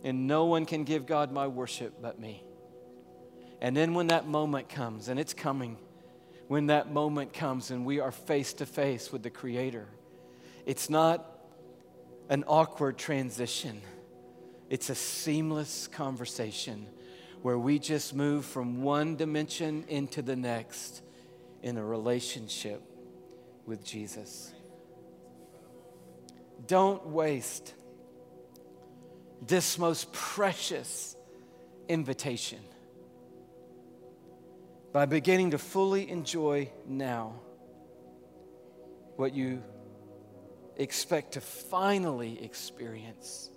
And 0.06 0.26
no 0.26 0.46
one 0.46 0.66
can 0.66 0.86
give 0.86 1.06
God 1.06 1.34
my 1.34 1.48
worship 1.48 2.02
but 2.02 2.18
me. 2.18 2.46
And 3.60 3.76
then 3.76 3.94
when 3.94 4.08
that 4.08 4.26
moment 4.26 4.70
comes, 4.70 5.10
and 5.10 5.20
it's 5.20 5.34
coming, 5.34 5.76
when 6.48 6.68
that 6.68 6.94
moment 6.94 7.34
comes 7.34 7.70
and 7.70 7.86
we 7.86 8.00
are 8.00 8.14
face 8.14 8.54
to 8.54 8.66
face 8.66 9.12
with 9.12 9.24
the 9.24 9.30
Creator, 9.30 9.86
it's 10.66 10.90
not 10.90 11.30
an 12.30 12.46
awkward 12.48 12.98
transition, 12.98 13.82
it's 14.70 14.90
a 14.90 14.96
seamless 14.96 15.88
conversation 15.88 16.88
where 17.42 17.58
we 17.58 17.80
just 17.80 18.16
move 18.16 18.46
from 18.46 18.82
one 18.82 19.16
dimension 19.16 19.86
into 19.88 20.22
the 20.22 20.36
next 20.36 21.02
in 21.62 21.78
a 21.78 21.84
relationship 21.84 22.82
with 23.66 23.84
Jesus. 23.84 24.54
Don't 26.66 27.08
waste 27.08 27.74
this 29.46 29.78
most 29.78 30.12
precious 30.12 31.16
invitation 31.88 32.60
by 34.92 35.06
beginning 35.06 35.52
to 35.52 35.58
fully 35.58 36.10
enjoy 36.10 36.70
now 36.88 37.34
what 39.16 39.34
you 39.34 39.62
expect 40.78 41.34
to 41.34 41.42
finally 41.42 42.44
experience 42.44 43.50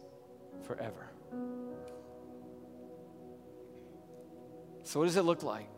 forever. 0.63 1.10
So, 4.91 4.99
what 4.99 5.07
does 5.07 5.17
it 5.17 5.23
look 5.23 5.45
like? 5.45 5.69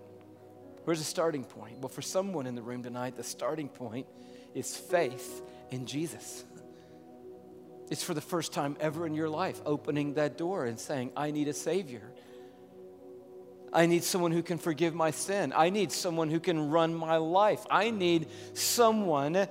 Where's 0.85 0.99
the 0.99 1.05
starting 1.05 1.45
point? 1.45 1.81
Well, 1.81 1.91
for 1.91 2.01
someone 2.01 2.47
in 2.47 2.55
the 2.55 2.63
room 2.63 2.83
tonight, 2.83 3.15
the 3.15 3.23
starting 3.23 3.69
point 3.69 4.07
is 4.55 4.75
faith 4.75 5.43
in 5.71 5.85
Jesus. 5.85 6.47
It's 7.91 8.03
for 8.03 8.15
the 8.15 8.23
first 8.23 8.55
time 8.55 8.75
ever 8.81 9.07
in 9.07 9.13
your 9.13 9.29
life 9.29 9.61
opening 9.67 10.15
that 10.15 10.39
door 10.39 10.65
and 10.65 10.81
saying, 10.81 11.13
I 11.15 11.31
need 11.31 11.49
a 11.49 11.53
Savior. 11.53 12.11
I 13.71 13.85
need 13.85 14.03
someone 14.03 14.33
who 14.33 14.43
can 14.43 14.57
forgive 14.57 14.95
my 14.95 15.11
sin. 15.11 15.53
I 15.55 15.69
need 15.69 15.93
someone 15.93 16.31
who 16.31 16.41
can 16.41 16.71
run 16.71 16.95
my 16.95 17.19
life. 17.19 17.67
I 17.71 17.91
need 17.91 18.29
someone 18.55 19.47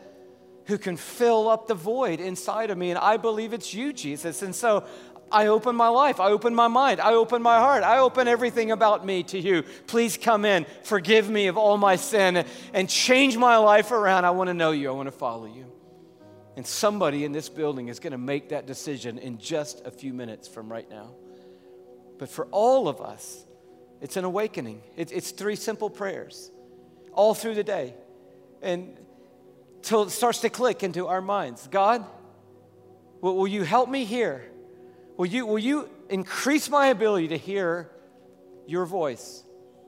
who 0.65 0.79
can 0.79 0.97
fill 0.97 1.47
up 1.47 1.67
the 1.67 1.75
void 1.75 2.19
inside 2.19 2.71
of 2.71 2.79
me. 2.79 2.89
And 2.89 2.97
I 2.97 3.17
believe 3.17 3.53
it's 3.53 3.75
you, 3.75 3.93
Jesus. 3.93 4.41
And 4.41 4.55
so 4.55 4.85
I 5.31 5.47
open 5.47 5.75
my 5.75 5.87
life. 5.87 6.19
I 6.19 6.31
open 6.31 6.53
my 6.53 6.67
mind. 6.67 6.99
I 6.99 7.13
open 7.13 7.41
my 7.41 7.57
heart. 7.57 7.83
I 7.83 7.99
open 7.99 8.27
everything 8.27 8.71
about 8.71 9.05
me 9.05 9.23
to 9.23 9.39
you. 9.39 9.63
Please 9.87 10.17
come 10.17 10.45
in, 10.45 10.65
forgive 10.83 11.29
me 11.29 11.47
of 11.47 11.57
all 11.57 11.77
my 11.77 11.95
sin, 11.95 12.45
and 12.73 12.89
change 12.89 13.37
my 13.37 13.57
life 13.57 13.91
around. 13.91 14.25
I 14.25 14.31
want 14.31 14.49
to 14.49 14.53
know 14.53 14.71
you. 14.71 14.89
I 14.89 14.93
want 14.93 15.07
to 15.07 15.11
follow 15.11 15.45
you. 15.45 15.71
And 16.55 16.67
somebody 16.67 17.23
in 17.23 17.31
this 17.31 17.49
building 17.49 17.87
is 17.87 17.99
going 17.99 18.11
to 18.11 18.17
make 18.17 18.49
that 18.49 18.67
decision 18.67 19.17
in 19.17 19.37
just 19.37 19.85
a 19.85 19.91
few 19.91 20.13
minutes 20.13 20.47
from 20.47 20.71
right 20.71 20.89
now. 20.89 21.15
But 22.17 22.29
for 22.29 22.45
all 22.51 22.87
of 22.87 23.01
us, 23.01 23.45
it's 24.01 24.17
an 24.17 24.25
awakening. 24.25 24.81
it's 24.97 25.31
three 25.31 25.55
simple 25.55 25.89
prayers 25.89 26.51
all 27.13 27.33
through 27.33 27.55
the 27.55 27.63
day. 27.63 27.95
And 28.61 28.97
till 29.81 30.03
it 30.03 30.11
starts 30.11 30.41
to 30.41 30.49
click 30.49 30.83
into 30.83 31.07
our 31.07 31.21
minds 31.21 31.67
God, 31.67 32.05
will, 33.21 33.37
will 33.37 33.47
you 33.47 33.63
help 33.63 33.89
me 33.89 34.05
here? 34.05 34.50
Will 35.21 35.27
you, 35.27 35.45
will 35.45 35.59
you 35.59 35.87
increase 36.09 36.67
my 36.67 36.87
ability 36.87 37.27
to 37.27 37.37
hear 37.37 37.91
your 38.65 38.87
voice? 38.87 39.43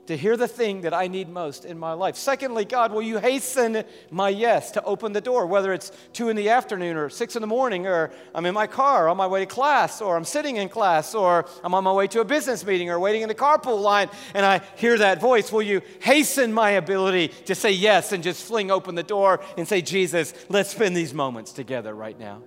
to 0.06 0.16
hear 0.18 0.36
the 0.36 0.46
thing 0.46 0.82
that 0.82 0.92
I 0.92 1.08
need 1.08 1.30
most 1.30 1.64
in 1.64 1.78
my 1.78 1.94
life. 1.94 2.14
Secondly, 2.14 2.66
God, 2.66 2.92
will 2.92 3.00
you 3.00 3.18
hasten 3.18 3.84
my 4.10 4.28
yes 4.28 4.72
to 4.72 4.84
open 4.84 5.14
the 5.14 5.20
door, 5.22 5.46
whether 5.46 5.72
it's 5.72 5.90
two 6.12 6.28
in 6.28 6.36
the 6.36 6.50
afternoon 6.50 6.98
or 6.98 7.08
six 7.08 7.36
in 7.36 7.40
the 7.40 7.46
morning, 7.46 7.86
or 7.86 8.10
I'm 8.34 8.44
in 8.44 8.52
my 8.52 8.66
car 8.66 9.08
on 9.08 9.16
my 9.16 9.26
way 9.26 9.40
to 9.40 9.46
class, 9.46 10.02
or 10.02 10.14
I'm 10.14 10.26
sitting 10.26 10.56
in 10.56 10.68
class, 10.68 11.14
or 11.14 11.46
I'm 11.64 11.72
on 11.72 11.84
my 11.84 11.92
way 11.92 12.06
to 12.08 12.20
a 12.20 12.24
business 12.24 12.66
meeting 12.66 12.90
or 12.90 13.00
waiting 13.00 13.22
in 13.22 13.28
the 13.28 13.34
carpool 13.34 13.80
line, 13.80 14.10
and 14.34 14.44
I 14.44 14.60
hear 14.76 14.98
that 14.98 15.22
voice. 15.22 15.50
Will 15.50 15.62
you 15.62 15.80
hasten 16.00 16.52
my 16.52 16.72
ability 16.72 17.28
to 17.46 17.54
say 17.54 17.70
yes 17.70 18.12
and 18.12 18.22
just 18.22 18.44
fling 18.44 18.70
open 18.70 18.96
the 18.96 19.02
door 19.02 19.40
and 19.56 19.66
say, 19.66 19.80
Jesus, 19.80 20.34
let's 20.50 20.68
spend 20.68 20.94
these 20.94 21.14
moments 21.14 21.52
together 21.52 21.94
right 21.94 22.20
now? 22.20 22.42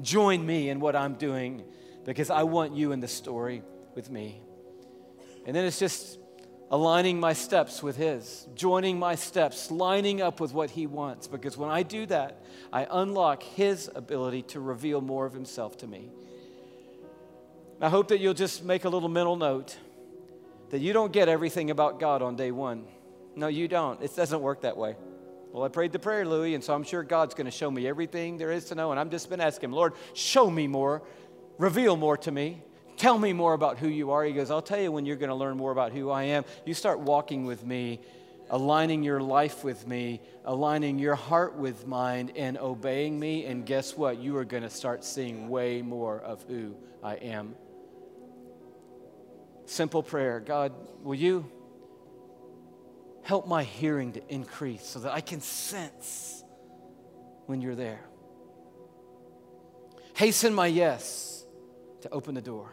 Join 0.00 0.46
me 0.46 0.68
in 0.68 0.78
what 0.78 0.94
I'm 0.94 1.14
doing 1.14 1.64
because 2.04 2.30
I 2.30 2.42
want 2.42 2.74
you 2.74 2.92
in 2.92 3.00
the 3.00 3.08
story 3.08 3.62
with 3.94 4.10
me. 4.10 4.40
And 5.46 5.54
then 5.54 5.64
it's 5.64 5.78
just 5.78 6.18
aligning 6.70 7.20
my 7.20 7.34
steps 7.34 7.82
with 7.82 7.96
His, 7.96 8.46
joining 8.54 8.98
my 8.98 9.14
steps, 9.14 9.70
lining 9.70 10.22
up 10.22 10.40
with 10.40 10.54
what 10.54 10.70
He 10.70 10.86
wants. 10.86 11.28
Because 11.28 11.56
when 11.56 11.70
I 11.70 11.82
do 11.82 12.06
that, 12.06 12.42
I 12.72 12.86
unlock 12.90 13.42
His 13.42 13.90
ability 13.94 14.42
to 14.42 14.60
reveal 14.60 15.00
more 15.00 15.26
of 15.26 15.32
Himself 15.32 15.76
to 15.78 15.86
me. 15.86 16.10
I 17.80 17.88
hope 17.88 18.08
that 18.08 18.20
you'll 18.20 18.32
just 18.32 18.64
make 18.64 18.84
a 18.84 18.88
little 18.88 19.08
mental 19.08 19.36
note 19.36 19.76
that 20.70 20.80
you 20.80 20.92
don't 20.92 21.12
get 21.12 21.28
everything 21.28 21.70
about 21.70 22.00
God 22.00 22.22
on 22.22 22.36
day 22.36 22.52
one. 22.52 22.86
No, 23.34 23.48
you 23.48 23.68
don't. 23.68 24.00
It 24.02 24.14
doesn't 24.16 24.40
work 24.40 24.62
that 24.62 24.76
way. 24.76 24.96
Well, 25.52 25.64
I 25.64 25.68
prayed 25.68 25.92
the 25.92 25.98
prayer, 25.98 26.24
Louie, 26.24 26.54
and 26.54 26.64
so 26.64 26.74
I'm 26.74 26.84
sure 26.84 27.02
God's 27.02 27.34
going 27.34 27.44
to 27.44 27.50
show 27.50 27.70
me 27.70 27.86
everything 27.86 28.38
there 28.38 28.50
is 28.50 28.66
to 28.66 28.74
know. 28.74 28.90
And 28.90 28.98
I've 28.98 29.10
just 29.10 29.28
been 29.28 29.40
asking 29.40 29.68
Him, 29.68 29.76
Lord, 29.76 29.92
show 30.14 30.48
me 30.48 30.66
more, 30.66 31.02
reveal 31.62 31.96
more 31.96 32.16
to 32.16 32.32
me. 32.32 32.60
Tell 32.96 33.16
me 33.16 33.32
more 33.32 33.54
about 33.54 33.78
who 33.78 33.86
you 33.86 34.10
are. 34.10 34.24
He 34.24 34.32
goes, 34.32 34.50
I'll 34.50 34.60
tell 34.60 34.80
you 34.80 34.90
when 34.90 35.06
you're 35.06 35.16
going 35.16 35.28
to 35.28 35.36
learn 35.36 35.56
more 35.56 35.70
about 35.70 35.92
who 35.92 36.10
I 36.10 36.24
am. 36.24 36.44
You 36.66 36.74
start 36.74 36.98
walking 36.98 37.46
with 37.46 37.64
me, 37.64 38.00
aligning 38.50 39.04
your 39.04 39.20
life 39.20 39.62
with 39.62 39.86
me, 39.86 40.20
aligning 40.44 40.98
your 40.98 41.14
heart 41.14 41.54
with 41.54 41.86
mine, 41.86 42.32
and 42.34 42.58
obeying 42.58 43.18
me. 43.18 43.44
And 43.44 43.64
guess 43.64 43.96
what? 43.96 44.18
You 44.18 44.36
are 44.38 44.44
going 44.44 44.64
to 44.64 44.70
start 44.70 45.04
seeing 45.04 45.48
way 45.48 45.82
more 45.82 46.20
of 46.20 46.42
who 46.48 46.74
I 47.00 47.14
am. 47.14 47.54
Simple 49.64 50.02
prayer 50.02 50.40
God, 50.40 50.72
will 51.04 51.14
you 51.14 51.48
help 53.22 53.46
my 53.46 53.62
hearing 53.62 54.14
to 54.14 54.22
increase 54.28 54.84
so 54.84 54.98
that 54.98 55.12
I 55.12 55.20
can 55.20 55.40
sense 55.40 56.42
when 57.46 57.60
you're 57.60 57.76
there? 57.76 58.00
Hasten 60.14 60.54
my 60.54 60.66
yes 60.66 61.31
to 62.02 62.10
open 62.10 62.34
the 62.34 62.42
door 62.42 62.70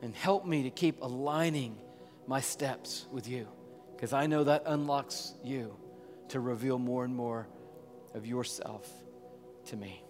and 0.00 0.14
help 0.14 0.46
me 0.46 0.64
to 0.64 0.70
keep 0.70 1.00
aligning 1.00 1.76
my 2.26 2.40
steps 2.40 3.06
with 3.10 3.28
you 3.28 3.48
because 3.94 4.12
I 4.12 4.26
know 4.26 4.44
that 4.44 4.64
unlocks 4.66 5.34
you 5.44 5.76
to 6.28 6.40
reveal 6.40 6.78
more 6.78 7.04
and 7.04 7.14
more 7.14 7.46
of 8.14 8.26
yourself 8.26 8.90
to 9.66 9.76
me. 9.76 10.01